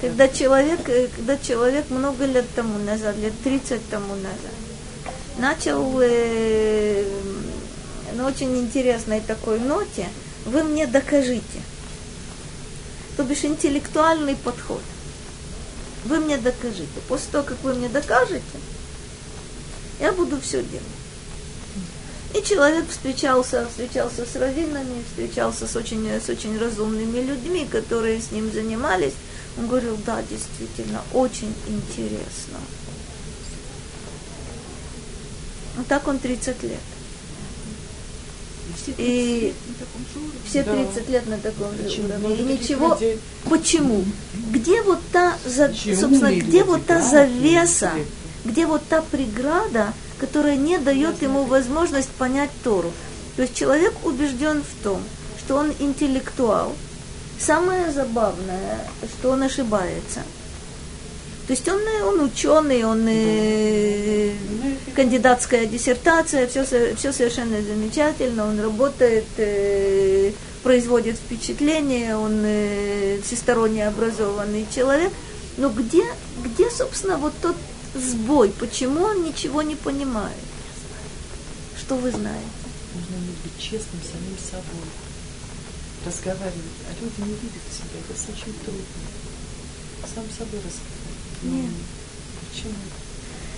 Когда 0.00 0.26
человек, 0.28 0.88
э, 0.88 1.08
когда 1.14 1.36
человек 1.36 1.90
много 1.90 2.24
лет 2.24 2.46
тому 2.56 2.78
назад, 2.78 3.14
лет 3.18 3.34
30 3.44 3.90
тому 3.90 4.14
назад, 4.14 4.54
начал 5.36 6.00
э, 6.00 7.04
на 8.14 8.26
очень 8.26 8.56
интересной 8.56 9.20
такой 9.20 9.60
ноте, 9.60 10.08
вы 10.46 10.62
мне 10.64 10.86
докажите. 10.86 11.60
То 13.16 13.24
бишь 13.24 13.44
интеллектуальный 13.44 14.36
подход. 14.36 14.82
Вы 16.04 16.20
мне 16.20 16.36
докажите. 16.36 17.00
После 17.08 17.32
того, 17.32 17.44
как 17.44 17.62
вы 17.62 17.74
мне 17.74 17.88
докажете, 17.88 18.42
я 20.00 20.12
буду 20.12 20.40
все 20.40 20.62
делать. 20.62 20.86
И 22.34 22.42
человек 22.42 22.88
встречался, 22.88 23.66
встречался 23.66 24.24
с 24.26 24.36
раввинами, 24.36 25.02
встречался 25.08 25.66
с 25.66 25.74
очень, 25.76 26.06
с 26.08 26.28
очень 26.28 26.58
разумными 26.58 27.20
людьми, 27.20 27.66
которые 27.66 28.20
с 28.20 28.30
ним 28.30 28.52
занимались. 28.52 29.14
Он 29.56 29.66
говорил, 29.66 29.98
да, 30.04 30.22
действительно, 30.22 31.02
очень 31.12 31.52
интересно. 31.66 32.58
Вот 35.76 35.86
так 35.86 36.06
он 36.06 36.18
30 36.18 36.62
лет. 36.64 36.78
И 38.96 39.54
все 40.46 40.62
30 40.62 41.08
лет 41.08 41.26
на 41.26 41.38
таком 41.38 41.70
же 41.76 42.02
уровне. 42.02 42.36
И 42.36 42.42
ничего. 42.42 42.98
Почему? 43.48 44.04
Где 44.50 44.82
вот 44.82 45.00
та, 45.12 45.36
собственно, 45.44 46.34
где 46.34 46.64
вот 46.64 46.86
та 46.86 47.00
завеса, 47.00 47.92
где 48.44 48.66
вот 48.66 48.82
та 48.88 49.02
преграда, 49.02 49.92
которая 50.18 50.56
не 50.56 50.78
дает 50.78 51.22
ему 51.22 51.44
возможность 51.44 52.10
понять 52.10 52.50
Тору. 52.64 52.92
То 53.36 53.42
есть 53.42 53.54
человек 53.54 53.94
убежден 54.04 54.62
в 54.62 54.82
том, 54.82 55.00
что 55.38 55.56
он 55.56 55.72
интеллектуал. 55.78 56.74
Самое 57.38 57.92
забавное, 57.92 58.78
что 59.20 59.30
он 59.30 59.42
ошибается– 59.42 60.22
то 61.48 61.54
есть 61.54 61.66
он, 61.66 61.80
э, 61.80 62.02
он 62.02 62.20
ученый, 62.20 62.84
он 62.84 63.06
э, 63.08 64.34
кандидатская 64.94 65.64
диссертация, 65.64 66.46
все, 66.46 66.62
все 66.94 67.10
совершенно 67.10 67.62
замечательно, 67.62 68.44
он 68.44 68.60
работает, 68.60 69.24
э, 69.38 70.32
производит 70.62 71.16
впечатление, 71.16 72.18
он 72.18 72.42
э, 72.44 73.18
всесторонне 73.24 73.88
образованный 73.88 74.66
человек. 74.74 75.10
Но 75.56 75.70
где, 75.70 76.04
где, 76.44 76.68
собственно, 76.68 77.16
вот 77.16 77.32
тот 77.40 77.56
сбой? 77.94 78.50
Почему 78.50 79.04
он 79.04 79.22
ничего 79.22 79.62
не 79.62 79.74
понимает? 79.74 80.36
Что 81.80 81.94
вы 81.94 82.10
знаете? 82.10 82.44
Нужно 82.94 83.16
быть 83.42 83.58
честным 83.58 84.02
самим 84.02 84.36
собой. 84.38 84.84
Разговаривать. 86.04 86.78
А 86.90 87.02
люди 87.02 87.20
не 87.20 87.36
видят 87.36 87.62
себя. 87.72 88.00
Это 88.06 88.32
очень 88.32 88.52
трудно. 88.66 88.82
Сам 90.14 90.24
собой 90.36 90.60
разговаривать. 90.60 90.97
Нет. 91.42 91.70
Почему? 92.50 92.74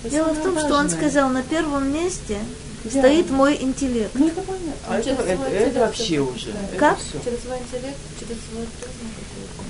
Дело 0.04 0.32
в 0.32 0.42
том, 0.42 0.58
что 0.58 0.74
он 0.74 0.88
сказал, 0.88 1.28
на 1.28 1.42
первом 1.42 1.92
месте 1.92 2.38
да. 2.84 2.90
стоит 2.90 3.30
мой 3.30 3.58
интеллект. 3.60 4.10
Ну, 4.14 4.28
это 4.28 4.40
понятно. 4.42 4.72
А 4.88 4.98
это, 4.98 5.10
это, 5.10 5.42
это 5.44 5.80
вообще 5.80 6.20
уже. 6.20 6.52
Как? 6.78 6.98
Через 6.98 7.42
свой 7.42 7.58
интеллект, 7.58 7.98
через 8.18 8.36
свой 8.50 8.66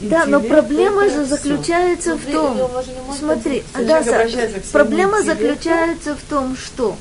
да, 0.00 0.24
но 0.24 0.40
проблема 0.40 1.10
же 1.10 1.26
заключается 1.26 2.16
в 2.16 2.24
том, 2.24 2.58
смотри, 3.18 3.62
да, 3.78 4.02
проблема 4.72 5.22
заключается 5.22 6.16
в 6.16 6.22
том, 6.22 6.56
что 6.56 6.96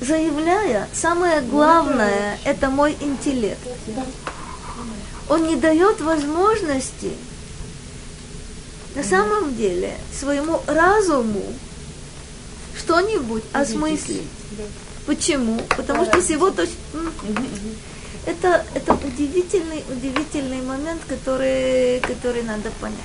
заявляя, 0.00 0.88
самое 0.92 1.40
главное, 1.40 2.38
это 2.44 2.70
мой 2.70 2.96
интеллект. 3.00 3.58
Он 5.28 5.46
не 5.46 5.56
дает 5.56 6.00
возможности 6.00 7.12
на 8.94 9.04
самом 9.04 9.54
деле 9.54 9.96
своему 10.12 10.60
разуму 10.66 11.42
что-нибудь 12.76 13.44
осмыслить. 13.52 14.22
Почему? 15.06 15.60
Потому 15.76 16.04
что 16.04 16.20
всего 16.20 16.50
то 16.50 16.66
это, 18.26 18.64
это 18.74 18.94
удивительный, 18.94 19.82
удивительный 19.88 20.60
момент, 20.60 21.00
который, 21.08 22.00
который 22.00 22.42
надо 22.42 22.70
понять. 22.80 22.98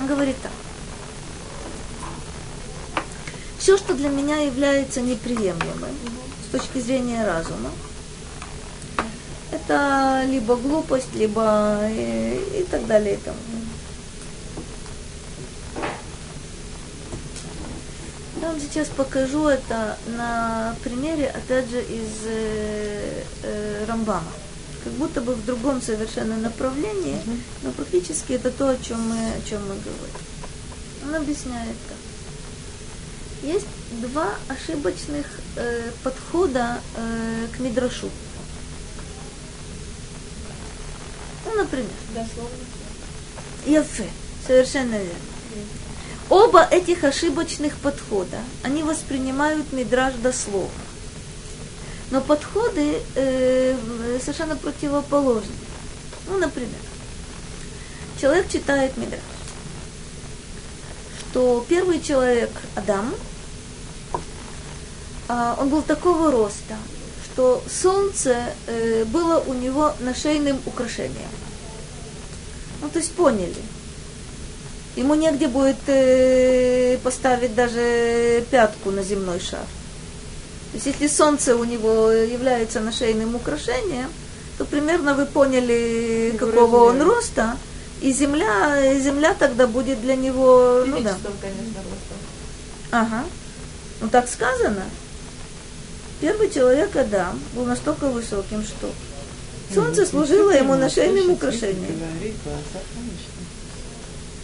Он 0.00 0.06
говорит 0.06 0.36
так. 0.42 0.52
Все, 3.58 3.76
что 3.76 3.94
для 3.94 4.08
меня 4.08 4.36
является 4.38 5.00
неприемлемым 5.00 5.90
с 6.46 6.52
точки 6.52 6.78
зрения 6.78 7.26
разума, 7.26 7.70
это 9.52 10.22
либо 10.26 10.56
глупость, 10.56 11.14
либо 11.14 11.80
и, 11.90 12.60
и 12.60 12.66
так 12.70 12.86
далее. 12.86 13.14
И 13.14 13.18
тому. 13.18 13.36
Я 18.40 18.50
вам 18.50 18.60
сейчас 18.60 18.86
покажу 18.88 19.48
это 19.48 19.98
на 20.16 20.76
примере, 20.84 21.28
опять 21.28 21.68
же, 21.70 21.80
из 21.82 22.24
э, 22.24 23.24
э, 23.42 23.84
Рамбама. 23.88 24.30
Как 24.84 24.92
будто 24.92 25.20
бы 25.20 25.34
в 25.34 25.44
другом 25.44 25.82
совершенно 25.82 26.36
направлении, 26.36 27.16
mm-hmm. 27.16 27.40
но 27.64 27.72
практически 27.72 28.34
это 28.34 28.52
то, 28.52 28.70
о 28.70 28.76
чем 28.76 29.00
мы, 29.08 29.16
о 29.16 29.48
чем 29.48 29.60
мы 29.62 29.74
говорим. 29.74 30.20
Он 31.04 31.14
объясняет 31.16 31.76
так. 31.88 31.98
Есть 33.42 33.66
два 34.02 34.28
ошибочных 34.46 35.26
э, 35.56 35.90
подхода 36.04 36.80
э, 36.96 37.46
к 37.56 37.58
Мидрашу. 37.58 38.08
Ну, 41.44 41.56
например. 41.56 41.90
Дословно. 42.14 42.56
Яфе. 43.66 44.08
Совершенно 44.46 44.94
верно. 44.94 45.27
Оба 46.30 46.62
этих 46.70 47.04
ошибочных 47.04 47.78
подхода, 47.78 48.38
они 48.62 48.82
воспринимают 48.82 49.72
Мидраж 49.72 50.12
дословно. 50.14 50.68
Но 52.10 52.20
подходы 52.20 53.00
э, 53.14 53.76
совершенно 54.20 54.56
противоположны. 54.56 55.54
Ну, 56.28 56.36
например, 56.36 56.80
человек 58.20 58.50
читает 58.50 58.96
Мидраж, 58.98 59.20
что 61.30 61.64
первый 61.66 62.00
человек, 62.00 62.50
Адам, 62.74 63.14
э, 65.28 65.54
он 65.58 65.70
был 65.70 65.80
такого 65.80 66.30
роста, 66.30 66.76
что 67.24 67.62
солнце 67.70 68.52
э, 68.66 69.04
было 69.06 69.42
у 69.46 69.54
него 69.54 69.94
нашейным 70.00 70.60
украшением. 70.66 71.30
Ну, 72.82 72.90
то 72.90 72.98
есть 72.98 73.14
поняли– 73.14 73.56
ему 74.98 75.14
негде 75.14 75.46
будет 75.46 75.76
э, 75.86 76.98
поставить 77.02 77.54
даже 77.54 78.44
пятку 78.50 78.90
на 78.90 79.02
земной 79.02 79.38
шар. 79.38 79.66
То 80.72 80.74
есть 80.74 80.86
если 80.86 81.06
солнце 81.06 81.56
у 81.56 81.64
него 81.64 82.10
является 82.10 82.80
нашейным 82.80 83.36
украшением, 83.36 84.10
то 84.58 84.64
примерно 84.64 85.14
вы 85.14 85.26
поняли, 85.26 86.32
Его 86.34 86.38
какого 86.38 86.88
размер. 86.88 87.06
он 87.06 87.14
роста, 87.14 87.56
и 88.00 88.12
земля, 88.12 88.92
и 88.92 89.00
земля 89.00 89.34
тогда 89.38 89.66
будет 89.66 90.00
для 90.00 90.16
него, 90.16 90.84
ну 90.86 91.00
да. 91.00 91.16
конечно, 91.40 91.80
Ага. 92.90 93.24
Ну 94.00 94.08
так 94.08 94.28
сказано. 94.28 94.82
Первый 96.20 96.50
человек 96.50 96.96
Адам 96.96 97.40
был 97.54 97.64
настолько 97.64 98.08
высоким, 98.08 98.64
что 98.64 98.90
солнце 99.72 100.04
служило 100.04 100.50
ему 100.50 100.74
нашейным 100.74 101.30
украшением 101.30 102.00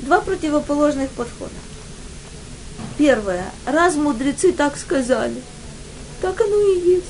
два 0.05 0.21
противоположных 0.21 1.11
подхода. 1.11 1.53
Первое. 2.97 3.45
Раз 3.67 3.97
мудрецы 3.97 4.53
так 4.53 4.77
сказали, 4.77 5.43
так 6.21 6.41
оно 6.41 6.61
и 6.61 6.81
есть. 6.81 7.07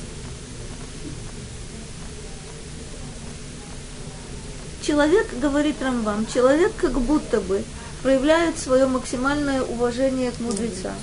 Человек, 4.82 5.26
говорит 5.40 5.76
Рамбам, 5.82 6.26
человек 6.32 6.72
как 6.76 6.92
будто 6.92 7.40
бы 7.40 7.62
проявляет 8.03 8.59
свое 8.59 8.86
максимальное 8.86 9.62
уважение 9.62 10.30
к 10.30 10.40
мудрецам, 10.40 10.97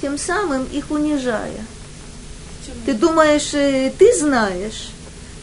тем 0.00 0.18
самым 0.18 0.64
их 0.64 0.90
унижая. 0.90 1.64
Ты 2.84 2.94
думаешь, 2.94 3.54
э, 3.54 3.92
ты 3.96 4.16
знаешь, 4.16 4.90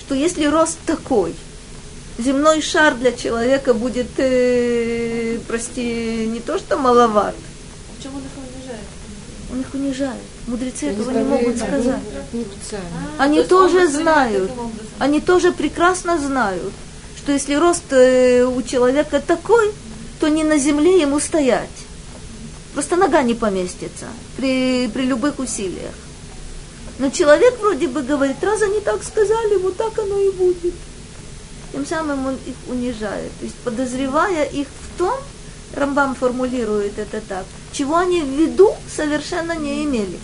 что 0.01 0.13
если 0.13 0.45
рост 0.45 0.77
такой– 0.85 1.35
земной 2.20 2.61
шар 2.61 2.95
для 2.95 3.11
человека 3.11 3.74
будет, 3.74 4.07
э, 4.17 5.39
прости, 5.47 6.28
не 6.28 6.39
то 6.39 6.57
что 6.57 6.78
маловат. 6.78 7.36
В 7.97 8.03
чем 8.03 8.15
он 8.15 8.22
их 8.22 8.28
унижает? 8.38 8.88
Он 9.51 9.61
их 9.61 9.74
унижает. 9.74 10.22
Мудрецы 10.47 10.86
не 10.86 10.91
этого 10.91 11.11
не 11.11 11.24
могут 11.24 11.57
сказать. 11.57 12.01
А, 13.17 13.24
они 13.24 13.43
тоже 13.43 13.88
знают, 13.88 14.51
они 14.99 15.22
тоже 15.22 15.51
прекрасно 15.51 16.17
знают, 16.20 16.74
что 17.17 17.32
если 17.32 17.55
рост 17.55 17.91
э, 17.91 18.43
у 18.45 18.61
человека 18.61 19.22
такой, 19.26 19.72
то 20.20 20.28
не 20.28 20.43
на 20.43 20.57
земле 20.57 20.99
ему 20.99 21.20
стоять. 21.20 21.70
Просто 22.74 22.97
нога 22.97 23.24
не 23.24 23.34
поместится 23.34 24.07
при, 24.38 24.89
при 24.93 25.03
любых 25.03 25.39
усилиях. 25.39 25.93
Но 26.99 27.09
человек 27.09 27.57
вроде 27.59 27.88
бы 27.88 28.01
говорит, 28.01 28.43
раз 28.43 28.61
они 28.61 28.82
так 28.82 29.03
сказали, 29.03 29.55
вот 29.55 29.78
так 29.78 29.97
оно 29.97 30.20
и 30.20 30.32
будет 30.32 30.74
тем 31.72 31.86
самым 31.86 32.26
он 32.28 32.36
их 32.45 32.55
унижает. 32.67 33.32
То 33.39 33.45
есть 33.45 33.55
подозревая 33.57 34.45
их 34.45 34.67
в 34.67 34.97
том, 34.97 35.17
Рамбам 35.76 36.15
формулирует 36.15 36.97
это 36.97 37.22
так, 37.22 37.45
чего 37.72 37.97
они 37.97 38.22
в 38.22 38.28
виду 38.28 38.76
совершенно 38.93 39.53
не 39.53 39.84
имели. 39.84 40.20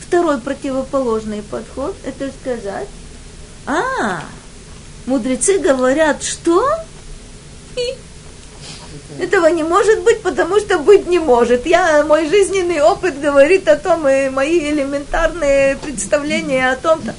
Второй 0.00 0.38
противоположный 0.38 1.42
подход– 1.42 1.94
это 2.04 2.30
сказать, 2.40 2.88
а, 3.66 4.22
мудрецы 5.06 5.58
говорят, 5.58 6.22
что? 6.22 6.66
И 7.76 9.22
этого 9.22 9.46
не 9.46 9.62
может 9.62 10.02
быть, 10.02 10.22
потому 10.22 10.60
что 10.60 10.78
быть 10.78 11.06
не 11.06 11.18
может. 11.18 11.66
Я, 11.66 12.04
мой 12.04 12.28
жизненный 12.28 12.80
опыт 12.80 13.20
говорит 13.20 13.68
о 13.68 13.76
том, 13.76 14.06
и 14.08 14.28
мои 14.28 14.70
элементарные 14.70 15.76
представления 15.76 16.70
о 16.70 16.76
том-то 16.76 17.14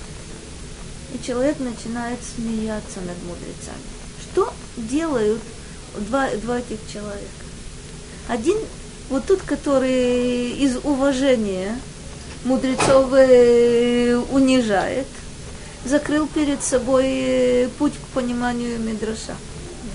и 1.16 1.26
человек 1.26 1.60
начинает 1.60 2.20
смеяться 2.36 3.00
над 3.00 3.18
мудрецами. 3.24 3.78
Что 4.22 4.54
делают 4.78 5.42
два, 5.98 6.30
два 6.42 6.60
этих 6.60 6.80
человека? 6.92 7.24
Один, 8.28 8.58
вот 9.10 9.26
тот, 9.26 9.42
который 9.42 10.52
из 10.52 10.78
уважения 10.84 11.80
мудрецов 12.44 13.14
э, 13.14 14.18
унижает, 14.32 15.08
закрыл 15.86 16.28
перед 16.28 16.62
собой 16.64 17.06
э, 17.08 17.70
путь 17.78 17.94
к 17.94 18.14
пониманию 18.14 18.80
Мидраша. 18.80 19.36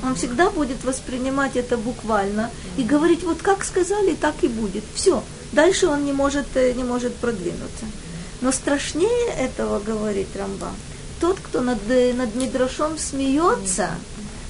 Он 0.03 0.15
всегда 0.15 0.49
будет 0.49 0.83
воспринимать 0.85 1.57
это 1.57 1.77
буквально 1.77 2.51
и 2.79 2.83
говорить, 2.83 3.25
вот 3.25 3.43
как 3.43 3.65
сказали, 3.65 4.15
так 4.15 4.35
и 4.43 4.49
будет. 4.49 4.85
Все. 4.95 5.23
Дальше 5.53 5.89
он 5.89 6.05
не 6.05 6.13
может, 6.13 6.47
э, 6.55 6.73
не 6.73 6.85
может 6.85 7.15
продвинуться. 7.17 7.85
Но 8.41 8.53
страшнее 8.53 9.35
этого, 9.37 9.81
говорит 9.81 10.29
Рамбам, 10.35 10.75
тот, 11.21 11.39
кто 11.41 11.61
над, 11.61 11.79
над 11.89 12.35
Мидрашом 12.35 12.99
смеется, 12.99 13.91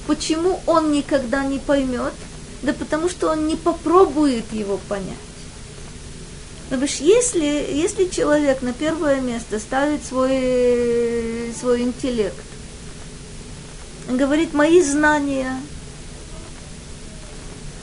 почему 0.07 0.61
он 0.65 0.91
никогда 0.91 1.43
не 1.43 1.59
поймет? 1.59 2.13
Да 2.61 2.73
потому 2.73 3.09
что 3.09 3.29
он 3.29 3.47
не 3.47 3.55
попробует 3.55 4.51
его 4.53 4.77
понять. 4.77 5.17
Потому 6.69 6.87
что 6.87 7.03
если, 7.03 7.43
если 7.43 8.05
человек 8.05 8.61
на 8.61 8.71
первое 8.71 9.19
место 9.19 9.59
ставит 9.59 10.05
свой, 10.05 11.53
свой 11.59 11.81
интеллект, 11.81 12.45
говорит 14.09 14.53
мои 14.53 14.81
знания, 14.81 15.59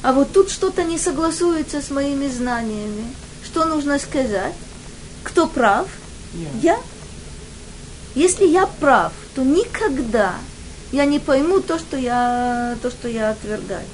а 0.03 0.13
вот 0.13 0.33
тут 0.33 0.51
что-то 0.51 0.85
не 0.85 0.97
согласуется 0.97 1.83
с 1.83 1.91
моими 1.91 2.29
знаниями, 2.29 3.05
что 3.45 3.67
нужно 3.67 3.99
сказать? 3.99 4.55
Кто 5.25 5.47
прав? 5.47 5.87
Yeah. 6.33 6.61
Я. 6.63 6.79
Если 8.19 8.47
я 8.47 8.67
прав, 8.67 9.13
то 9.37 9.45
никогда 9.45 10.35
я 10.91 11.05
не 11.05 11.21
пойму 11.21 11.61
то, 11.61 11.79
что 11.79 11.97
я, 11.97 12.77
то, 12.83 12.91
что 12.91 13.07
я 13.07 13.31
отвергаю. 13.31 13.85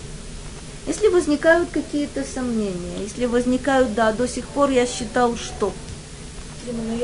Если 0.86 1.08
возникают 1.08 1.68
какие-то 1.70 2.24
сомнения, 2.24 3.02
если 3.02 3.26
возникают, 3.26 3.92
да, 3.92 4.12
до 4.12 4.26
сих 4.26 4.46
пор 4.46 4.70
я 4.70 4.86
считал, 4.86 5.36
что. 5.36 5.74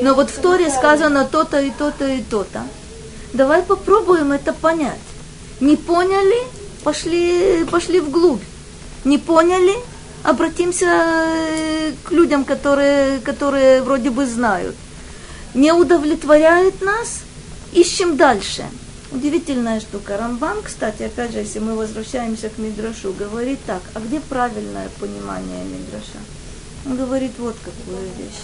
Но 0.01 0.15
вот 0.15 0.31
в 0.31 0.41
Торе 0.41 0.71
сказано 0.71 1.25
то-то 1.25 1.61
и 1.61 1.69
то-то 1.69 2.07
и 2.07 2.23
то-то. 2.23 2.63
Давай 3.33 3.61
попробуем 3.61 4.31
это 4.31 4.51
понять. 4.51 5.05
Не 5.59 5.77
поняли? 5.77 6.41
Пошли, 6.83 7.65
пошли 7.69 7.99
вглубь. 7.99 8.41
Не 9.03 9.19
поняли? 9.19 9.75
Обратимся 10.23 10.87
э, 10.87 11.91
к 12.03 12.11
людям, 12.11 12.45
которые, 12.45 13.19
которые 13.19 13.83
вроде 13.83 14.09
бы 14.09 14.25
знают 14.25 14.75
не 15.53 15.71
удовлетворяет 15.71 16.81
нас, 16.81 17.21
ищем 17.73 18.17
дальше. 18.17 18.65
Удивительная 19.11 19.81
штука. 19.81 20.17
Рамбан, 20.17 20.61
кстати, 20.63 21.03
опять 21.03 21.33
же, 21.33 21.39
если 21.39 21.59
мы 21.59 21.75
возвращаемся 21.75 22.49
к 22.49 22.57
Мидрашу, 22.57 23.11
говорит 23.11 23.59
так, 23.65 23.81
а 23.93 23.99
где 23.99 24.21
правильное 24.21 24.87
понимание 24.99 25.63
Мидраша? 25.65 26.19
Он 26.85 26.95
говорит 26.95 27.33
вот 27.37 27.55
какую 27.63 28.03
вещь. 28.17 28.39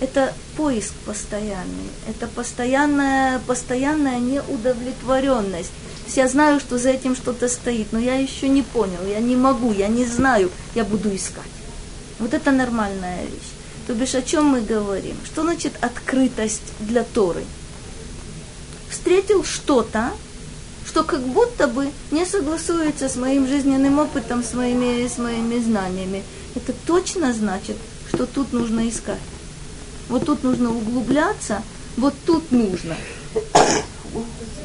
Это 0.00 0.34
поиск 0.56 0.92
постоянный, 1.06 1.88
это 2.08 2.26
постоянная, 2.26 3.38
постоянная 3.46 4.18
неудовлетворенность. 4.18 5.70
Я 6.14 6.28
знаю, 6.28 6.60
что 6.60 6.76
за 6.76 6.90
этим 6.90 7.16
что-то 7.16 7.48
стоит, 7.48 7.92
но 7.92 7.98
я 7.98 8.16
еще 8.16 8.48
не 8.48 8.62
понял, 8.62 8.98
я 9.08 9.20
не 9.20 9.36
могу, 9.36 9.72
я 9.72 9.88
не 9.88 10.04
знаю, 10.04 10.50
я 10.74 10.84
буду 10.84 11.14
искать. 11.14 11.44
Вот 12.18 12.34
это 12.34 12.50
нормальная 12.50 13.22
вещь. 13.22 13.51
То 13.86 13.94
бишь, 13.94 14.14
о 14.14 14.22
чем 14.22 14.46
мы 14.46 14.60
говорим? 14.60 15.16
Что 15.24 15.42
значит 15.42 15.72
открытость 15.80 16.62
для 16.80 17.02
Торы? 17.02 17.44
Встретил 18.88 19.44
что-то, 19.44 20.12
что 20.86 21.02
как 21.02 21.20
будто 21.22 21.66
бы 21.66 21.90
не 22.10 22.24
согласуется 22.24 23.08
с 23.08 23.16
моим 23.16 23.48
жизненным 23.48 23.98
опытом, 23.98 24.44
с 24.44 24.52
моими, 24.54 25.06
с 25.06 25.18
моими 25.18 25.58
знаниями. 25.58 26.22
Это 26.54 26.72
точно 26.86 27.32
значит, 27.32 27.76
что 28.08 28.26
тут 28.26 28.52
нужно 28.52 28.88
искать. 28.88 29.18
Вот 30.08 30.26
тут 30.26 30.44
нужно 30.44 30.70
углубляться, 30.70 31.62
вот 31.96 32.14
тут 32.26 32.52
нужно. 32.52 32.96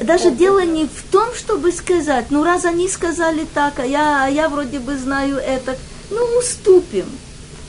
Даже 0.00 0.30
дело 0.30 0.64
не 0.64 0.86
в 0.86 1.02
том, 1.10 1.34
чтобы 1.34 1.72
сказать, 1.72 2.26
ну 2.30 2.44
раз 2.44 2.64
они 2.64 2.88
сказали 2.88 3.46
так, 3.52 3.80
а 3.80 3.86
я, 3.86 4.24
а 4.24 4.28
я 4.28 4.48
вроде 4.48 4.78
бы 4.78 4.96
знаю 4.96 5.38
это, 5.38 5.76
ну 6.10 6.24
уступим. 6.38 7.06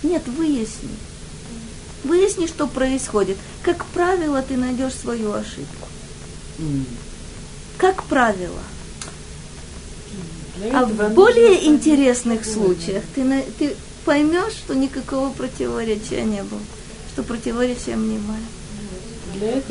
Нет, 0.03 0.23
выясни. 0.27 0.89
Выясни, 2.03 2.47
что 2.47 2.67
происходит. 2.67 3.37
Как 3.63 3.85
правило, 3.85 4.41
ты 4.41 4.57
найдешь 4.57 4.93
свою 4.93 5.33
ошибку. 5.33 5.87
Как 7.77 8.03
правило. 8.03 8.59
А 10.73 10.85
в 10.85 11.13
более 11.13 11.67
интересных 11.67 12.45
случаях 12.45 13.03
ты, 13.15 13.43
ты 13.57 13.75
поймешь, 14.03 14.53
что 14.53 14.75
никакого 14.75 15.29
противоречия 15.31 16.23
не 16.23 16.43
было, 16.43 16.59
что 17.13 17.23
противоречия 17.23 17.95
мнимое. 17.95 18.41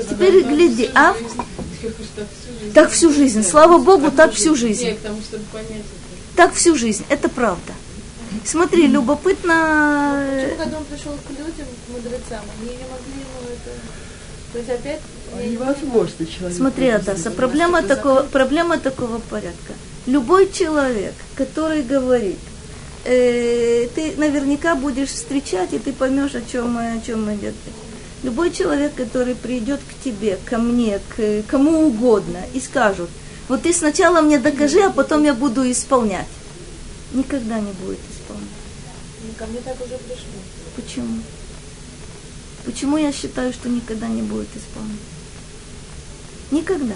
Теперь 0.08 0.44
гляди, 0.44 0.90
а? 0.94 1.14
Так 2.74 2.90
всю 2.90 3.12
жизнь. 3.12 3.42
Слава 3.42 3.78
Богу, 3.78 4.10
так 4.10 4.32
всю 4.32 4.54
жизнь. 4.54 4.96
Так 6.36 6.54
всю 6.54 6.74
жизнь. 6.76 7.04
Это 7.08 7.28
правда. 7.28 7.74
Смотри, 8.44 8.86
любопытно... 8.86 10.24
Почему, 10.34 10.56
когда 10.56 10.78
он 10.78 10.84
пришел 10.84 11.12
к 11.12 11.30
людям, 11.30 11.66
к 11.86 11.90
мудрецам, 11.90 12.44
они 12.60 12.70
не 12.70 12.84
могли 12.84 13.20
ему 13.20 13.40
это... 13.50 13.70
То 14.52 14.58
есть 14.58 14.70
опять... 14.70 15.00
Невозможно 15.44 16.26
человек. 16.26 16.56
Смотри, 16.56 16.88
Адаса, 16.88 17.30
проблема 17.30 17.82
такого, 17.82 18.22
проблема 18.22 18.78
такого 18.78 19.18
порядка. 19.18 19.74
Любой 20.06 20.50
человек, 20.50 21.12
который 21.36 21.82
говорит, 21.82 22.38
э, 23.04 23.88
ты 23.94 24.14
наверняка 24.16 24.74
будешь 24.74 25.10
встречать, 25.10 25.74
и 25.74 25.78
ты 25.78 25.92
поймешь, 25.92 26.34
о 26.34 26.40
чем, 26.40 26.78
о 26.78 27.00
чем 27.04 27.32
идет 27.34 27.54
речь. 27.66 27.74
Любой 28.22 28.50
человек, 28.50 28.94
который 28.94 29.34
придет 29.34 29.80
к 29.80 30.02
тебе, 30.02 30.38
ко 30.44 30.58
мне, 30.58 30.98
к 31.14 31.42
кому 31.46 31.86
угодно, 31.86 32.38
и 32.54 32.60
скажет, 32.60 33.08
вот 33.48 33.62
ты 33.62 33.72
сначала 33.72 34.20
мне 34.20 34.38
докажи, 34.38 34.80
а 34.80 34.90
потом 34.90 35.24
я 35.24 35.34
буду 35.34 35.70
исполнять. 35.70 36.26
Никогда 37.12 37.60
не 37.60 37.72
будет 37.72 37.98
исполнять. 38.10 38.48
Ну, 39.24 39.32
ко 39.36 39.46
мне 39.46 39.60
так 39.60 39.74
уже 39.80 39.96
пришло. 39.98 40.40
Почему? 40.76 41.20
Почему 42.64 42.96
я 42.98 43.12
считаю, 43.12 43.52
что 43.52 43.68
никогда 43.68 44.08
не 44.08 44.22
будет 44.22 44.48
исполнять? 44.54 44.98
Никогда. 46.50 46.94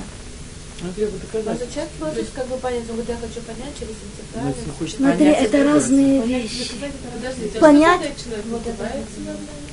А 0.83 0.93
человек 0.95 1.91
может 2.01 2.31
как 2.35 2.47
бы 2.49 2.57
понять, 2.57 2.81
он 2.91 2.97
говорит, 2.97 3.09
я 3.09 3.17
хочу 3.17 3.41
понять 3.43 3.73
через 3.79 3.95
интегральность. 4.03 4.79
хочет 4.79 4.97
Смотри, 4.97 5.19
понять, 5.19 5.43
это 5.43 5.53
доказать. 5.53 5.75
разные 5.75 6.23
вещи. 6.23 6.71
Подождите, 7.15 7.59
Понять- 7.61 8.01
человек? 8.01 8.45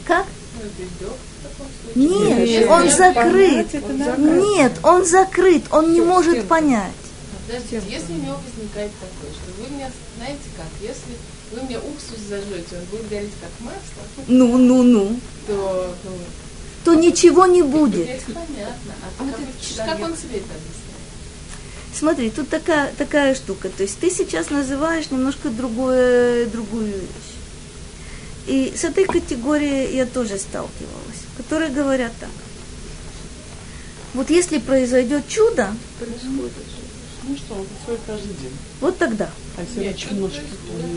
Как? 0.06 0.26
Ну, 1.96 2.24
это 2.24 2.40
случае. 2.40 2.50
Нет, 2.60 2.70
он 2.70 2.90
закрыт. 2.90 3.68
Нет, 4.18 4.72
он 4.84 5.06
закрыт, 5.06 5.64
он 5.72 5.94
не 5.94 6.02
может 6.02 6.48
понять. 6.48 6.92
Подождите, 7.50 7.82
если 7.90 8.14
у 8.14 8.18
него 8.18 8.36
возникает 8.36 8.92
такое, 9.00 9.32
что 9.34 9.62
вы 9.64 9.76
мне, 9.76 9.92
знаете 10.18 10.44
как, 10.56 10.68
если 10.82 11.16
вы 11.52 11.62
мне 11.66 11.80
уксус 11.80 12.20
зажжете, 12.30 12.78
он 12.78 12.86
будет 12.92 13.10
гореть 13.10 13.32
как 13.42 13.50
масло, 13.66 14.24
Ну, 14.28 14.58
ну, 14.60 14.84
ну. 14.84 15.20
то 15.48 15.96
ну, 16.04 16.12
То 16.86 16.94
ничего 16.94 17.48
не 17.48 17.64
будет. 17.64 18.04
здесь 18.04 18.22
понятно. 18.28 18.94
А 19.02 19.24
как, 19.24 19.40
вы- 19.40 19.46
как 19.78 19.96
он 19.96 20.14
это 20.14 20.14
объясняет? 20.14 20.44
Смотри, 21.92 22.30
тут 22.30 22.50
такая, 22.50 22.94
такая 22.94 23.34
штука. 23.34 23.70
То 23.70 23.82
есть 23.82 23.98
ты 24.00 24.12
сейчас 24.12 24.52
называешь 24.52 25.10
немножко 25.10 25.50
другое, 25.50 26.46
другую 26.46 26.86
вещь. 26.86 27.34
И 28.46 28.74
с 28.78 28.84
этой 28.84 29.06
категорией 29.06 29.96
я 29.96 30.06
тоже 30.06 30.38
сталкивалась, 30.38 31.24
которые 31.36 31.72
говорят 31.72 32.12
так. 32.20 32.30
Вот 34.14 34.30
если 34.30 34.60
произойдет 34.60 35.28
чудо, 35.28 35.74
Ну 37.24 37.36
что, 37.36 37.54
он 37.56 37.66
происходит 37.66 38.02
каждый 38.08 38.34
день. 38.42 38.52
вот 38.82 38.98
тогда. 38.98 39.30
А 39.58 39.94
чудо 39.94 40.32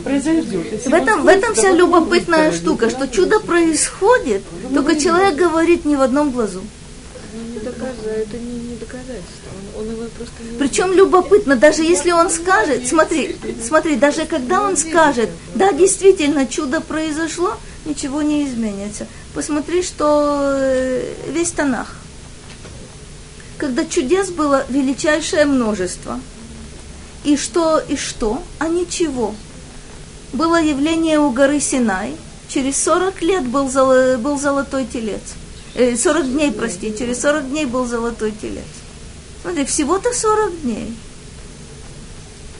произойдет. 0.05 0.73
Если 0.73 0.89
В 0.89 0.95
этом, 0.95 1.23
в 1.23 1.27
этом 1.27 1.55
вся 1.55 1.73
любопытная 1.73 2.53
штука, 2.53 2.91
что 2.91 3.09
чудо 3.09 3.41
происходит, 3.41 4.43
только 4.73 4.99
человек 4.99 5.35
говорит 5.35 5.85
не 5.85 5.97
в 5.97 6.03
одном 6.03 6.31
глазу. 6.31 6.63
Ну, 7.35 7.71
это 8.11 8.39
не, 8.39 8.71
не 8.71 8.77
доказательство. 8.77 9.51
Он, 9.77 9.83
он 9.83 9.91
его 9.93 10.05
просто 10.17 10.43
не 10.43 10.59
Причем 10.59 10.93
любопытно, 10.93 11.57
даже 11.57 11.83
если 11.83 12.11
он 12.13 12.31
скажет, 12.31 12.87
смотри, 12.87 13.37
смотри, 13.67 13.97
даже 13.97 14.27
когда 14.27 14.63
он 14.63 14.77
скажет, 14.77 15.31
да, 15.55 15.73
действительно, 15.73 16.47
чудо 16.47 16.81
произошло, 16.81 17.57
ничего 17.85 18.23
не 18.23 18.45
изменится. 18.47 19.07
Посмотри, 19.35 19.83
что 19.83 20.57
э, 20.59 21.15
весь 21.29 21.53
Танах. 21.53 21.97
Когда 23.63 23.85
чудес 23.85 24.31
было 24.31 24.67
величайшее 24.69 25.45
множество. 25.45 26.19
И 27.23 27.37
что, 27.37 27.79
и 27.79 27.95
что, 27.95 28.43
а 28.59 28.67
ничего. 28.67 29.37
Было 30.33 30.61
явление 30.61 31.21
у 31.21 31.31
горы 31.31 31.61
Синай. 31.61 32.17
Через 32.49 32.83
40 32.83 33.23
лет 33.23 33.47
был, 33.47 33.69
золо- 33.69 34.19
был 34.19 34.37
золотой 34.37 34.85
телец. 34.85 35.21
Э, 35.77 35.97
40 35.97 36.33
дней, 36.33 36.51
прости, 36.51 36.93
через 36.99 37.21
40 37.21 37.51
дней 37.51 37.67
был 37.67 37.87
золотой 37.87 38.33
телец. 38.33 38.65
Смотри, 39.43 39.65
всего-то 39.65 40.13
40 40.13 40.63
дней. 40.63 40.97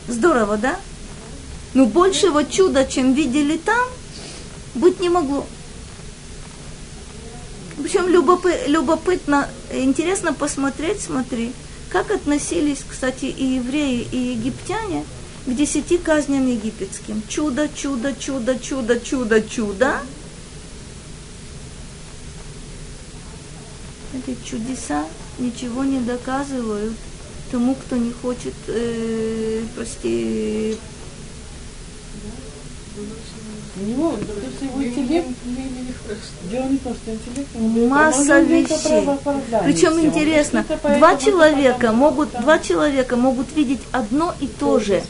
Здорово, 0.07 0.57
да? 0.57 0.77
Ну, 1.75 1.87
большего 1.87 2.45
чуда, 2.45 2.85
чем 2.85 3.13
видели 3.13 3.57
там, 3.57 3.89
быть 4.77 5.01
не 5.01 5.09
могло. 5.09 5.49
Причем 7.83 8.07
любопы- 8.09 8.69
любопытно, 8.69 9.49
интересно 9.73 10.33
посмотреть, 10.33 11.01
смотри, 11.01 11.53
как 11.91 12.11
относились, 12.13 12.85
кстати, 12.89 13.25
и 13.25 13.57
евреи, 13.57 14.07
и 14.11 14.17
египтяне 14.17 15.05
к 15.47 15.53
десяти 15.53 15.99
казням 15.99 16.47
египетским. 16.47 17.23
Чудо, 17.29 17.69
чудо, 17.69 18.15
чудо, 18.15 18.57
чудо, 18.59 19.01
чудо, 19.01 19.43
чудо. 19.43 19.97
Эти 24.15 24.37
чудеса 24.45 25.05
ничего 25.39 25.83
не 25.83 25.99
доказывают 25.99 26.95
тому, 27.51 27.75
кто 27.75 27.97
не 27.97 28.13
хочет, 28.13 28.55
э, 28.69 29.63
прости, 29.75 30.79
У 33.75 33.85
него, 33.85 34.13
то 34.13 34.17
есть 34.19 34.61
его 34.61 34.85
интеллект, 34.85 35.29
дело 36.51 36.65
не 36.67 36.77
то, 36.77 36.95
что 36.95 37.11
интеллект, 37.11 37.89
Масса 37.89 38.41
вещей. 38.41 39.09
Причем 39.65 39.99
интересно, 39.99 40.67
два 40.99 41.17
человека 41.17 41.93
могут, 41.93 42.33
два 42.33 42.59
человека 42.59 43.17
могут 43.17 43.55
видеть 43.57 43.81
одно 43.91 44.35
и 44.41 44.47
то 44.47 44.79
же. 44.79 45.03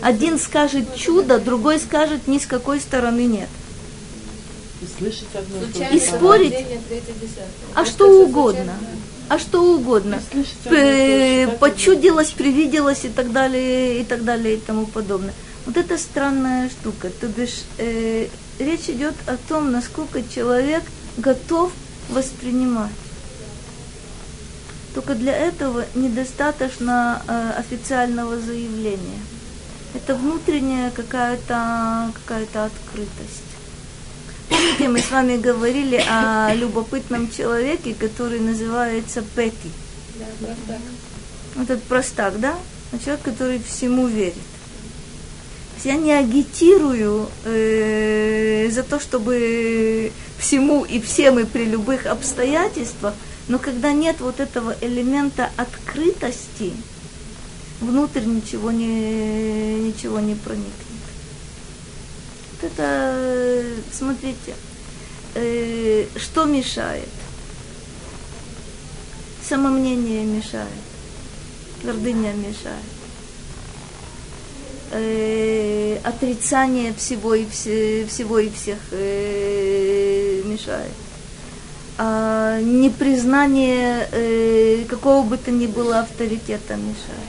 Один 0.00 0.38
скажет 0.38 0.94
чудо, 0.96 1.38
другой 1.38 1.78
скажет 1.78 2.26
ни 2.28 2.38
с 2.38 2.46
какой 2.46 2.80
стороны 2.80 3.26
нет. 3.26 3.48
и 4.80 4.86
слышите 4.98 5.26
одно 5.38 5.56
и 5.56 5.60
то 5.60 5.66
же. 5.66 5.72
Случайное 5.72 5.96
И 5.96 6.00
спорить? 6.00 6.54
А 7.74 7.82
Это 7.82 7.90
что 7.90 8.22
угодно. 8.22 8.72
А 9.28 9.38
что 9.38 9.62
угодно. 9.74 10.22
Слышите 10.32 11.58
Почудилось, 11.60 12.30
привиделось 12.30 13.04
и 13.04 13.10
так 13.10 13.32
далее, 13.32 14.00
и 14.00 14.04
так 14.04 14.24
далее, 14.24 14.54
и 14.54 14.58
тому 14.58 14.86
подобное. 14.86 15.34
Вот 15.68 15.76
это 15.76 15.98
странная 15.98 16.70
штука. 16.70 17.10
То 17.10 17.26
бишь, 17.26 17.64
э, 17.76 18.28
речь 18.58 18.88
идет 18.88 19.14
о 19.26 19.36
том, 19.36 19.70
насколько 19.70 20.22
человек 20.22 20.82
готов 21.18 21.70
воспринимать. 22.08 22.90
Только 24.94 25.14
для 25.14 25.36
этого 25.36 25.84
недостаточно 25.94 27.20
э, 27.28 27.50
официального 27.58 28.38
заявления. 28.40 29.20
Это 29.94 30.14
внутренняя 30.14 30.90
какая-то 30.90 32.12
какая 32.14 32.44
открытость. 32.44 33.44
Помните, 34.48 34.88
мы 34.88 35.00
с 35.00 35.10
вами 35.10 35.36
говорили 35.36 36.02
о 36.08 36.54
любопытном 36.54 37.30
человеке, 37.30 37.92
который 37.92 38.40
называется 38.40 39.20
Пети. 39.36 39.70
Да, 40.14 40.24
просто 40.46 40.62
так. 40.66 41.62
этот 41.62 41.82
простак, 41.82 42.40
да? 42.40 42.56
Человек, 43.04 43.22
который 43.22 43.62
всему 43.62 44.06
верит. 44.06 44.57
Я 45.84 45.94
не 45.94 46.12
агитирую 46.12 47.28
э, 47.44 48.68
за 48.70 48.82
то, 48.82 48.98
чтобы 48.98 50.10
всему 50.38 50.84
и 50.84 51.00
всем 51.00 51.38
и 51.38 51.44
при 51.44 51.66
любых 51.66 52.06
обстоятельствах, 52.06 53.14
но 53.46 53.58
когда 53.58 53.92
нет 53.92 54.20
вот 54.20 54.40
этого 54.40 54.74
элемента 54.80 55.50
открытости, 55.56 56.72
внутрь 57.80 58.24
ничего 58.24 58.72
не, 58.72 59.76
ничего 59.80 60.18
не 60.18 60.34
проникнет. 60.34 60.72
Вот 62.60 62.72
это, 62.72 63.64
смотрите, 63.92 64.56
э, 65.36 66.06
что 66.16 66.44
мешает? 66.44 67.08
Самомнение 69.48 70.24
мешает, 70.24 70.66
гордыня 71.84 72.32
мешает 72.32 72.97
э, 74.90 75.98
отрицание 76.04 76.92
всего 76.94 77.34
и, 77.34 77.46
все, 77.46 78.06
всего 78.06 78.38
и 78.38 78.50
всех 78.50 78.78
э, 78.90 80.42
мешает. 80.44 80.92
А 81.98 82.60
непризнание 82.60 84.08
э, 84.12 84.84
какого 84.88 85.24
бы 85.26 85.36
то 85.36 85.50
ни 85.50 85.66
было 85.66 86.00
авторитета 86.00 86.76
мешает. 86.76 87.28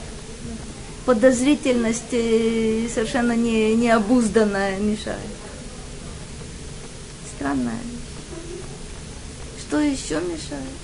Подозрительность 1.06 2.12
э, 2.12 2.88
совершенно 2.92 3.32
не, 3.32 3.74
необузданная 3.74 4.78
мешает. 4.78 5.18
Странная. 7.36 7.80
Что 9.58 9.80
еще 9.80 10.16
мешает? 10.20 10.78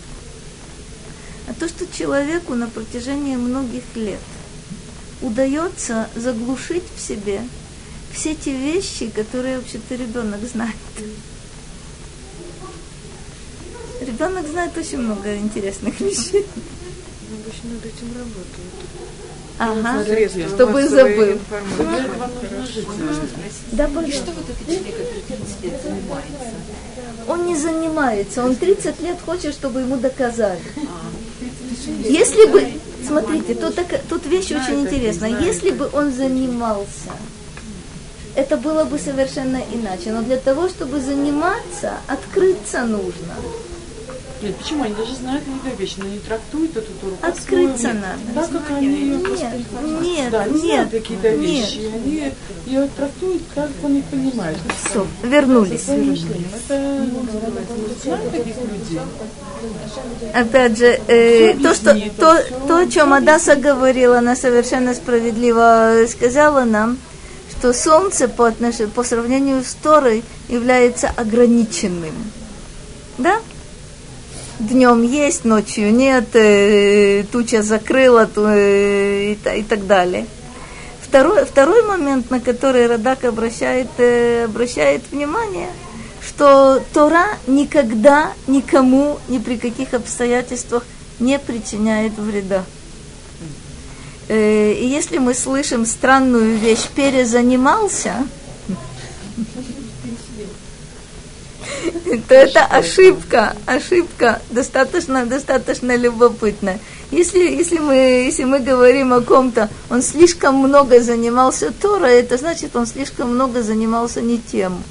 А 1.48 1.54
то, 1.54 1.68
что 1.68 1.86
человеку 1.86 2.54
на 2.54 2.66
протяжении 2.68 3.36
многих 3.36 3.84
лет– 3.94 4.20
удается 5.22 6.08
заглушить 6.14 6.84
в 6.96 7.00
себе 7.00 7.40
все 8.12 8.34
те 8.34 8.52
вещи, 8.52 9.08
которые 9.08 9.58
вообще-то 9.58 9.94
ребенок 9.94 10.40
знает. 10.42 10.74
Ребенок 14.00 14.46
знает 14.46 14.76
очень 14.76 14.98
много 14.98 15.36
интересных 15.36 15.98
вещей. 16.00 16.46
Обычно 17.32 17.70
над 17.74 17.84
этим 17.84 18.08
работают. 18.16 18.72
Ага, 19.58 20.04
Средства 20.04 20.48
чтобы 20.48 20.88
забыл. 20.88 21.32
информации. 21.32 22.84
Да, 23.72 23.86
И 23.86 24.12
что 24.12 24.32
вот 24.32 24.44
этот 24.50 24.66
человек, 24.66 24.96
который 24.96 25.22
30 25.22 25.62
лет 25.64 25.82
занимается? 25.82 26.54
Он 27.28 27.46
не 27.46 27.56
занимается, 27.56 28.44
он 28.44 28.54
30 28.54 29.00
лет 29.00 29.18
хочет, 29.24 29.54
чтобы 29.54 29.80
ему 29.80 29.96
доказали. 29.96 30.60
Если 32.04 32.46
бы, 32.46 32.66
смотрите, 33.06 33.54
тут, 33.54 33.74
так- 33.74 34.00
тут 34.08 34.26
вещь 34.26 34.50
очень 34.52 34.80
интересная. 34.80 35.30
Если 35.46 35.70
бы 35.70 35.88
он 35.92 36.12
занимался, 36.12 37.12
это 38.34 38.56
было 38.56 38.84
бы 38.84 38.98
совершенно 38.98 39.60
иначе. 39.72 40.12
Но 40.12 40.22
для 40.22 40.36
того, 40.36 40.68
чтобы 40.68 41.00
заниматься, 41.00 41.94
открыться 42.08 42.82
нужно. 42.84 43.34
Нет, 44.42 44.56
почему? 44.56 44.84
Они 44.84 44.94
даже 44.94 45.14
знают 45.14 45.44
какие-то 45.44 45.82
вещи, 45.82 45.94
но 45.98 46.08
не 46.08 46.18
трактуют 46.18 46.76
эту 46.76 46.92
туру 47.00 47.16
Открыться 47.22 47.88
надо. 47.88 48.18
Так, 48.34 48.50
как 48.52 48.76
они 48.76 48.86
ее 48.86 49.16
Нет, 49.16 49.22
просто... 49.22 49.50
нет, 50.02 50.30
да, 50.30 50.42
они 50.42 50.52
нет, 50.54 50.62
знают 50.62 50.90
какие-то 50.90 51.30
нет. 51.30 51.40
вещи, 51.40 51.90
они 51.94 52.32
ее 52.66 52.88
трактуют, 52.96 53.42
как 53.54 53.70
они 53.84 54.02
понимают. 54.02 54.58
Все, 54.84 55.06
вернулись. 55.22 55.88
Мышлением. 55.88 56.44
Это 56.68 57.06
знают 58.02 58.30
таких 58.30 58.56
людей. 58.56 59.00
Опять 60.34 60.78
же, 60.78 61.00
э, 61.08 61.54
то, 61.62 61.74
что, 61.74 61.94
то, 62.18 62.42
то, 62.68 62.76
о 62.78 62.86
чем 62.86 63.12
Адаса 63.14 63.56
говорила, 63.56 64.18
она 64.18 64.36
совершенно 64.36 64.94
справедливо 64.94 66.04
сказала 66.08 66.64
нам, 66.64 66.98
что 67.50 67.72
Солнце 67.72 68.28
по, 68.28 68.48
отнош- 68.48 68.88
по 68.88 69.02
сравнению 69.02 69.62
с 69.64 69.74
Торой 69.82 70.22
является 70.48 71.08
ограниченным. 71.16 72.14
Да? 73.18 73.40
Днем 74.58 75.02
есть, 75.02 75.44
ночью 75.44 75.92
нет, 75.92 76.34
э, 76.34 77.24
туча 77.30 77.62
закрыла 77.62 78.26
ту- 78.26 78.46
э, 78.46 79.32
и, 79.32 79.58
и 79.58 79.62
так 79.62 79.86
далее. 79.86 80.26
Второй, 81.02 81.44
второй 81.44 81.82
момент, 81.82 82.30
на 82.30 82.40
который 82.40 82.86
Радак 82.86 83.24
обращает, 83.24 83.88
э, 83.98 84.44
обращает 84.44 85.02
внимание, 85.12 85.68
что 86.26 86.82
Тора 86.94 87.26
никогда 87.46 88.32
никому, 88.46 89.18
ни 89.28 89.38
при 89.38 89.58
каких 89.58 89.92
обстоятельствах 89.92 90.84
не 91.20 91.38
причиняет 91.38 92.16
вреда. 92.16 92.64
Э, 94.28 94.72
И 94.72 94.86
если 94.86 95.18
мы 95.18 95.34
слышим 95.34 95.84
странную 95.84 96.56
вещь 96.56 96.88
«перезанимался», 96.94 98.14
то 102.28 102.34
это 102.34 102.64
ошибка, 102.64 103.56
ошибка 103.66 104.40
достаточно, 104.50 105.26
достаточно 105.26 105.96
любопытная. 105.96 106.78
Если, 107.10 107.38
если, 107.38 107.78
мы, 107.78 107.94
если 107.94 108.44
мы 108.44 108.58
говорим 108.58 109.12
о 109.12 109.20
ком-то, 109.20 109.68
он 109.90 110.02
слишком 110.02 110.56
много 110.56 111.00
занимался 111.00 111.72
Торой, 111.72 112.14
это 112.14 112.36
значит, 112.36 112.74
он 112.74 112.86
слишком 112.86 113.34
много 113.34 113.62
занимался 113.62 114.20
не 114.20 114.38
тем. 114.38 114.82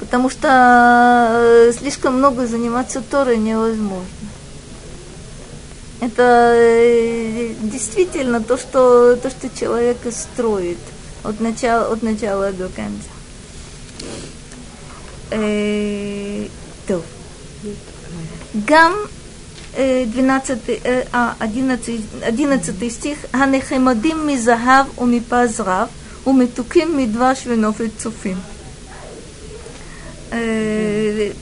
Потому 0.00 0.30
что 0.30 1.28
э, 1.30 1.72
слишком 1.78 2.16
много 2.18 2.46
заниматься 2.46 3.02
Торой 3.02 3.36
невозможно. 3.36 4.06
Это 6.00 6.54
э, 6.56 7.54
действительно 7.60 8.42
то, 8.42 8.56
что, 8.56 9.14
то, 9.16 9.30
что 9.30 9.48
человек 9.48 9.98
и 10.04 10.10
строит 10.10 10.78
от 11.22 11.38
начала, 11.38 11.92
от 11.92 12.02
начала 12.02 12.50
до 12.50 12.68
конца. 12.68 13.08
Э, 15.31 15.35
טוב. 16.87 17.01
גם 18.65 18.93
אה, 19.77 20.03
12, 20.11 20.57
אה, 20.85 21.01
אה, 21.13 21.33
11, 21.39 21.95
11 22.23 22.89
стих, 22.89 23.25
הנחמדים 23.33 24.27
מזהב 24.27 24.85
ומפז 24.99 25.59
רב, 25.59 25.87
ומתוקים 26.27 26.97
מדבש 26.97 27.43
ונופת 27.47 27.89
צופים. 27.97 28.37
Э, 30.31 30.35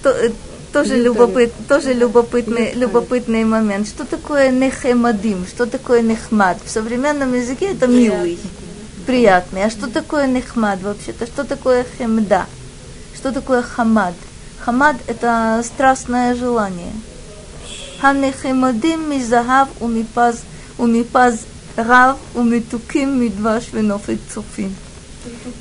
то- 0.03 0.09
э, 0.09 0.31
Тоже, 0.73 0.97
любопыт, 0.97 1.53
тоже 1.69 1.93
любопытный, 1.93 2.73
любопытный 2.73 3.45
момент. 3.45 3.87
Что 3.87 4.03
такое 4.03 4.51
нехемадим? 4.51 5.45
Что 5.47 5.65
такое 5.65 6.01
нехмад? 6.01 6.57
В 6.65 6.69
современном 6.69 7.33
языке 7.33 7.67
это 7.71 7.87
милый, 7.87 8.37
приятный. 9.05 9.63
А 9.63 9.69
что 9.69 9.87
такое 9.89 10.27
нехмад 10.27 10.81
вообще-то? 10.81 11.27
Что 11.27 11.45
такое 11.45 11.85
хемда? 11.97 12.45
Что 13.20 13.32
такое 13.32 13.60
хамад? 13.60 14.14
Хамад– 14.60 14.96
это 15.06 15.62
страстное 15.62 16.34
желание. 16.34 16.92
Ханехемадим 18.00 19.10
мизагав 19.10 19.68
умипаз 19.78 20.40
умипаз 20.78 21.40
рав 21.76 22.16
умитуким 22.34 23.20
мидваш 23.20 23.74
венов 23.74 24.08
и 24.08 24.18
цуфим. 24.32 24.74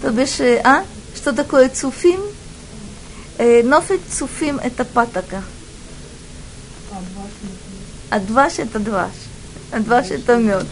То 0.02 0.12
бишь, 0.12 0.40
э, 0.40 0.62
а? 0.64 0.86
Что 1.14 1.34
такое 1.34 1.68
цуфим? 1.68 2.22
Э, 3.38 3.62
Нофит 3.62 4.00
цуфим– 4.10 4.58
это 4.64 4.86
патока. 4.86 5.44
А 8.10 8.20
дваш– 8.22 8.54
это 8.60 8.80
дваш. 8.80 9.12
А 9.74 9.80
дваш– 9.82 10.08
это 10.12 10.38
мед. 10.38 10.66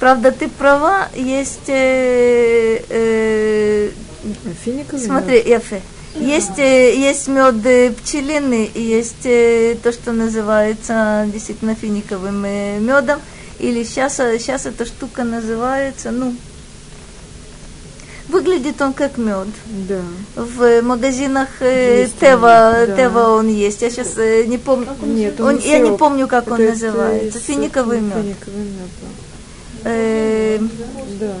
Правда, 0.00 0.32
ты 0.32 0.48
права, 0.48 1.08
есть... 1.14 1.68
Э, 1.68 2.82
э, 2.88 3.90
Финика 4.64 4.98
Смотри, 4.98 5.38
Эфе. 5.40 5.82
Есть, 6.20 6.58
э, 6.58 6.96
есть 6.96 7.28
мед 7.28 7.64
э, 7.64 7.92
пчелиный, 7.92 8.64
и 8.66 8.82
есть 8.82 9.24
э, 9.24 9.76
то, 9.82 9.92
что 9.92 10.12
называется 10.12 11.26
действительно 11.32 11.74
финиковым 11.74 12.42
медом. 12.84 13.20
Или 13.58 13.82
сейчас, 13.84 14.16
сейчас 14.16 14.66
эта 14.66 14.84
штука 14.84 15.24
называется, 15.24 16.10
ну, 16.12 16.34
выглядит 18.28 18.80
он 18.80 18.92
как 18.92 19.16
мед. 19.18 19.48
Да. 19.88 20.00
В 20.36 20.82
магазинах 20.82 21.48
Есть 21.60 22.14
он, 22.14 22.28
Тева, 22.28 22.84
да. 22.86 22.96
Тева 22.96 23.30
он 23.30 23.48
есть. 23.48 23.82
Я 23.82 23.90
сейчас 23.90 24.16
не 24.16 24.58
помню. 24.58 24.88
Нет, 25.02 25.40
Он- 25.40 25.56
он 25.56 25.58
я 25.58 25.78
не 25.80 25.96
помню, 25.96 26.28
как 26.28 26.48
он 26.50 26.60
Это- 26.60 26.72
называется. 26.72 27.38
это 27.38 27.38
Финиковый 27.40 28.00
мед. 28.00 28.14
Финиковый 28.22 28.64
мед, 28.64 28.90
Э, 29.84 30.58
да. 31.20 31.34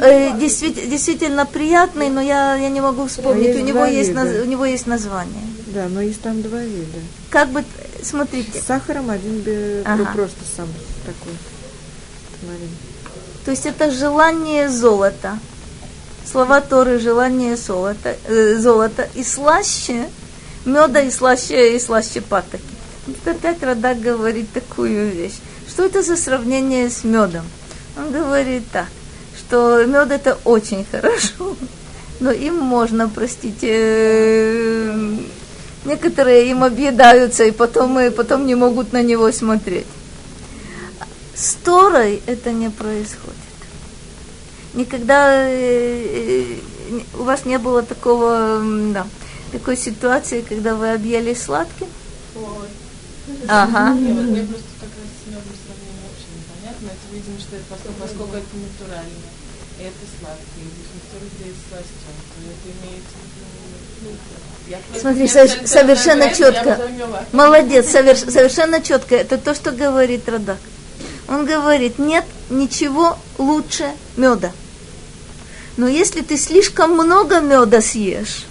Э, 0.00 0.38
действительно, 0.38 0.90
действительно 0.90 1.46
приятный, 1.46 2.08
но 2.08 2.20
я, 2.20 2.56
я 2.56 2.68
не 2.68 2.80
могу 2.80 3.06
вспомнить. 3.06 3.46
есть 3.46 3.60
у, 3.60 3.64
него 3.64 3.84
есть, 3.84 4.10
вида. 4.10 4.42
у 4.42 4.46
него 4.46 4.64
есть 4.64 4.86
название. 4.86 5.44
Да, 5.66 5.86
но 5.88 6.00
есть 6.00 6.20
там 6.20 6.42
два 6.42 6.60
вида. 6.60 6.98
Как 7.30 7.48
бы, 7.50 7.64
смотрите, 8.02 8.60
С 8.60 8.66
сахаром 8.66 9.10
один 9.10 9.40
бе- 9.40 9.82
Ага. 9.84 10.10
просто 10.14 10.38
сам 10.56 10.68
такой. 11.04 11.32
Маленький. 12.42 12.76
То 13.44 13.50
есть 13.50 13.66
это 13.66 13.90
желание 13.90 14.68
золота. 14.68 15.38
Слова 16.30 16.60
Торы 16.60 16.98
желание 16.98 17.56
золота, 17.56 18.16
э, 18.26 18.56
золота 18.58 19.08
и 19.14 19.22
слаще 19.22 20.08
меда 20.64 21.00
и 21.00 21.10
слаще 21.10 21.76
и 21.76 21.80
слаще 21.80 22.20
патоки. 22.20 22.62
Вот 23.06 23.28
опять 23.28 23.62
Радак 23.62 24.00
говорит 24.00 24.52
такую 24.52 25.10
вещь, 25.12 25.34
что 25.68 25.84
это 25.84 26.02
за 26.02 26.16
сравнение 26.16 26.90
с 26.90 27.04
медом? 27.04 27.44
Он 27.96 28.10
говорит 28.10 28.64
так, 28.72 28.86
что 29.46 29.84
мед 29.86 30.10
это 30.10 30.38
очень 30.44 30.84
хорошо, 30.84 31.56
но 32.20 32.30
им 32.30 32.56
можно, 32.56 33.08
простите, 33.08 33.68
э, 33.70 35.16
некоторые 35.84 36.50
им 36.50 36.64
объедаются 36.64 37.44
и 37.44 37.52
потом, 37.52 37.98
и 38.00 38.10
потом 38.10 38.46
не 38.46 38.54
могут 38.54 38.92
на 38.92 39.02
него 39.02 39.30
смотреть. 39.32 39.86
С 41.34 41.54
Торой 41.64 42.22
это 42.26 42.52
не 42.52 42.70
происходит. 42.70 43.34
Никогда 44.74 45.48
э, 45.48 46.58
э, 46.90 47.00
у 47.18 47.22
вас 47.22 47.44
не 47.44 47.58
было 47.58 47.82
такого, 47.82 48.62
да, 48.92 49.06
такой 49.52 49.76
ситуации, 49.76 50.44
когда 50.46 50.74
вы 50.74 50.92
объели 50.92 51.34
сладким? 51.34 51.86
Ага. 53.48 53.94
Нет, 53.94 54.16
вот 54.16 54.24
мне 54.24 54.42
просто 54.42 54.86
раз 54.86 55.10
с 55.10 55.26
медом 55.26 55.54
сравнение 55.66 56.02
вообще 56.06 56.30
непонятно. 56.34 56.86
Это, 56.86 57.06
видимо, 57.12 57.38
что 57.40 57.56
это 57.56 57.64
поскольку, 57.70 58.00
поскольку 58.00 58.36
это 58.36 58.56
натурально. 58.56 59.35
Это 59.78 59.92
сладкое. 60.18 60.46
И 60.56 60.64
если 60.64 60.98
кто 61.04 61.16
разделит 61.24 61.56
сластью, 61.68 61.96
то 62.00 62.40
это 62.48 62.66
имеется 62.74 63.16
в 63.20 63.26
виду... 63.36 63.48
ну, 64.02 64.10
я- 64.68 65.00
Смотри, 65.00 65.22
я- 65.22 65.28
со- 65.28 65.60
я- 65.60 65.66
совершенно 65.66 66.24
я 66.24 66.34
четко. 66.34 66.80
Молодец, 67.32 67.86
соверш- 67.94 68.30
совершенно 68.30 68.80
четко. 68.82 69.14
Это 69.14 69.38
то, 69.38 69.54
что 69.54 69.72
говорит 69.72 70.28
Радак. 70.28 70.58
Он 71.28 71.44
говорит, 71.44 71.98
нет 71.98 72.24
ничего 72.50 73.18
лучше 73.38 73.90
меда. 74.16 74.52
Но 75.76 75.86
если 75.88 76.22
ты 76.22 76.38
слишком 76.38 76.92
много 76.92 77.40
меда 77.40 77.80
съешь, 77.82 78.46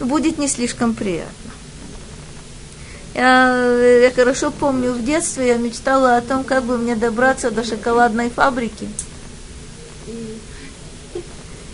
будет 0.00 0.38
не 0.38 0.48
слишком 0.48 0.94
приятно. 0.94 1.32
Я, 3.14 3.58
я 4.02 4.10
хорошо 4.10 4.50
помню, 4.50 4.92
в 4.92 5.02
детстве 5.04 5.48
я 5.48 5.56
мечтала 5.56 6.16
о 6.16 6.20
том, 6.20 6.44
как 6.44 6.64
бы 6.64 6.76
мне 6.78 6.94
добраться 6.96 7.50
до 7.50 7.64
шоколадной 7.64 8.30
фабрики. 8.30 8.88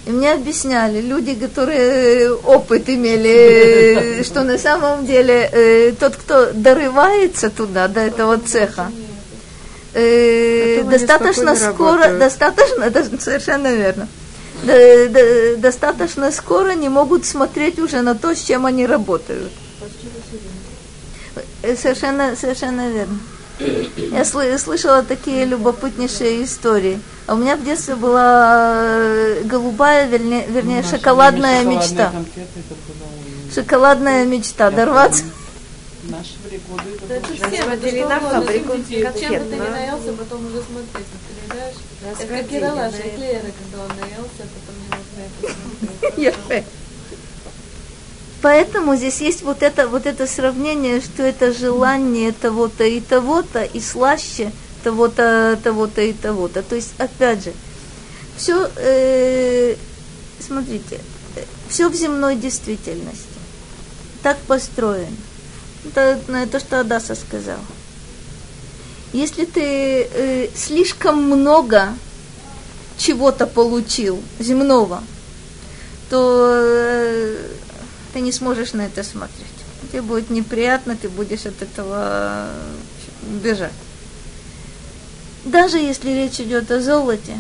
И 0.05 0.11
мне 0.11 0.33
объясняли 0.33 1.01
люди, 1.01 1.35
которые 1.35 2.33
опыт 2.35 2.89
имели, 2.89 4.23
что 4.25 4.43
на 4.43 4.59
самом 4.59 5.07
деле 5.07 5.49
э, 5.53 5.93
тот, 5.99 6.17
кто 6.17 6.53
дорывается 6.53 7.51
туда, 7.51 7.87
до 7.87 8.01
этого 8.01 8.39
цеха, 8.39 8.91
э, 9.95 10.81
они 10.81 10.91
достаточно 10.91 11.55
скоро, 11.55 11.93
работают. 11.99 12.19
достаточно, 12.19 12.91
да, 12.95 13.05
совершенно 13.21 13.73
верно, 13.73 14.09
Да- 14.65 15.07
да- 15.09 15.57
достаточно 15.59 16.33
скоро 16.33 16.73
не 16.73 16.89
могут 16.89 17.25
смотреть 17.25 17.79
уже 17.79 18.03
на 18.03 18.15
то, 18.17 18.35
с 18.35 18.41
чем 18.43 18.67
они 18.67 18.87
работают. 18.87 19.53
Э, 21.63 21.77
Совершенно, 21.77 22.35
совершенно 22.35 22.91
верно. 22.91 23.19
Я 24.11 24.23
сл- 24.23 24.59
слышала 24.59 25.03
такие 25.03 25.45
любопытнейшие 25.45 26.45
истории. 26.45 27.01
А 27.27 27.35
у 27.35 27.37
меня 27.37 27.57
в 27.57 27.65
детстве 27.65 27.95
была 27.95 28.75
э, 28.77 29.43
голубая, 29.45 30.07
вернее, 30.07 30.45
вернее 30.49 30.83
Наши 30.83 30.97
шоколадная 30.97 31.63
мечта. 31.65 32.11
конфеты, 32.11 32.63
Шоколадная 33.55 34.25
мечта. 34.25 34.65
Я 34.71 34.71
Дорваться. 34.77 35.25
наши 36.05 36.35
это 37.09 37.15
это 37.15 37.27
всем, 37.27 37.69
это 37.71 37.89
что 37.89 38.09
на 38.09 38.21
фабрику 38.21 38.73
чем 38.73 38.79
бы 38.79 38.85
ты 38.89 39.03
конфет, 39.05 39.51
не 39.53 39.59
наелся, 39.71 40.13
потом 40.19 40.47
уже 40.47 40.63
смотреть 40.63 41.07
не 41.13 41.49
передаешь. 41.49 41.77
Нас 42.05 42.21
Это 42.21 42.27
как 42.43 42.51
Ералаш, 42.51 42.93
на 42.93 42.97
и 42.97 43.01
это. 43.01 43.17
Клера, 43.17 43.51
когда 43.61 43.85
он 43.85 43.91
наелся, 44.01 44.45
потом 44.53 44.75
не 44.83 44.89
мог 44.91 45.07
на 45.17 45.23
это 45.23 45.55
смотреть. 46.17 46.65
Поэтому 48.43 48.97
здесь 48.97 49.21
есть 49.21 49.43
вот 49.43 49.63
это, 49.63 49.89
вот 49.89 50.05
это 50.05 50.27
сравнение, 50.27 51.01
что 51.01 51.23
это 51.23 51.53
желание 51.53 52.33
того-то 52.33 52.85
и 52.85 53.01
того-то, 53.01 53.63
и 53.63 53.81
слаще 53.81 54.51
того-то, 54.83 55.59
того-то 55.63 56.03
и 56.03 56.13
того-то. 56.13 56.63
То 56.63 56.75
есть, 56.75 56.93
опять 56.99 57.45
же, 57.45 57.53
все, 58.37 58.69
смотрите, 60.41 60.99
все 61.69 61.89
в 61.89 61.95
земной 61.95 62.37
действительности. 62.37 63.29
Так 64.23 64.39
построено. 64.41 65.17
Это 65.85 66.21
э, 66.29 66.47
то, 66.47 66.61
что 66.61 66.81
Адаса 66.81 67.15
сказала. 67.15 67.65
Если 69.13 69.45
ты 69.45 70.09
э, 70.13 70.49
слишком 70.55 71.23
много 71.23 71.89
чего-то 72.99 73.47
получил 73.47 74.23
земного, 74.39 75.03
то 76.09 76.51
э, 76.55 77.37
ты 78.13 78.21
не 78.21 78.33
сможешь 78.33 78.73
на 78.73 78.83
это 78.83 79.03
смотреть. 79.03 79.47
Тебе 79.91 80.03
будет 80.03 80.31
неприятно, 80.31 80.97
ты 80.97 81.09
будешь 81.09 81.47
от 81.47 81.61
этого 81.63 82.49
бежать. 83.43 83.73
Даже 85.45 85.79
если 85.79 86.11
речь 86.11 86.41
идет 86.41 86.71
о 86.71 86.81
золоте, 86.81 87.37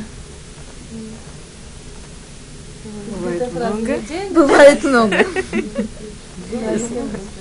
Бывает 3.21 3.53
много. 3.53 4.01
бывает 4.33 4.85
много. 4.85 5.27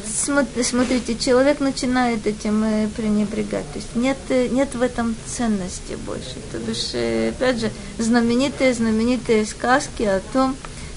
Смо- 0.05 0.63
Смотрите, 0.63 1.15
человек 1.17 1.59
начинает 1.59 2.27
этим 2.27 2.63
э, 2.63 2.87
пренебрегать. 2.95 3.65
То 3.73 3.79
есть 3.79 3.95
нет, 3.95 4.17
э, 4.29 4.47
нет 4.49 4.73
в 4.75 4.81
этом 4.81 5.15
ценности 5.25 5.95
больше. 6.05 6.35
То 6.51 6.59
бишь, 6.59 6.91
э, 6.93 7.29
опять 7.29 7.59
же, 7.59 7.71
знаменитые, 7.97 8.73
знаменитые 8.73 9.45
сказки 9.45 10.03
о 10.03 10.21
том, 10.33 10.55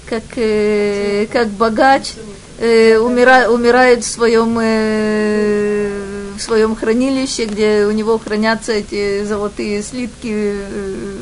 как, 0.08 0.22
э, 0.36 1.26
как 1.32 1.48
богач 1.48 2.12
э, 2.58 2.98
умира, 2.98 3.48
умирает 3.50 4.04
в 4.04 4.10
своем, 4.10 4.58
э, 4.60 5.90
в 6.36 6.40
своем 6.40 6.76
хранилище, 6.76 7.46
где 7.46 7.86
у 7.86 7.90
него 7.90 8.18
хранятся 8.18 8.72
эти 8.72 9.24
золотые 9.24 9.82
слитки 9.82 10.32
э, 10.32 11.16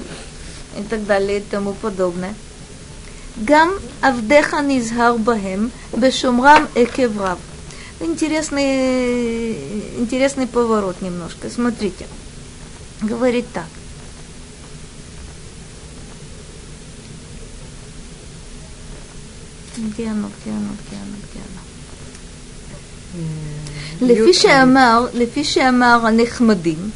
и 0.79 0.83
так 0.83 1.07
далее 1.07 1.39
и 1.39 1.43
тому 1.43 1.75
подобное. 1.75 2.35
Гам 3.37 3.73
авдеха 4.03 4.61
низгар 4.61 5.17
бахем 5.17 5.71
бешумрам 5.97 6.69
экеврав. 6.75 7.39
Интересный, 8.01 9.53
интересный 9.99 10.47
поворот 10.47 11.01
немножко. 11.01 11.49
Смотрите. 11.49 12.07
Говорит 13.01 13.47
так. 13.53 13.65
где 19.82 20.08
оно, 20.08 20.30
где 20.42 20.52
оно, 20.52 20.72
где 20.82 20.96
оно, 20.98 21.18
где 21.24 21.40
оно? 21.40 21.62
לפי 24.02 24.34
שאמר, 24.34 25.08
לפי 25.14 25.44
שאמר 25.44 26.00
הנחמדים, 26.08 26.90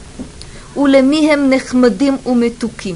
ולמי 0.77 1.31
הם 1.31 1.49
נחמדים 1.49 2.17
ומתוקים. 2.25 2.95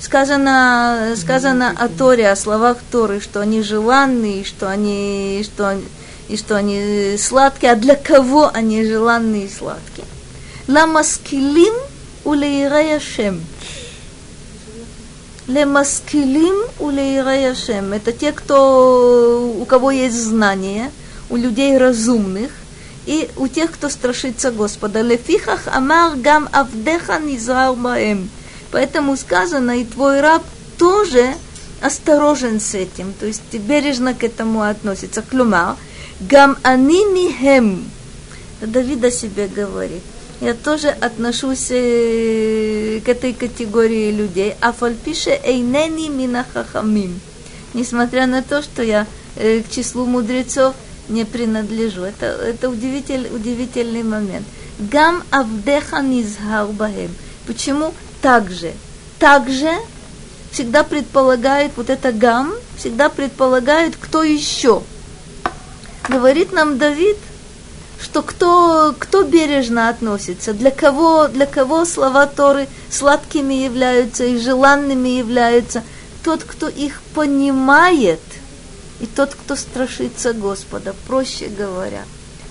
Сказано, 0.00 1.14
сказано 1.14 1.70
о 1.78 1.88
Торе, 1.88 2.28
о 2.28 2.34
словах 2.34 2.78
Торы, 2.90 3.20
что 3.20 3.40
они 3.40 3.62
желанные, 3.62 4.44
что 4.44 4.68
они, 4.68 5.42
что, 5.44 5.68
они- 5.68 5.84
и 6.26 6.36
что 6.36 6.56
они 6.56 7.16
сладкие. 7.18 7.70
А 7.70 7.76
для 7.76 7.94
кого 7.94 8.50
они 8.52 8.84
желанные 8.84 9.44
и 9.44 9.48
сладкие? 9.48 10.04
Ламаскилим 10.66 11.74
улейрей 12.24 12.96
Ашем. 12.96 13.42
Лемаскилим 15.47 16.55
улейрей 16.79 17.51
Ашем. 17.51 17.93
Это 17.93 18.11
те, 18.11 18.33
кто, 18.33 19.49
у 19.59 19.63
кого 19.65 19.91
есть 19.91 20.21
знание, 20.21 20.91
у 21.29 21.37
людей 21.37 21.77
разумных, 21.77 22.51
и 23.05 23.29
у 23.37 23.47
тех, 23.47 23.71
кто 23.71 23.87
страшится 23.87 24.51
Господа. 24.51 25.01
Лефихах 25.01 25.67
амар 25.67 26.17
гам 26.17 26.49
авдеха 26.51 27.19
низар 27.19 27.73
баэм. 27.73 28.29
Поэтому 28.71 29.15
сказано, 29.15 29.79
и 29.79 29.85
твой 29.85 30.19
раб 30.19 30.43
тоже 30.77 31.33
осторожен 31.81 32.59
с 32.59 32.75
этим, 32.75 33.13
то 33.17 33.25
есть 33.25 33.53
бережно 33.53 34.13
к 34.13 34.23
этому 34.23 34.63
относится. 34.63 35.21
Клюмар, 35.21 35.77
гам 36.19 36.57
анини 36.63 37.31
хем. 37.31 37.85
Давид 38.59 39.03
о 39.05 39.11
себе 39.11 39.47
говорит. 39.47 40.03
Я 40.39 40.53
тоже 40.53 40.89
отношусь 40.89 41.67
э, 41.71 43.01
к 43.03 43.09
этой 43.09 43.33
категории 43.33 44.11
людей. 44.11 44.55
А 44.61 44.71
фальпише 44.71 45.31
эйнени 45.31 46.09
минахахамим. 46.09 47.19
Несмотря 47.73 48.27
на 48.27 48.43
то, 48.43 48.61
что 48.61 48.83
я 48.83 49.07
э, 49.35 49.61
к 49.61 49.69
числу 49.71 50.05
мудрецов 50.05 50.75
не 51.09 51.25
принадлежу. 51.25 52.03
Это, 52.03 52.25
это 52.25 52.69
удивитель, 52.69 53.29
удивительный 53.33 54.03
момент. 54.03 54.45
Гам 54.77 55.23
авдеха 55.31 56.01
низхар 56.01 56.67
бахем. 56.67 57.15
Почему 57.47 57.93
также? 58.21 58.73
Также 59.19 59.71
всегда 60.51 60.83
предполагает, 60.83 61.71
вот 61.75 61.89
это 61.89 62.11
гам, 62.11 62.53
всегда 62.77 63.09
предполагает, 63.09 63.95
кто 63.99 64.23
еще. 64.23 64.83
Говорит 66.07 66.51
нам 66.51 66.77
Давид, 66.77 67.17
что 68.01 68.21
кто, 68.21 68.95
кто 68.97 69.23
бережно 69.23 69.89
относится, 69.89 70.53
для 70.53 70.71
кого, 70.71 71.27
для 71.27 71.45
кого 71.45 71.85
слова 71.85 72.27
Торы 72.27 72.67
сладкими 72.89 73.53
являются 73.53 74.23
и 74.23 74.37
желанными 74.37 75.09
являются, 75.09 75.83
тот, 76.23 76.43
кто 76.43 76.67
их 76.67 77.01
понимает, 77.15 78.21
и 78.99 79.05
тот, 79.05 79.33
кто 79.33 79.55
страшится 79.55 80.33
Господа, 80.33 80.95
проще 81.07 81.47
говоря, 81.47 82.03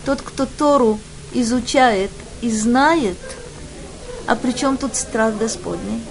тот, 0.04 0.22
кто 0.22 0.46
Тору 0.46 0.98
изучает 1.32 2.10
и 2.40 2.50
знает, 2.50 3.18
А 4.26 4.34
при 4.34 4.52
чем 4.52 4.76
тут 4.76 4.96
страх 4.96 5.36
Господний? 5.38 6.02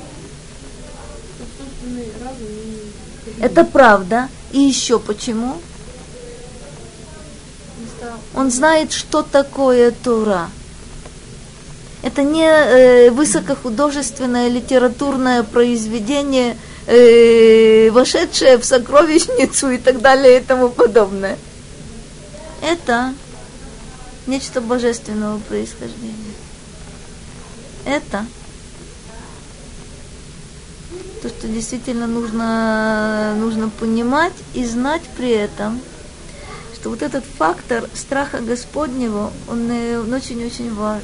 Это 3.39 3.65
правда. 3.65 4.29
И 4.53 4.59
еще 4.59 4.99
почему? 4.99 5.57
Он 8.33 8.51
знает, 8.51 8.91
что 8.91 9.21
такое 9.23 9.91
Тура. 9.91 10.49
Это 12.03 12.21
не 12.21 12.45
э, 12.45 13.09
высокохудожественное 13.09 14.47
литературное 14.47 15.43
произведение, 15.43 16.55
э, 16.85 17.89
вошедшее 17.89 18.57
в 18.57 18.65
сокровищницу 18.65 19.71
и 19.71 19.77
так 19.77 20.01
далее 20.01 20.39
и 20.39 20.43
тому 20.43 20.69
подобное. 20.69 21.37
Это 22.61 23.13
нечто 24.27 24.61
божественного 24.61 25.39
происхождения. 25.39 26.35
Это 27.85 28.25
то, 31.21 31.29
что 31.29 31.47
действительно 31.47 32.05
нужно, 32.05 33.33
нужно 33.37 33.69
понимать 33.69 34.33
и 34.53 34.63
знать 34.63 35.01
при 35.17 35.31
этом, 35.31 35.81
что 36.85 36.91
вот 36.91 37.01
этот 37.01 37.25
фактор 37.25 37.89
страха 37.95 38.41
Господнего, 38.41 39.33
он, 39.47 39.71
э, 39.71 39.97
он 39.97 40.13
очень-очень 40.13 40.71
важен. 40.71 41.01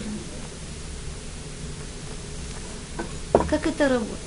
Как 3.49 3.65
это 3.65 3.89
работает? 3.89 4.19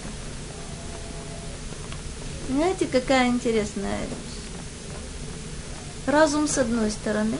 Понимаете, 2.48 2.86
какая 2.86 3.28
интересная 3.28 4.01
вещь? 4.01 4.35
Разум 6.06 6.48
с 6.48 6.59
одной 6.59 6.90
стороны 6.90 7.39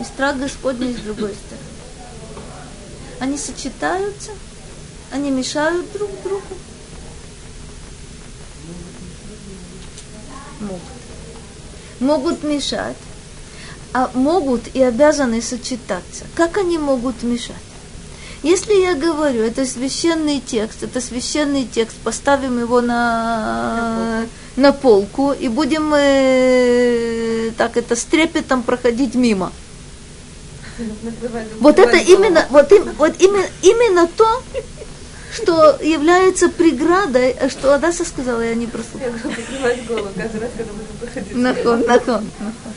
и 0.00 0.04
страх 0.04 0.38
Господний 0.38 0.94
с 0.94 1.00
другой 1.00 1.34
стороны. 1.34 1.66
Они 3.18 3.36
сочетаются, 3.36 4.30
они 5.12 5.30
мешают 5.30 5.92
друг 5.92 6.10
другу. 6.22 6.56
Могут. 10.60 10.80
Могут 12.00 12.42
мешать, 12.44 12.96
а 13.92 14.10
могут 14.14 14.74
и 14.74 14.82
обязаны 14.82 15.42
сочетаться. 15.42 16.24
Как 16.34 16.58
они 16.58 16.78
могут 16.78 17.22
мешать? 17.22 17.56
Если 18.42 18.72
я 18.72 18.94
говорю, 18.94 19.42
это 19.42 19.66
священный 19.66 20.40
текст, 20.40 20.82
это 20.82 21.00
священный 21.00 21.66
текст, 21.66 21.96
поставим 21.98 22.58
его 22.58 22.80
на, 22.80 24.24
на 24.56 24.72
полку 24.72 25.32
и 25.32 25.48
будем 25.48 25.92
э, 25.94 27.50
так 27.58 27.76
это 27.76 27.96
с 27.96 28.04
трепетом 28.04 28.62
проходить 28.62 29.14
мимо. 29.14 29.52
Вот 31.58 31.78
это 31.78 31.98
именно, 31.98 32.46
вот, 32.48 32.72
им, 32.72 32.84
вот 32.96 33.12
именно, 33.20 33.44
именно 33.60 34.06
то, 34.06 34.42
что 35.34 35.76
является 35.82 36.48
преградой, 36.48 37.36
что 37.50 37.74
Адаса 37.74 38.06
сказала, 38.06 38.40
я 38.40 38.54
не 38.54 38.66
прослушала. 38.66 39.12
Нахон, 41.32 41.80
нахон, 41.80 42.30
нахон. 42.38 42.72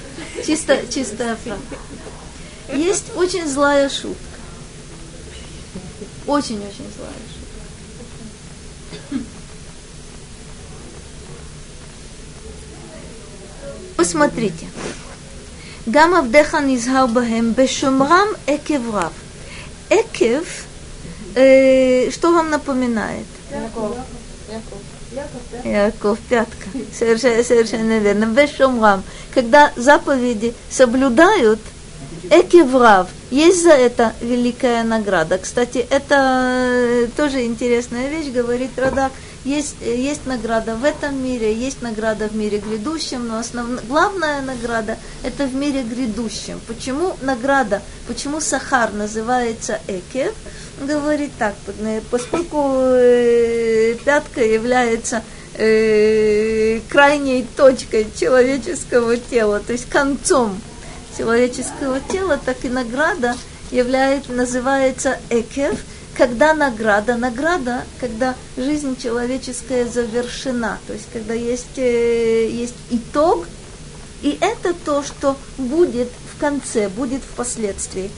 Чисто, 0.46 0.78
чистая 0.88 1.38
правда. 1.44 1.78
Есть 2.74 3.16
очень 3.16 3.48
злая 3.48 3.90
шутка. 3.90 4.18
Очень-очень 6.28 6.88
злая 6.96 7.14
шутка. 7.30 7.44
Посмотрите. 13.96 14.68
Гам 15.86 16.16
Авдеха 16.16 16.60
Низгар 16.62 17.08
Бахем 17.08 17.52
Бешумрам 17.52 18.30
Экеврав. 18.48 19.14
Экев, 19.90 20.66
э, 21.36 22.10
что 22.12 22.32
вам 22.32 22.50
напоминает? 22.50 23.26
Яков 23.52 23.98
пятка. 26.30 26.70
Совершенно, 26.98 27.44
совершенно 27.44 28.00
верно. 28.00 28.26
Бешомрам. 28.26 29.04
Когда 29.34 29.72
заповеди 29.76 30.54
соблюдают, 30.70 31.60
Экеврав. 32.30 33.10
Есть 33.32 33.64
за 33.64 33.72
это 33.72 34.14
великая 34.22 34.84
награда. 34.84 35.38
Кстати, 35.38 35.86
это 35.90 36.16
э, 36.16 37.08
тоже 37.18 37.44
интересная 37.46 38.10
вещь, 38.10 38.32
говорит 38.32 38.72
Радак. 38.78 39.12
Есть, 39.44 39.76
э, 39.82 39.96
есть 39.96 40.26
награда 40.26 40.76
в 40.76 40.86
этом 40.86 41.22
мире, 41.22 41.54
есть 41.54 41.82
награда 41.82 42.30
в 42.30 42.36
мире 42.36 42.60
грядущем, 42.60 43.28
но 43.28 43.40
основная, 43.40 43.84
главная 43.84 44.42
награда– 44.42 44.98
это 45.24 45.46
в 45.46 45.54
мире 45.54 45.84
грядущем. 45.84 46.62
Почему 46.66 47.16
награда, 47.22 47.82
почему 48.08 48.40
Сахар 48.40 48.94
называется 48.94 49.80
Экев? 49.88 50.34
Говорит 50.82 51.32
так, 51.38 51.56
э, 51.80 52.02
поскольку 52.10 52.58
э, 52.80 53.96
пятка 54.04 54.44
является 54.44 55.22
э, 55.56 56.80
крайней 56.90 57.46
точкой 57.56 58.08
человеческого 58.20 59.18
тела, 59.18 59.60
то 59.60 59.72
есть 59.72 59.88
концом 59.88 60.60
человеческого 61.16 62.00
тела, 62.12 62.40
так 62.44 62.66
и 62.66 62.70
награда 62.70 63.36
является, 63.72 64.32
называется 64.32 65.20
экев, 65.30 65.80
когда 66.18 66.54
награда, 66.56 67.18
награда, 67.18 67.84
когда 68.00 68.36
жизнь 68.58 68.98
человеческая 69.02 69.86
завершена, 69.86 70.80
то 70.88 70.94
есть 70.94 71.08
когда 71.14 71.36
есть, 71.36 71.78
есть 71.78 72.76
итог, 72.90 73.48
и 74.24 74.38
это 74.42 74.74
то, 74.74 75.04
что 75.04 75.38
будет 75.58 76.10
в 76.34 76.40
конце, 76.40 76.90
будет 76.90 77.22
впоследствии. 77.22 78.10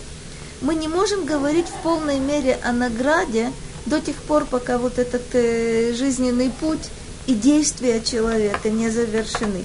Мы 0.66 0.74
не 0.74 0.88
можем 0.88 1.26
говорить 1.26 1.68
в 1.68 1.84
полной 1.84 2.18
мере 2.18 2.58
о 2.64 2.72
награде 2.72 3.52
до 3.86 4.02
тех 4.02 4.16
пор, 4.16 4.46
пока 4.46 4.80
вот 4.80 4.98
этот 4.98 5.22
э, 5.34 5.94
жизненный 5.94 6.50
путь 6.50 6.90
и 7.28 7.36
действия 7.36 8.02
человека 8.02 8.72
не 8.72 8.90
завершены. 8.90 9.64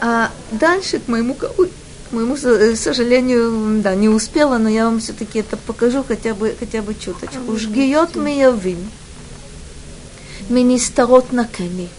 А 0.00 0.32
дальше, 0.50 0.98
к 0.98 1.08
моему, 1.08 1.36
ой, 1.58 1.70
к 2.08 2.12
моему 2.12 2.36
э, 2.36 2.74
сожалению, 2.74 3.82
да, 3.82 3.94
не 3.94 4.08
успела, 4.08 4.56
но 4.56 4.70
я 4.70 4.86
вам 4.86 5.00
все-таки 5.00 5.40
это 5.40 5.58
покажу 5.58 6.02
хотя 6.02 6.32
бы, 6.32 6.56
хотя 6.58 6.80
бы 6.80 6.94
чуточку. 6.94 7.54
Жгиот 7.54 8.16
миявим, 8.16 8.90
министарот 10.48 11.32
на 11.32 11.44
кеми. 11.44 11.90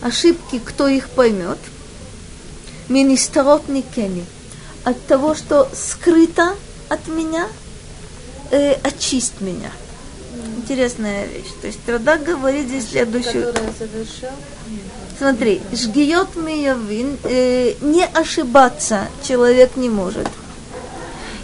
Ошибки, 0.00 0.58
кто 0.58 0.88
их 0.88 1.10
поймет? 1.10 1.58
Министарот 2.88 3.68
не 3.68 3.82
кеми. 3.82 4.26
От 4.84 5.06
того, 5.06 5.34
что 5.34 5.68
скрыто 5.74 6.54
от 6.88 7.08
меня, 7.08 7.48
э, 8.50 8.72
очисть 8.82 9.40
меня. 9.40 9.70
Интересная 10.58 11.26
вещь. 11.26 11.52
То 11.60 11.66
есть 11.66 11.80
Радак 11.86 12.22
говорит 12.22 12.68
здесь 12.68 12.90
следующую. 12.90 13.52
Совершил. 13.78 14.30
Смотри, 15.18 15.60
жгиет 15.72 16.36
миявин, 16.36 17.18
э, 17.24 17.74
не 17.80 18.04
ошибаться 18.04 19.08
человек 19.26 19.76
не 19.76 19.88
может. 19.88 20.26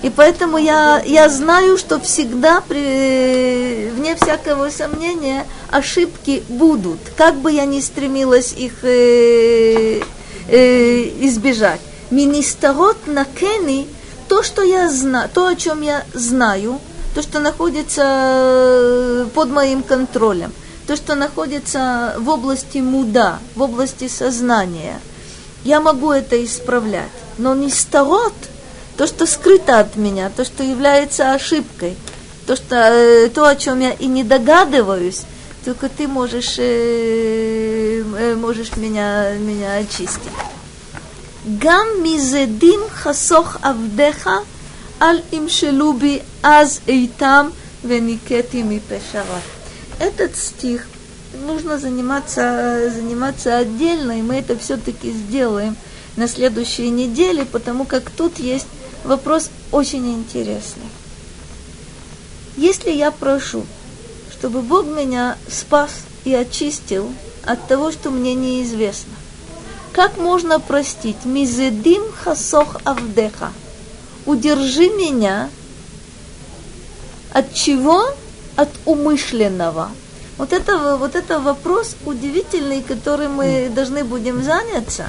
И 0.03 0.09
поэтому 0.09 0.57
я, 0.57 1.03
я 1.05 1.29
знаю, 1.29 1.77
что 1.77 2.01
всегда, 2.01 2.63
при, 2.63 3.91
вне 3.91 4.17
всякого 4.17 4.71
сомнения, 4.71 5.47
ошибки 5.71 6.43
будут, 6.49 6.99
как 7.17 7.37
бы 7.37 7.53
я 7.53 7.67
ни 7.67 7.81
стремилась 7.81 8.55
их 8.57 8.83
э, 8.83 10.01
э, 10.49 11.03
избежать. 11.27 11.81
Министарот 12.11 13.07
на 13.07 13.25
Кенни, 13.25 13.87
то, 14.29 14.43
что 14.43 14.63
я 14.63 14.89
знаю, 14.91 15.29
то, 15.33 15.47
о 15.47 15.55
чем 15.55 15.83
я 15.83 16.05
знаю, 16.15 16.81
то, 17.15 17.23
что 17.23 17.41
находится 17.41 18.03
э, 18.05 19.27
под 19.35 19.51
моим 19.51 19.83
контролем– 19.83 20.53
то, 20.91 20.97
что 20.97 21.15
находится 21.15 22.17
в 22.19 22.29
области 22.29 22.79
муда, 22.79 23.39
в 23.55 23.63
области 23.63 24.09
сознания. 24.09 24.99
Я 25.63 25.81
могу 25.81 26.11
это 26.11 26.45
исправлять, 26.45 27.13
но 27.39 27.55
не 27.55 27.71
старот, 27.71 28.33
то, 28.97 29.07
что 29.07 29.25
скрыто 29.27 29.79
от 29.79 29.95
меня, 29.95 30.33
то, 30.37 30.45
что 30.45 30.65
является 30.65 31.33
ошибкой, 31.33 31.97
то, 32.45 32.57
что, 32.57 32.75
э, 32.75 33.29
то 33.29 33.47
о 33.47 33.55
чем 33.55 33.79
я 33.79 33.93
и 33.93 34.07
не 34.07 34.25
догадываюсь, 34.25 35.23
только 35.65 35.89
ты 35.89 36.09
можешь, 36.09 36.57
э, 36.59 38.35
можешь 38.37 38.77
меня, 38.77 39.35
меня 39.35 39.77
очистить. 39.77 40.33
גם 41.60 41.88
מזדים 42.04 42.80
חסוך 42.90 43.58
עבדיך, 43.62 44.30
אל 45.02 45.20
ימשלו 45.34 45.94
בי 45.94 46.20
אז 46.44 46.80
איתם 46.88 47.50
וניקיתי 47.86 48.64
מפשרת. 48.64 49.44
Этот 50.00 50.36
стих 50.36 50.88
нужно 51.36 51.80
заниматься, 51.80 52.90
заниматься 52.94 53.58
отдельно, 53.58 54.20
и 54.20 54.22
мы 54.22 54.36
это 54.36 54.58
все-таки 54.58 55.12
сделаем 55.12 55.78
на 56.18 56.28
следующей 56.28 56.90
неделе, 56.90 57.46
потому 57.46 57.86
как 57.86 58.10
тут 58.10 58.40
есть 58.40 58.68
вопрос 59.04 59.50
очень 59.72 60.12
интересный. 60.14 60.90
Если 62.58 62.92
я 62.92 63.12
прошу, 63.12 63.66
чтобы 64.32 64.62
Бог 64.62 64.86
меня 64.86 65.38
спас 65.50 65.92
и 66.24 66.34
очистил 66.34 67.12
от 67.46 67.68
того, 67.68 67.92
что 67.92 68.12
мне 68.12 68.34
неизвестно, 68.34 69.14
как 69.93 70.17
можно 70.17 70.61
простить? 70.61 71.25
Мизедим 71.25 72.03
хасох 72.13 72.77
авдеха. 72.85 73.53
Удержи 74.27 74.89
меня 74.89 75.51
От 77.33 77.55
чего? 77.55 78.05
От 78.57 78.69
умышленного. 78.85 79.91
Вот 80.37 80.53
это, 80.53 80.97
вот 80.97 81.15
это 81.15 81.39
вопрос 81.39 81.97
удивительный, 82.05 82.83
который 82.83 83.29
мы 83.29 83.71
должны 83.75 84.05
будем 84.05 84.43
заняться. 84.43 85.09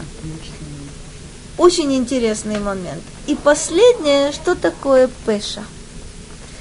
Очень 1.58 1.94
интересный 1.96 2.60
момент. 2.60 3.02
И 3.28 3.36
последнее, 3.36 4.32
что 4.32 4.56
такое 4.56 5.10
пеша? 5.26 5.64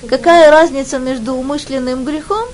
Какая 0.09 0.51
разница 0.51 0.99
между 0.99 1.35
умышленным 1.35 2.05
грехом 2.05 2.49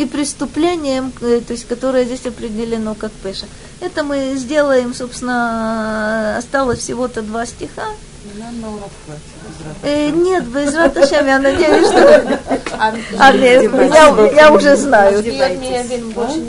и 0.00 0.06
преступлением, 0.06 1.12
э, 1.20 1.42
то 1.46 1.52
есть 1.52 1.68
которое 1.68 2.04
здесь 2.04 2.24
определено 2.24 2.94
как 2.94 3.12
пеша? 3.12 3.46
Это 3.80 4.02
мы 4.02 4.34
сделаем, 4.36 4.94
собственно, 4.94 6.38
осталось 6.38 6.78
всего-то 6.78 7.20
два 7.20 7.44
стиха. 7.44 7.84
Э, 9.82 10.08
нет, 10.10 10.44
без 10.46 10.74
Раташем, 10.74 11.26
я 11.26 11.38
надеюсь, 11.38 11.86
что... 11.86 12.38
А, 13.18 13.32
я, 13.34 14.32
я 14.32 14.52
уже 14.52 14.76
знаю. 14.76 15.22